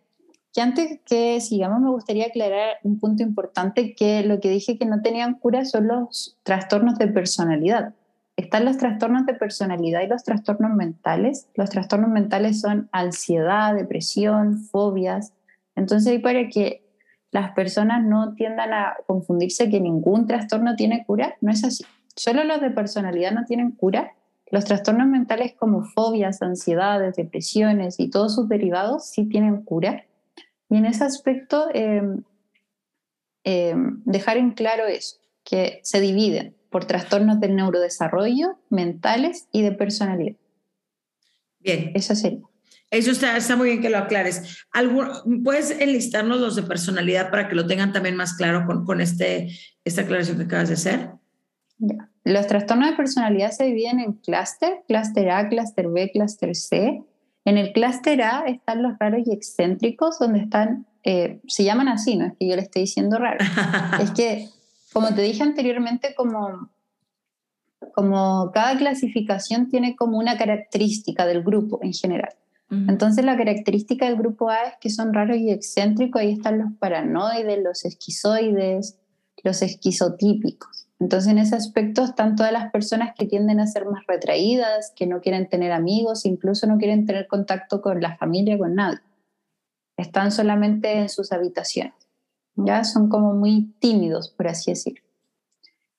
que, 0.53 0.61
antes 0.61 1.01
que 1.05 1.41
sigamos 1.41 1.81
me 1.81 1.89
gustaría 1.89 2.27
aclarar 2.27 2.77
un 2.83 2.99
punto 2.99 3.21
importante, 3.21 3.95
que 3.95 4.23
lo 4.23 4.39
que 4.39 4.49
dije 4.49 4.77
que 4.77 4.85
no 4.85 5.01
tenían 5.01 5.33
cura 5.33 5.65
son 5.65 5.87
los 5.87 6.37
trastornos 6.43 6.97
de 6.97 7.09
personalidad. 7.09 7.95
Están 8.41 8.65
los 8.65 8.77
trastornos 8.77 9.27
de 9.27 9.35
personalidad 9.35 10.01
y 10.01 10.07
los 10.07 10.23
trastornos 10.23 10.71
mentales. 10.73 11.47
Los 11.53 11.69
trastornos 11.69 12.09
mentales 12.09 12.59
son 12.59 12.89
ansiedad, 12.91 13.75
depresión, 13.75 14.57
fobias. 14.57 15.31
Entonces, 15.75 16.19
para 16.21 16.49
que 16.49 16.83
las 17.29 17.51
personas 17.51 18.03
no 18.03 18.33
tiendan 18.33 18.73
a 18.73 18.95
confundirse 19.05 19.69
que 19.69 19.79
ningún 19.79 20.25
trastorno 20.25 20.75
tiene 20.75 21.05
cura, 21.05 21.35
no 21.39 21.51
es 21.51 21.63
así. 21.63 21.85
Solo 22.15 22.43
los 22.43 22.61
de 22.61 22.71
personalidad 22.71 23.31
no 23.31 23.45
tienen 23.45 23.71
cura, 23.71 24.13
los 24.49 24.65
trastornos 24.65 25.07
mentales 25.07 25.53
como 25.53 25.83
fobias, 25.83 26.41
ansiedades, 26.41 27.15
depresiones 27.15 27.99
y 27.99 28.09
todos 28.09 28.33
sus 28.33 28.49
derivados 28.49 29.07
sí 29.07 29.25
tienen 29.25 29.61
cura. 29.61 30.03
Y 30.67 30.77
en 30.77 30.85
ese 30.85 31.03
aspecto, 31.03 31.67
em, 31.75 32.23
dejar 33.43 34.37
en 34.37 34.51
claro 34.51 34.87
eso, 34.87 35.17
que 35.43 35.79
se 35.83 36.01
dividen 36.01 36.55
por 36.71 36.85
trastornos 36.85 37.39
del 37.39 37.55
neurodesarrollo, 37.55 38.57
mentales 38.69 39.47
y 39.51 39.61
de 39.61 39.73
personalidad. 39.73 40.37
Bien. 41.59 41.91
Eso 41.93 42.15
sería. 42.15 42.39
Eso 42.89 43.11
está, 43.11 43.37
está 43.37 43.55
muy 43.55 43.69
bien 43.69 43.81
que 43.81 43.89
lo 43.89 43.99
aclares. 43.99 44.65
¿Puedes 45.43 45.71
enlistarnos 45.79 46.41
los 46.41 46.55
de 46.55 46.63
personalidad 46.63 47.29
para 47.29 47.47
que 47.47 47.55
lo 47.55 47.65
tengan 47.65 47.93
también 47.93 48.15
más 48.15 48.33
claro 48.33 48.65
con, 48.65 48.85
con 48.85 48.99
este, 48.99 49.49
esta 49.85 50.01
aclaración 50.01 50.37
que 50.37 50.43
acabas 50.43 50.67
de 50.69 50.73
hacer? 50.73 51.11
Los 52.23 52.47
trastornos 52.47 52.89
de 52.89 52.95
personalidad 52.95 53.51
se 53.51 53.65
dividen 53.65 53.99
en 53.99 54.13
clúster, 54.13 54.83
clúster 54.87 55.29
A, 55.29 55.47
clúster 55.47 55.87
B, 55.87 56.11
clúster 56.11 56.55
C. 56.55 57.01
En 57.45 57.57
el 57.57 57.71
clúster 57.71 58.21
A 58.21 58.43
están 58.47 58.83
los 58.83 58.97
raros 58.99 59.21
y 59.25 59.33
excéntricos, 59.33 60.19
donde 60.19 60.39
están, 60.39 60.85
eh, 61.03 61.39
se 61.47 61.63
llaman 61.63 61.87
así, 61.87 62.17
no 62.17 62.27
es 62.27 62.33
que 62.37 62.47
yo 62.47 62.55
le 62.55 62.61
esté 62.61 62.81
diciendo 62.81 63.17
raro, 63.17 63.39
es 64.01 64.11
que, 64.11 64.49
como 64.93 65.13
te 65.13 65.21
dije 65.21 65.43
anteriormente, 65.43 66.13
como, 66.15 66.69
como 67.93 68.51
cada 68.53 68.77
clasificación 68.77 69.69
tiene 69.69 69.95
como 69.95 70.17
una 70.17 70.37
característica 70.37 71.25
del 71.25 71.43
grupo 71.43 71.79
en 71.81 71.93
general. 71.93 72.33
Entonces 72.87 73.25
la 73.25 73.35
característica 73.35 74.05
del 74.05 74.15
grupo 74.15 74.49
A 74.49 74.63
es 74.63 74.73
que 74.79 74.89
son 74.89 75.13
raros 75.13 75.35
y 75.35 75.51
excéntricos, 75.51 76.21
ahí 76.21 76.31
están 76.31 76.57
los 76.57 76.71
paranoides, 76.79 77.61
los 77.61 77.83
esquizoides, 77.83 78.97
los 79.43 79.61
esquizotípicos. 79.61 80.87
Entonces 80.97 81.31
en 81.31 81.39
ese 81.39 81.57
aspecto 81.57 82.05
están 82.05 82.37
todas 82.37 82.53
las 82.53 82.71
personas 82.71 83.13
que 83.17 83.25
tienden 83.25 83.59
a 83.59 83.67
ser 83.67 83.85
más 83.87 84.05
retraídas, 84.07 84.93
que 84.95 85.05
no 85.05 85.19
quieren 85.19 85.49
tener 85.49 85.73
amigos, 85.73 86.25
incluso 86.25 86.65
no 86.65 86.77
quieren 86.77 87.05
tener 87.05 87.27
contacto 87.27 87.81
con 87.81 87.99
la 87.99 88.15
familia, 88.15 88.57
con 88.57 88.75
nadie. 88.75 88.99
Están 89.97 90.31
solamente 90.31 90.93
en 90.93 91.09
sus 91.09 91.33
habitaciones. 91.33 91.93
Ya 92.55 92.83
son 92.83 93.09
como 93.09 93.33
muy 93.33 93.73
tímidos, 93.79 94.29
por 94.29 94.47
así 94.47 94.71
decirlo. 94.71 95.01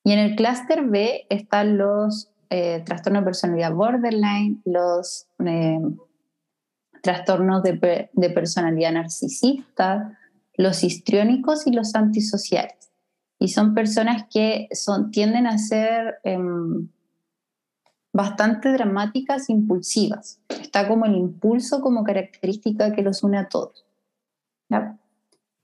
Y 0.05 0.13
en 0.13 0.19
el 0.19 0.37
clúster 0.37 0.85
B 0.85 1.27
están 1.31 1.79
los 1.79 2.31
eh, 2.51 2.83
trastornos 2.85 3.23
de 3.23 3.25
personalidad 3.25 3.73
borderline, 3.73 4.61
los 4.65 5.27
eh, 5.45 5.81
trastornos 7.03 7.63
de, 7.63 8.11
personalidad 8.35 8.93
narcisista, 8.93 10.19
los 10.55 10.85
histriónicos 10.85 11.67
y 11.67 11.73
los 11.73 11.95
antisociales. 11.95 12.93
Y 13.39 13.49
son 13.49 13.75
personas 13.75 14.27
que 14.31 14.69
son, 14.73 15.11
tienden 15.11 15.47
a 15.47 15.59
ser 15.59 16.17
em, 16.25 16.89
bastante 18.13 18.71
dramáticas, 18.73 19.49
impulsivas. 19.49 20.41
Está 20.49 20.87
como 20.87 21.07
el 21.07 21.17
impulso 21.17 21.81
como 21.81 22.05
característica 22.05 22.93
que 22.93 23.03
los 23.03 23.23
une 23.23 23.39
a 23.39 23.49
todos. 23.49 23.85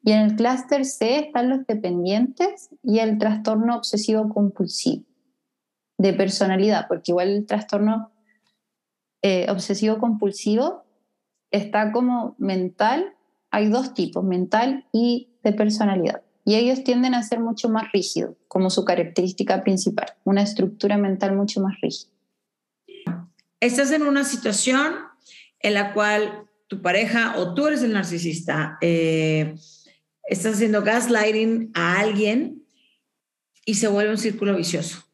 Y 0.09 0.12
en 0.12 0.22
el 0.22 0.36
clúster 0.36 0.86
C 0.86 1.18
están 1.18 1.50
los 1.50 1.66
dependientes 1.66 2.70
y 2.82 3.00
el 3.00 3.18
trastorno 3.18 3.76
obsesivo 3.76 4.30
compulsivo 4.30 5.04
de 5.98 6.14
personalidad, 6.14 6.88
porque 6.88 7.12
igual 7.12 7.28
el 7.28 7.44
trastorno 7.44 8.11
eh, 9.20 9.46
obsesivo 9.50 9.98
compulsivo 9.98 10.86
está 11.50 11.92
como 11.92 12.36
mental, 12.38 13.16
hay 13.50 13.68
dos 13.68 13.92
tipos, 13.92 14.24
mental 14.24 14.86
y 14.94 15.28
de 15.44 15.52
personalidad. 15.52 16.22
Y 16.42 16.54
ellos 16.54 16.84
tienden 16.84 17.12
a 17.12 17.22
ser 17.22 17.40
mucho 17.40 17.68
más 17.68 17.92
rígidos, 17.92 18.34
como 18.48 18.70
su 18.70 18.86
característica 18.86 19.62
principal, 19.62 20.06
una 20.24 20.40
estructura 20.40 20.96
mental 20.96 21.36
mucho 21.36 21.61
más 21.61 21.78
rígida. 21.82 22.11
Estás 23.61 23.92
en 23.92 24.04
una 24.04 24.24
situación 24.24 24.94
en 25.61 25.74
la 25.74 25.92
cual 25.92 26.48
tu 26.66 26.80
pareja 26.80 27.34
o 27.36 27.52
tú 27.52 27.66
eres 27.66 27.82
el 27.82 27.92
narcisista, 27.92 28.78
eh, 28.80 29.54
estás 30.28 30.54
haciendo 30.54 30.82
gaslighting 30.82 31.70
a 31.74 32.00
alguien 32.00 32.62
y 33.64 33.74
se 33.74 33.88
vuelve 33.88 34.12
un 34.12 34.18
círculo 34.18 34.56
vicioso. 34.56 35.04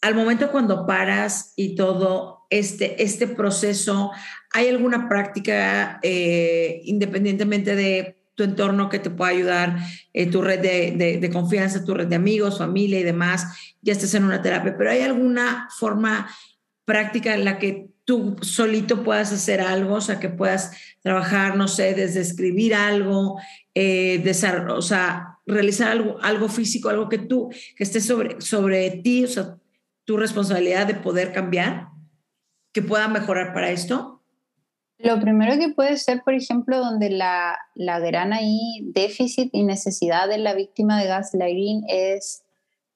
Al 0.00 0.14
momento 0.14 0.50
cuando 0.50 0.86
paras 0.86 1.52
y 1.56 1.74
todo 1.74 2.46
este, 2.50 3.02
este 3.02 3.26
proceso, 3.26 4.12
¿hay 4.52 4.68
alguna 4.68 5.08
práctica 5.08 5.98
eh, 6.02 6.80
independientemente 6.84 7.74
de 7.74 8.16
tu 8.34 8.44
entorno 8.44 8.88
que 8.88 8.98
te 8.98 9.10
pueda 9.10 9.30
ayudar, 9.30 9.78
eh, 10.12 10.26
tu 10.26 10.42
red 10.42 10.60
de, 10.60 11.18
de, 11.18 11.30
confianza, 11.30 11.84
tu 11.84 11.94
red 11.94 12.06
de 12.06 12.16
amigos, 12.16 12.58
familia 12.58 13.00
y 13.00 13.02
demás, 13.02 13.74
ya 13.80 13.94
estás 13.94 14.12
en 14.14 14.24
una 14.24 14.42
terapia, 14.42 14.76
pero 14.76 14.90
¿hay 14.90 15.00
alguna 15.00 15.68
forma 15.76 16.28
práctica 16.84 17.34
en 17.34 17.44
la 17.46 17.58
que 17.58 17.88
tú 18.06 18.36
solito 18.40 19.02
puedas 19.02 19.32
hacer 19.32 19.60
algo, 19.60 19.96
o 19.96 20.00
sea, 20.00 20.18
que 20.18 20.30
puedas 20.30 20.70
trabajar, 21.02 21.56
no 21.56 21.68
sé, 21.68 21.92
desde 21.92 22.20
escribir 22.20 22.74
algo, 22.74 23.38
eh, 23.74 24.24
o 24.70 24.82
sea, 24.82 25.38
realizar 25.44 25.88
algo, 25.88 26.16
algo 26.22 26.48
físico, 26.48 26.88
algo 26.88 27.08
que 27.08 27.18
tú, 27.18 27.50
que 27.76 27.84
esté 27.84 28.00
sobre, 28.00 28.40
sobre 28.40 28.90
ti, 29.02 29.24
o 29.24 29.28
sea, 29.28 29.56
tu 30.04 30.16
responsabilidad 30.16 30.86
de 30.86 30.94
poder 30.94 31.32
cambiar, 31.32 31.88
que 32.72 32.80
pueda 32.80 33.08
mejorar 33.08 33.52
para 33.52 33.70
esto? 33.70 34.22
Lo 34.98 35.20
primero 35.20 35.58
que 35.58 35.74
puede 35.74 35.96
ser, 35.96 36.22
por 36.24 36.34
ejemplo, 36.34 36.78
donde 36.78 37.10
la, 37.10 37.58
la 37.74 37.98
gran 37.98 38.32
ahí 38.32 38.82
déficit 38.94 39.50
y 39.52 39.64
necesidad 39.64 40.28
de 40.28 40.38
la 40.38 40.54
víctima 40.54 41.00
de 41.00 41.08
gaslighting 41.08 41.84
es 41.88 42.45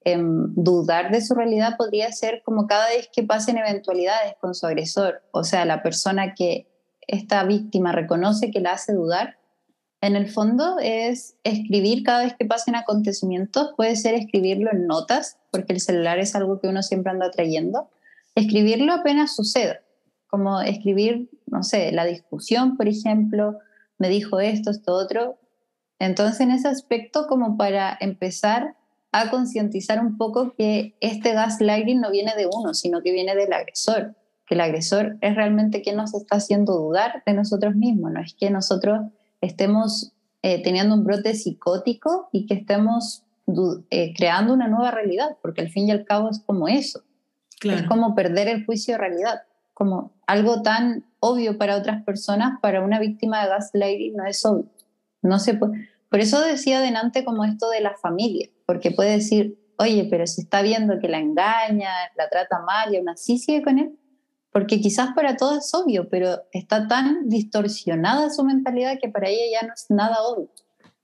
em, 0.04 0.54
dudar 0.54 1.10
de 1.10 1.20
su 1.20 1.34
realidad, 1.34 1.76
podría 1.76 2.10
ser 2.12 2.42
como 2.44 2.66
cada 2.66 2.88
vez 2.88 3.08
que 3.12 3.22
pasen 3.22 3.58
eventualidades 3.58 4.34
con 4.40 4.54
su 4.54 4.66
agresor, 4.66 5.22
o 5.32 5.44
sea, 5.44 5.64
la 5.64 5.82
persona 5.82 6.34
que 6.34 6.66
esta 7.06 7.42
víctima 7.44 7.92
reconoce 7.92 8.50
que 8.50 8.60
la 8.60 8.72
hace 8.72 8.92
dudar, 8.92 9.40
en 10.02 10.16
el 10.16 10.30
fondo 10.30 10.78
es 10.80 11.36
escribir 11.44 12.02
cada 12.04 12.24
vez 12.24 12.34
que 12.38 12.46
pasen 12.46 12.74
acontecimientos, 12.74 13.74
puede 13.76 13.96
ser 13.96 14.14
escribirlo 14.14 14.70
en 14.72 14.86
notas, 14.86 15.38
porque 15.50 15.74
el 15.74 15.80
celular 15.80 16.18
es 16.18 16.34
algo 16.34 16.58
que 16.58 16.68
uno 16.68 16.82
siempre 16.82 17.12
anda 17.12 17.30
trayendo, 17.30 17.90
escribirlo 18.34 18.94
apenas 18.94 19.36
suceda, 19.36 19.80
como 20.26 20.62
escribir, 20.62 21.28
no 21.46 21.62
sé, 21.62 21.92
la 21.92 22.06
discusión, 22.06 22.78
por 22.78 22.88
ejemplo, 22.88 23.58
me 23.98 24.08
dijo 24.08 24.40
esto, 24.40 24.70
esto, 24.70 24.94
otro. 24.94 25.38
Entonces, 25.98 26.40
en 26.40 26.52
ese 26.52 26.68
aspecto, 26.68 27.26
como 27.26 27.58
para 27.58 27.98
empezar 28.00 28.76
a 29.12 29.30
concientizar 29.30 30.00
un 30.00 30.16
poco 30.16 30.54
que 30.54 30.96
este 31.00 31.32
gaslighting 31.32 32.00
no 32.00 32.10
viene 32.10 32.32
de 32.36 32.48
uno, 32.52 32.74
sino 32.74 33.02
que 33.02 33.12
viene 33.12 33.34
del 33.34 33.52
agresor, 33.52 34.14
que 34.46 34.54
el 34.54 34.60
agresor 34.60 35.16
es 35.20 35.34
realmente 35.34 35.82
quien 35.82 35.96
nos 35.96 36.14
está 36.14 36.36
haciendo 36.36 36.74
dudar 36.74 37.22
de 37.26 37.32
nosotros 37.34 37.74
mismos, 37.74 38.12
no 38.12 38.20
es 38.20 38.34
que 38.34 38.50
nosotros 38.50 39.00
estemos 39.40 40.12
eh, 40.42 40.62
teniendo 40.62 40.94
un 40.94 41.04
brote 41.04 41.34
psicótico 41.34 42.28
y 42.32 42.46
que 42.46 42.54
estemos 42.54 43.24
eh, 43.90 44.14
creando 44.16 44.54
una 44.54 44.68
nueva 44.68 44.90
realidad, 44.90 45.36
porque 45.42 45.60
al 45.60 45.70
fin 45.70 45.88
y 45.88 45.90
al 45.90 46.04
cabo 46.04 46.30
es 46.30 46.40
como 46.40 46.68
eso. 46.68 47.02
Es 47.62 47.82
como 47.82 48.14
perder 48.14 48.48
el 48.48 48.64
juicio 48.64 48.94
de 48.94 48.98
realidad, 48.98 49.42
como 49.74 50.12
algo 50.26 50.62
tan 50.62 51.04
obvio 51.20 51.58
para 51.58 51.76
otras 51.76 52.02
personas, 52.04 52.58
para 52.62 52.82
una 52.82 52.98
víctima 52.98 53.42
de 53.42 53.50
gaslighting 53.50 54.16
no 54.16 54.24
es 54.24 54.44
obvio. 54.46 54.70
No 55.20 55.38
se 55.38 55.54
puede. 55.54 55.90
Por 56.08 56.20
eso 56.20 56.40
decía 56.40 56.78
adelante 56.78 57.22
como 57.24 57.44
esto 57.44 57.68
de 57.68 57.82
la 57.82 57.94
familia, 57.98 58.48
porque 58.70 58.92
puede 58.92 59.12
decir, 59.12 59.58
oye, 59.78 60.06
pero 60.08 60.24
se 60.28 60.42
está 60.42 60.62
viendo 60.62 61.00
que 61.00 61.08
la 61.08 61.18
engaña, 61.18 61.90
la 62.16 62.28
trata 62.28 62.60
mal 62.60 62.94
y 62.94 62.98
aún 62.98 63.08
así 63.08 63.38
sigue 63.38 63.62
con 63.62 63.80
él 63.80 63.98
porque 64.52 64.80
quizás 64.80 65.10
para 65.14 65.36
todos 65.36 65.58
es 65.58 65.74
obvio, 65.74 66.08
pero 66.08 66.42
está 66.52 66.88
tan 66.88 67.28
distorsionada 67.28 68.30
su 68.30 68.44
mentalidad 68.44 68.98
que 69.00 69.08
para 69.08 69.28
ella 69.28 69.60
ya 69.60 69.66
no 69.66 69.74
es 69.74 69.86
nada 69.90 70.22
obvio. 70.22 70.50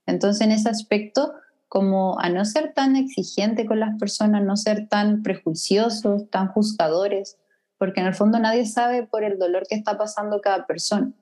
Entonces, 0.05 0.41
en 0.41 0.51
ese 0.51 0.69
aspecto, 0.69 1.33
como 1.69 2.19
a 2.19 2.29
no 2.29 2.43
ser 2.45 2.73
tan 2.73 2.95
exigente 2.95 3.65
con 3.65 3.79
las 3.79 3.97
personas, 3.99 4.43
no 4.43 4.57
ser 4.57 4.87
tan 4.89 5.23
prejuiciosos, 5.23 6.29
tan 6.29 6.49
juzgadores, 6.49 7.37
porque 7.77 8.01
en 8.01 8.07
el 8.07 8.15
fondo 8.15 8.39
nadie 8.39 8.65
sabe 8.65 9.03
por 9.03 9.23
el 9.23 9.37
dolor 9.37 9.63
que 9.67 9.75
está 9.75 9.97
pasando 9.97 10.41
cada 10.41 10.65
persona. 10.65 11.13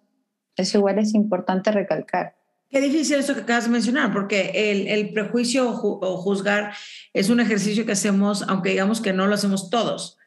Eso 0.55 0.77
igual 0.79 0.99
es 0.99 1.13
importante 1.13 1.71
recalcar. 1.71 2.35
Qué 2.75 2.81
difícil 2.81 3.15
eso 3.15 3.33
que 3.33 3.39
acabas 3.39 3.63
de 3.63 3.69
mencionar, 3.69 4.11
porque 4.11 4.51
el, 4.53 4.89
el 4.89 5.13
prejuicio 5.13 5.69
o 5.69 6.17
juzgar 6.17 6.73
es 7.13 7.29
un 7.29 7.39
ejercicio 7.39 7.85
que 7.85 7.93
hacemos, 7.93 8.43
aunque 8.49 8.71
digamos 8.71 8.99
que 8.99 9.13
no 9.13 9.27
lo 9.27 9.35
hacemos 9.35 9.69
todos 9.69 10.17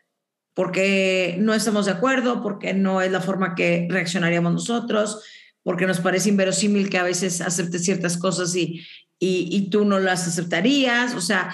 porque 0.55 1.37
no 1.39 1.53
estamos 1.53 1.85
de 1.85 1.93
acuerdo, 1.93 2.43
porque 2.43 2.73
no 2.73 3.03
es 3.03 3.13
la 3.13 3.21
forma 3.21 3.55
que 3.55 3.87
reaccionaríamos 3.91 4.55
nosotros, 4.55 5.23
porque 5.63 5.87
nos 5.87 6.01
parece 6.01 6.31
inverosímil 6.31 6.89
que 6.89 6.97
a 6.97 7.03
veces 7.03 7.43
aceptes 7.43 7.85
ciertas 7.85 8.17
cosas 8.17 8.57
y, 8.57 8.83
y, 9.19 9.69
tú 9.69 9.85
no 9.85 9.99
las 9.99 10.27
aceptarías. 10.27 11.15
O 11.15 11.21
sea, 11.21 11.51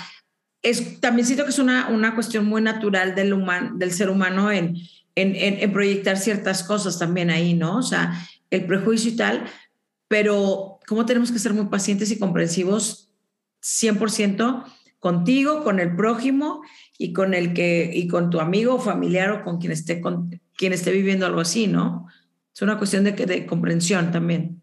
es, 0.63 1.01
también 1.01 1.27
siento 1.27 1.43
que 1.43 1.51
es 1.51 1.59
una, 1.59 1.89
una 1.89 2.15
cuestión 2.15 2.47
muy 2.47 2.63
natural 2.63 3.17
del, 3.17 3.35
del 3.75 3.93
ser 3.93 4.11
humano 4.11 4.53
en, 4.53 4.77
en, 5.17 5.35
en, 5.35 5.73
proyectar 5.73 6.17
ciertas 6.17 6.63
cosas 6.63 7.01
también 7.01 7.31
ahí, 7.31 7.53
¿no? 7.53 7.79
O 7.79 7.83
sea, 7.83 8.27
el 8.49 8.65
prejuicio 8.65 9.11
y 9.11 9.17
tal, 9.17 9.45
pero 10.09 10.79
cómo 10.87 11.07
tenemos 11.07 11.33
que 11.33 11.39
ser 11.39 11.55
muy 11.55 11.67
pacientes 11.67 12.11
y 12.11 12.19
comprensivos 12.19 13.11
100% 13.63 14.65
contigo, 14.99 15.65
con 15.65 15.81
el 15.81 15.97
prójimo 15.97 16.63
y 16.99 17.13
con 17.13 17.35
el 17.35 17.53
que 17.53 17.91
y 17.93 18.09
con 18.09 18.31
tu 18.31 18.41
amigo 18.41 18.75
o 18.75 18.79
familiar 18.79 19.31
o 19.33 19.45
con 19.45 19.59
quien 19.59 19.73
esté 19.73 20.01
con 20.01 20.41
quien 20.57 20.73
esté 20.73 20.93
viviendo 20.93 21.27
algo 21.27 21.41
así, 21.41 21.67
¿no? 21.67 22.07
Es 22.55 22.63
una 22.63 22.79
cuestión 22.79 23.05
de, 23.05 23.13
de 23.13 23.47
comprensión 23.47 24.13
también. 24.13 24.63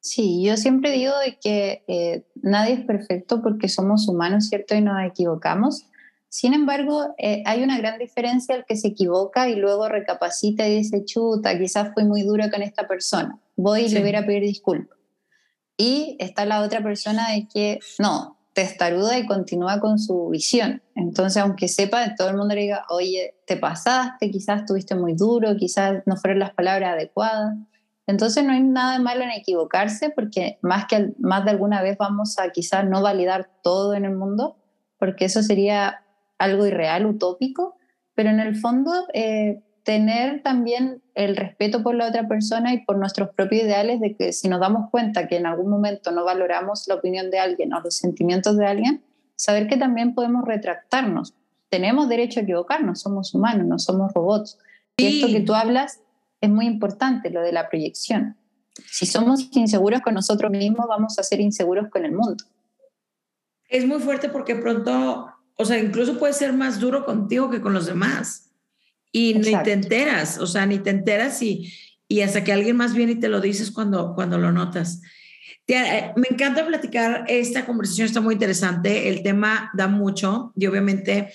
Sí, 0.00 0.44
yo 0.44 0.56
siempre 0.56 0.92
digo 0.92 1.12
de 1.18 1.38
que 1.38 1.84
eh, 1.88 2.24
nadie 2.36 2.74
es 2.74 2.84
perfecto 2.84 3.42
porque 3.42 3.68
somos 3.68 4.08
humanos, 4.08 4.48
¿cierto? 4.48 4.74
Y 4.74 4.80
nos 4.80 5.02
equivocamos. 5.04 5.87
Sin 6.30 6.52
embargo, 6.52 7.14
eh, 7.16 7.42
hay 7.46 7.62
una 7.62 7.78
gran 7.78 7.98
diferencia 7.98 8.54
al 8.54 8.66
que 8.66 8.76
se 8.76 8.88
equivoca 8.88 9.48
y 9.48 9.54
luego 9.54 9.88
recapacita 9.88 10.68
y 10.68 10.76
dice, 10.76 11.04
chuta, 11.04 11.58
quizás 11.58 11.92
fui 11.94 12.04
muy 12.04 12.22
duro 12.22 12.44
con 12.50 12.62
esta 12.62 12.86
persona, 12.86 13.40
voy 13.56 13.82
y 13.82 13.88
le 13.88 14.00
voy 14.00 14.14
a 14.14 14.26
pedir 14.26 14.42
disculpas. 14.42 14.98
Y 15.76 16.16
está 16.18 16.44
la 16.44 16.62
otra 16.62 16.82
persona 16.82 17.30
de 17.30 17.48
que, 17.48 17.78
no, 17.98 18.38
testaruda 18.52 19.16
y 19.16 19.24
continúa 19.24 19.78
con 19.78 19.98
su 19.98 20.28
visión. 20.28 20.82
Entonces, 20.96 21.40
aunque 21.40 21.68
sepa, 21.68 22.16
todo 22.16 22.28
el 22.28 22.36
mundo 22.36 22.56
le 22.56 22.62
diga, 22.62 22.84
oye, 22.90 23.36
te 23.46 23.56
pasaste, 23.56 24.30
quizás 24.30 24.62
estuviste 24.62 24.96
muy 24.96 25.14
duro, 25.14 25.56
quizás 25.56 26.02
no 26.06 26.16
fueron 26.16 26.40
las 26.40 26.52
palabras 26.54 26.94
adecuadas. 26.94 27.54
Entonces, 28.08 28.44
no 28.44 28.52
hay 28.52 28.62
nada 28.62 28.98
malo 28.98 29.22
en 29.22 29.30
equivocarse, 29.30 30.10
porque 30.10 30.58
más, 30.60 30.86
que, 30.86 31.12
más 31.20 31.44
de 31.44 31.52
alguna 31.52 31.82
vez 31.82 31.96
vamos 31.96 32.38
a 32.40 32.50
quizás 32.50 32.84
no 32.84 33.00
validar 33.00 33.48
todo 33.62 33.94
en 33.94 34.04
el 34.04 34.16
mundo, 34.16 34.56
porque 34.98 35.26
eso 35.26 35.42
sería 35.42 36.02
algo 36.38 36.66
irreal, 36.66 37.06
utópico, 37.06 37.76
pero 38.14 38.30
en 38.30 38.40
el 38.40 38.56
fondo 38.56 38.92
eh, 39.12 39.62
tener 39.82 40.42
también 40.42 41.02
el 41.14 41.36
respeto 41.36 41.82
por 41.82 41.94
la 41.94 42.08
otra 42.08 42.28
persona 42.28 42.74
y 42.74 42.84
por 42.84 42.98
nuestros 42.98 43.30
propios 43.30 43.62
ideales 43.62 44.00
de 44.00 44.14
que 44.14 44.32
si 44.32 44.48
nos 44.48 44.60
damos 44.60 44.90
cuenta 44.90 45.26
que 45.26 45.36
en 45.36 45.46
algún 45.46 45.70
momento 45.70 46.10
no 46.10 46.24
valoramos 46.24 46.86
la 46.88 46.96
opinión 46.96 47.30
de 47.30 47.38
alguien 47.38 47.72
o 47.72 47.80
los 47.80 47.96
sentimientos 47.96 48.56
de 48.56 48.66
alguien, 48.66 49.02
saber 49.34 49.66
que 49.66 49.76
también 49.76 50.14
podemos 50.14 50.44
retractarnos. 50.44 51.34
Tenemos 51.70 52.08
derecho 52.08 52.40
a 52.40 52.42
equivocarnos, 52.42 53.00
somos 53.00 53.34
humanos, 53.34 53.66
no 53.66 53.78
somos 53.78 54.12
robots. 54.12 54.58
Y 54.96 55.06
esto 55.06 55.28
que 55.28 55.40
tú 55.40 55.54
hablas 55.54 56.00
es 56.40 56.50
muy 56.50 56.66
importante, 56.66 57.30
lo 57.30 57.40
de 57.40 57.52
la 57.52 57.68
proyección. 57.68 58.36
Si 58.86 59.06
somos 59.06 59.48
inseguros 59.52 60.00
con 60.02 60.14
nosotros 60.14 60.50
mismos, 60.50 60.86
vamos 60.88 61.18
a 61.18 61.22
ser 61.22 61.40
inseguros 61.40 61.88
con 61.88 62.04
el 62.04 62.12
mundo. 62.12 62.44
Es 63.68 63.86
muy 63.86 64.00
fuerte 64.00 64.28
porque 64.28 64.54
pronto, 64.54 65.28
o 65.60 65.64
sea, 65.64 65.78
incluso 65.78 66.18
puede 66.18 66.32
ser 66.32 66.52
más 66.52 66.78
duro 66.78 67.04
contigo 67.04 67.50
que 67.50 67.60
con 67.60 67.74
los 67.74 67.86
demás. 67.86 68.52
Y 69.10 69.34
ni 69.34 69.60
te 69.64 69.72
enteras, 69.72 70.38
o 70.38 70.46
sea, 70.46 70.66
ni 70.66 70.78
te 70.78 70.90
enteras 70.90 71.42
y, 71.42 71.72
y 72.06 72.20
hasta 72.20 72.44
que 72.44 72.52
alguien 72.52 72.76
más 72.76 72.94
viene 72.94 73.12
y 73.12 73.20
te 73.20 73.28
lo 73.28 73.40
dices 73.40 73.72
cuando, 73.72 74.14
cuando 74.14 74.38
lo 74.38 74.52
notas. 74.52 75.02
Eh, 75.66 76.12
me 76.14 76.28
encanta 76.30 76.64
platicar, 76.64 77.24
esta 77.26 77.66
conversación 77.66 78.06
está 78.06 78.20
muy 78.20 78.34
interesante, 78.34 79.08
el 79.08 79.22
tema 79.22 79.70
da 79.74 79.88
mucho 79.88 80.52
y 80.56 80.66
obviamente 80.66 81.32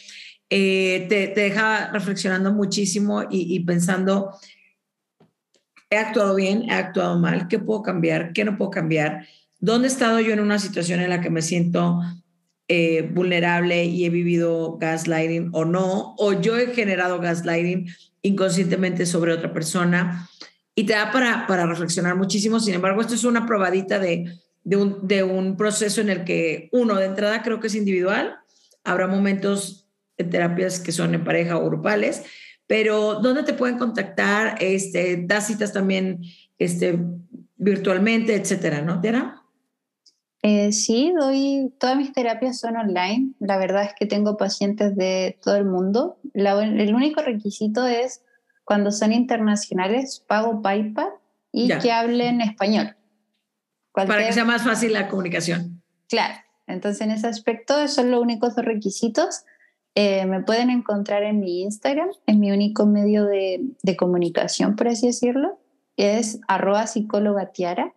eh, 0.49 1.05
te, 1.09 1.27
te, 1.27 1.41
deja 1.41 1.91
reflexionando 1.91 2.53
muchísimo 2.53 3.23
y, 3.23 3.53
y, 3.53 3.59
pensando, 3.59 4.31
he 5.89 5.97
actuado 5.97 6.35
bien, 6.35 6.63
he 6.69 6.73
actuado 6.73 7.19
mal, 7.19 7.47
qué 7.47 7.59
puedo 7.59 7.81
cambiar, 7.83 8.31
qué 8.31 8.45
no 8.45 8.57
puedo 8.57 8.71
cambiar, 8.71 9.27
dónde 9.59 9.87
he 9.87 9.91
estado 9.91 10.19
yo 10.21 10.31
en 10.31 10.39
una 10.39 10.59
situación 10.59 11.01
en 11.01 11.09
la 11.09 11.21
que 11.21 11.29
me 11.29 11.41
siento 11.41 12.01
eh, 12.67 13.09
vulnerable 13.13 13.85
y 13.85 14.05
he 14.05 14.09
vivido 14.09 14.77
gaslighting 14.77 15.49
o 15.53 15.65
no, 15.65 16.15
o 16.17 16.33
yo 16.33 16.57
he 16.57 16.67
generado 16.67 17.19
gaslighting 17.19 17.87
inconscientemente 18.21 19.05
sobre 19.05 19.33
otra 19.33 19.53
persona 19.53 20.29
y 20.75 20.85
te 20.85 20.93
da 20.93 21.11
para, 21.11 21.45
para 21.45 21.65
reflexionar 21.65 22.15
muchísimo. 22.15 22.59
Sin 22.59 22.73
embargo, 22.73 23.01
esto 23.01 23.15
es 23.15 23.25
una 23.25 23.45
probadita 23.45 23.99
de, 23.99 24.33
de, 24.63 24.75
un, 24.77 25.07
de 25.07 25.23
un 25.23 25.57
proceso 25.57 26.01
en 26.01 26.09
el 26.09 26.23
que 26.23 26.69
uno, 26.71 26.95
de 26.95 27.05
entrada 27.05 27.43
creo 27.43 27.59
que 27.59 27.67
es 27.67 27.75
individual, 27.75 28.37
habrá 28.83 29.07
momentos 29.07 29.87
en 30.17 30.29
terapias 30.29 30.79
que 30.79 30.91
son 30.91 31.13
en 31.13 31.23
pareja 31.23 31.57
o 31.57 31.65
grupales, 31.65 32.23
pero 32.65 33.15
¿dónde 33.15 33.43
te 33.43 33.53
pueden 33.53 33.77
contactar? 33.77 34.55
Este, 34.59 35.17
das 35.27 35.47
citas 35.47 35.73
también 35.73 36.21
este, 36.57 36.97
virtualmente, 37.57 38.35
etcétera, 38.35 38.81
¿no, 38.81 39.01
Tiara? 39.01 39.42
Eh, 40.45 40.73
sí, 40.73 41.13
doy, 41.17 41.73
todas 41.79 41.95
mis 41.95 42.11
terapias 42.11 42.59
son 42.59 42.75
online. 42.75 43.31
La 43.39 43.57
verdad 43.57 43.83
es 43.83 43.93
que 43.97 44.05
tengo 44.05 44.35
pacientes 44.35 44.95
de 44.95 45.39
todo 45.41 45.55
el 45.55 45.65
mundo. 45.65 46.17
el 46.33 46.93
único 46.93 47.21
requisito 47.21 47.87
es 47.87 48.21
cuando 48.65 48.91
son 48.91 49.13
internacionales, 49.13 50.21
pago 50.27 50.61
PayPal 50.61 51.07
y 51.53 51.69
que 51.79 51.93
hablen 51.93 52.41
español. 52.41 52.95
Para 53.93 54.25
que 54.25 54.33
sea 54.33 54.43
más 54.43 54.63
fácil 54.63 54.91
la 54.91 55.07
comunicación. 55.07 55.81
Claro, 56.09 56.35
entonces 56.67 57.01
en 57.01 57.11
ese 57.11 57.27
aspecto 57.27 57.79
esos 57.79 57.95
son 57.95 58.11
los 58.11 58.21
únicos 58.21 58.53
dos 58.53 58.65
requisitos. 58.65 59.45
Eh, 59.95 60.25
me 60.25 60.43
pueden 60.43 60.69
encontrar 60.69 61.23
en 61.23 61.39
mi 61.39 61.61
Instagram, 61.61 62.09
es 62.25 62.37
mi 62.37 62.51
único 62.51 62.85
medio 62.85 63.25
de, 63.25 63.61
de 63.81 63.95
comunicación, 63.95 64.75
por 64.75 64.89
así 64.89 65.07
decirlo, 65.07 65.59
es 65.95 66.41
arroba 66.47 66.85
psicóloga 66.87 67.51
tiara 67.51 67.93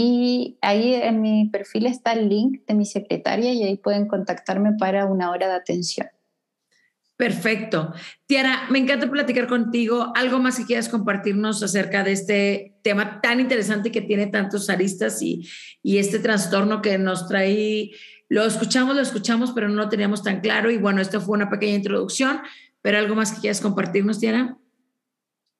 y 0.00 0.58
ahí 0.62 0.94
en 0.94 1.20
mi 1.20 1.48
perfil 1.48 1.86
está 1.86 2.12
el 2.12 2.28
link 2.28 2.60
de 2.68 2.74
mi 2.74 2.86
secretaria 2.86 3.52
y 3.52 3.64
ahí 3.64 3.76
pueden 3.76 4.06
contactarme 4.06 4.74
para 4.78 5.06
una 5.06 5.32
hora 5.32 5.48
de 5.48 5.54
atención. 5.54 6.06
Perfecto. 7.16 7.92
Tiara, 8.26 8.68
me 8.70 8.78
encanta 8.78 9.10
platicar 9.10 9.48
contigo. 9.48 10.12
¿Algo 10.14 10.38
más 10.38 10.56
que 10.56 10.66
quieras 10.66 10.88
compartirnos 10.88 11.64
acerca 11.64 12.04
de 12.04 12.12
este 12.12 12.78
tema 12.84 13.20
tan 13.20 13.40
interesante 13.40 13.90
que 13.90 14.00
tiene 14.00 14.28
tantos 14.28 14.70
aristas 14.70 15.20
y, 15.20 15.48
y 15.82 15.98
este 15.98 16.20
trastorno 16.20 16.80
que 16.80 16.96
nos 16.96 17.26
trae? 17.26 17.90
Lo 18.28 18.44
escuchamos, 18.44 18.94
lo 18.94 19.02
escuchamos, 19.02 19.50
pero 19.50 19.68
no 19.68 19.74
lo 19.74 19.88
teníamos 19.88 20.22
tan 20.22 20.40
claro. 20.40 20.70
Y 20.70 20.78
bueno, 20.78 21.00
esto 21.00 21.20
fue 21.20 21.36
una 21.36 21.50
pequeña 21.50 21.74
introducción, 21.74 22.40
pero 22.82 22.98
¿algo 22.98 23.16
más 23.16 23.32
que 23.32 23.40
quieras 23.40 23.60
compartirnos, 23.60 24.20
Tiara? 24.20 24.58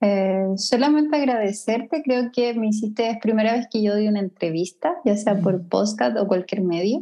Eh, 0.00 0.52
solamente 0.56 1.16
agradecerte, 1.16 2.02
creo 2.02 2.30
que 2.32 2.54
me 2.54 2.68
hiciste, 2.68 3.10
es 3.10 3.18
primera 3.18 3.52
vez 3.52 3.66
que 3.70 3.82
yo 3.82 3.94
doy 3.94 4.06
una 4.06 4.20
entrevista, 4.20 4.94
ya 5.04 5.16
sea 5.16 5.40
por 5.40 5.68
podcast 5.68 6.16
o 6.16 6.28
cualquier 6.28 6.62
medio, 6.62 7.00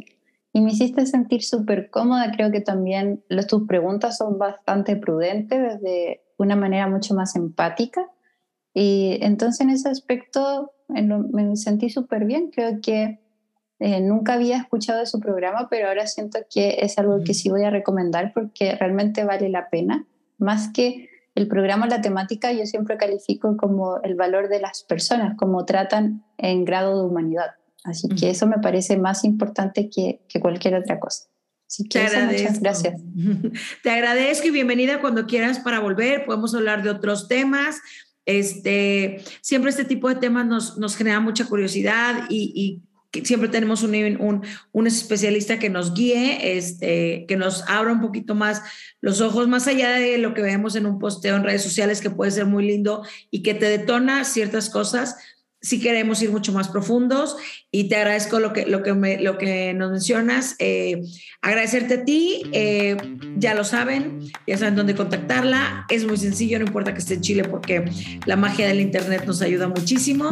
y 0.51 0.61
me 0.61 0.71
hiciste 0.71 1.05
sentir 1.05 1.43
súper 1.43 1.91
cómoda, 1.91 2.31
creo 2.31 2.51
que 2.51 2.61
también 2.61 3.23
los, 3.29 3.45
tus 3.45 3.67
preguntas 3.67 4.17
son 4.17 4.39
bastante 4.39 4.95
prudentes, 4.95 5.61
desde 5.61 6.23
una 6.37 6.55
manera 6.55 6.87
mucho 6.87 7.13
más 7.13 7.35
empática, 7.35 8.09
y 8.73 9.19
entonces 9.21 9.61
en 9.61 9.69
ese 9.69 9.89
aspecto 9.89 10.71
me 10.87 11.55
sentí 11.55 11.89
súper 11.89 12.25
bien, 12.25 12.49
creo 12.49 12.79
que 12.81 13.19
eh, 13.79 14.01
nunca 14.01 14.33
había 14.33 14.57
escuchado 14.57 14.99
de 14.99 15.05
su 15.05 15.19
programa, 15.19 15.67
pero 15.69 15.87
ahora 15.87 16.07
siento 16.07 16.39
que 16.49 16.77
es 16.81 16.97
algo 16.97 17.23
que 17.23 17.35
sí 17.35 17.49
voy 17.49 17.63
a 17.63 17.69
recomendar 17.69 18.33
porque 18.33 18.75
realmente 18.75 19.23
vale 19.23 19.49
la 19.49 19.69
pena, 19.69 20.07
más 20.39 20.69
que 20.73 21.09
el 21.37 21.47
programa, 21.47 21.85
la 21.85 22.01
temática, 22.01 22.51
yo 22.51 22.65
siempre 22.65 22.97
califico 22.97 23.55
como 23.57 24.01
el 24.01 24.15
valor 24.15 24.49
de 24.49 24.59
las 24.59 24.83
personas, 24.83 25.37
como 25.37 25.65
tratan 25.65 26.25
en 26.39 26.65
grado 26.65 26.99
de 26.99 27.07
humanidad. 27.07 27.51
Así 27.83 28.09
que 28.09 28.31
eso 28.31 28.47
me 28.47 28.57
parece 28.57 28.97
más 28.97 29.23
importante 29.23 29.87
que, 29.87 30.19
que 30.27 30.39
cualquier 30.39 30.73
otra 30.73 30.99
cosa. 30.99 31.27
Así 31.67 31.83
que 31.83 31.99
Te 31.99 32.25
muchas 32.25 32.59
gracias. 32.59 32.99
Te 33.83 33.91
agradezco 33.91 34.47
y 34.47 34.51
bienvenida 34.51 34.99
cuando 34.99 35.27
quieras 35.27 35.59
para 35.59 35.79
volver. 35.79 36.25
Podemos 36.25 36.55
hablar 36.55 36.81
de 36.81 36.89
otros 36.89 37.27
temas. 37.27 37.81
Este, 38.25 39.21
siempre 39.41 39.69
este 39.69 39.85
tipo 39.85 40.09
de 40.09 40.15
temas 40.15 40.47
nos, 40.47 40.79
nos 40.79 40.97
genera 40.97 41.19
mucha 41.19 41.45
curiosidad 41.45 42.23
y, 42.29 42.51
y 42.55 42.81
siempre 43.23 43.49
tenemos 43.49 43.83
un, 43.83 43.95
un, 43.95 44.43
un, 44.71 44.87
especialista 44.87 45.59
que 45.59 45.69
nos 45.69 45.93
guíe, 45.93 46.57
este, 46.57 47.25
que 47.27 47.37
nos 47.37 47.63
abra 47.67 47.93
un 47.93 48.01
poquito 48.01 48.35
más 48.35 48.61
los 49.01 49.21
ojos, 49.21 49.47
más 49.47 49.67
allá 49.67 49.91
de 49.91 50.17
lo 50.17 50.33
que 50.33 50.41
vemos 50.41 50.75
en 50.75 50.85
un 50.85 50.99
posteo 50.99 51.35
en 51.35 51.43
redes 51.43 51.63
sociales, 51.63 52.01
que 52.01 52.09
puede 52.09 52.31
ser 52.31 52.45
muy 52.45 52.65
lindo 52.65 53.03
y 53.31 53.43
que 53.43 53.53
te 53.53 53.69
detona 53.69 54.23
ciertas 54.23 54.69
cosas, 54.69 55.15
si 55.67 55.81
queremos 55.81 56.21
ir 56.21 56.31
mucho 56.31 56.53
más 56.53 56.69
profundos 56.69 57.35
y 57.71 57.89
te 57.89 57.97
agradezco 57.97 58.39
lo 58.39 58.53
que, 58.53 58.65
lo 58.65 58.83
que, 58.83 59.17
lo 59.19 59.37
que 59.37 59.73
nos 59.73 59.91
mencionas. 59.91 60.55
Eh, 60.59 61.01
agradecerte 61.41 61.95
a 61.95 62.05
ti, 62.05 62.43
eh, 62.53 62.95
ya 63.37 63.53
lo 63.53 63.65
saben, 63.65 64.19
ya 64.47 64.57
saben 64.57 64.77
dónde 64.77 64.95
contactarla. 64.95 65.85
Es 65.89 66.05
muy 66.05 66.15
sencillo, 66.15 66.57
no 66.59 66.65
importa 66.65 66.93
que 66.93 66.99
esté 66.99 67.15
en 67.15 67.21
Chile 67.21 67.43
porque 67.43 67.83
la 68.25 68.37
magia 68.37 68.65
del 68.65 68.79
Internet 68.79 69.25
nos 69.27 69.41
ayuda 69.41 69.67
muchísimo. 69.67 70.31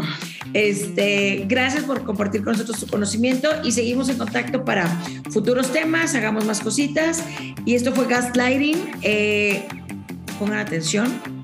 Este, 0.54 1.44
gracias 1.50 1.84
por 1.84 2.06
compartir 2.06 2.42
con 2.42 2.54
nosotros 2.54 2.80
tu 2.80 2.88
conocimiento 2.88 3.50
y 3.62 3.74
seguimos 3.74 4.08
en 4.08 4.18
contacto 4.18 4.64
para 4.64 4.88
futuros 5.32 5.74
temas, 5.74 6.16
hagamos 6.16 6.46
más 6.46 6.62
cositas. 6.62 7.22
Y 7.66 7.76
esto 7.76 7.92
fue 7.94 8.08
Gaslighting. 8.08 8.78
Eh, 9.02 9.66
pongan 10.40 10.60
atención 10.60 11.35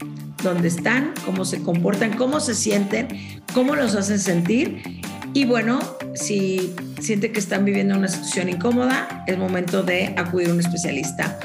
dónde 0.44 0.68
están, 0.68 1.14
cómo 1.26 1.46
se 1.46 1.62
comportan, 1.62 2.18
cómo 2.18 2.40
se 2.40 2.56
sienten, 2.56 3.08
cómo 3.54 3.76
los 3.76 3.96
hacen 3.96 4.20
sentir. 4.20 5.02
Y 5.34 5.46
bueno, 5.46 5.80
si 6.14 6.74
siente 7.00 7.32
que 7.32 7.40
están 7.40 7.66
viviendo 7.66 7.96
una 7.96 8.08
situación 8.08 8.50
incómoda, 8.50 9.24
es 9.28 9.38
momento 9.38 9.84
de 9.84 10.14
acudir 10.18 10.50
a 10.50 10.54
un 10.54 10.60
especialista. 10.60 11.40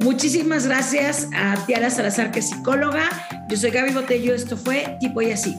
Muchísimas 0.00 0.66
gracias 0.66 1.28
a 1.34 1.64
Tiara 1.66 1.88
Salazar, 1.88 2.30
que 2.30 2.40
es 2.40 2.50
psicóloga. 2.50 3.08
Yo 3.48 3.56
soy 3.56 3.70
Gaby 3.70 3.92
Botello, 3.92 4.34
esto 4.34 4.56
fue 4.56 4.96
Tipo 5.00 5.22
y 5.22 5.30
Así. 5.30 5.56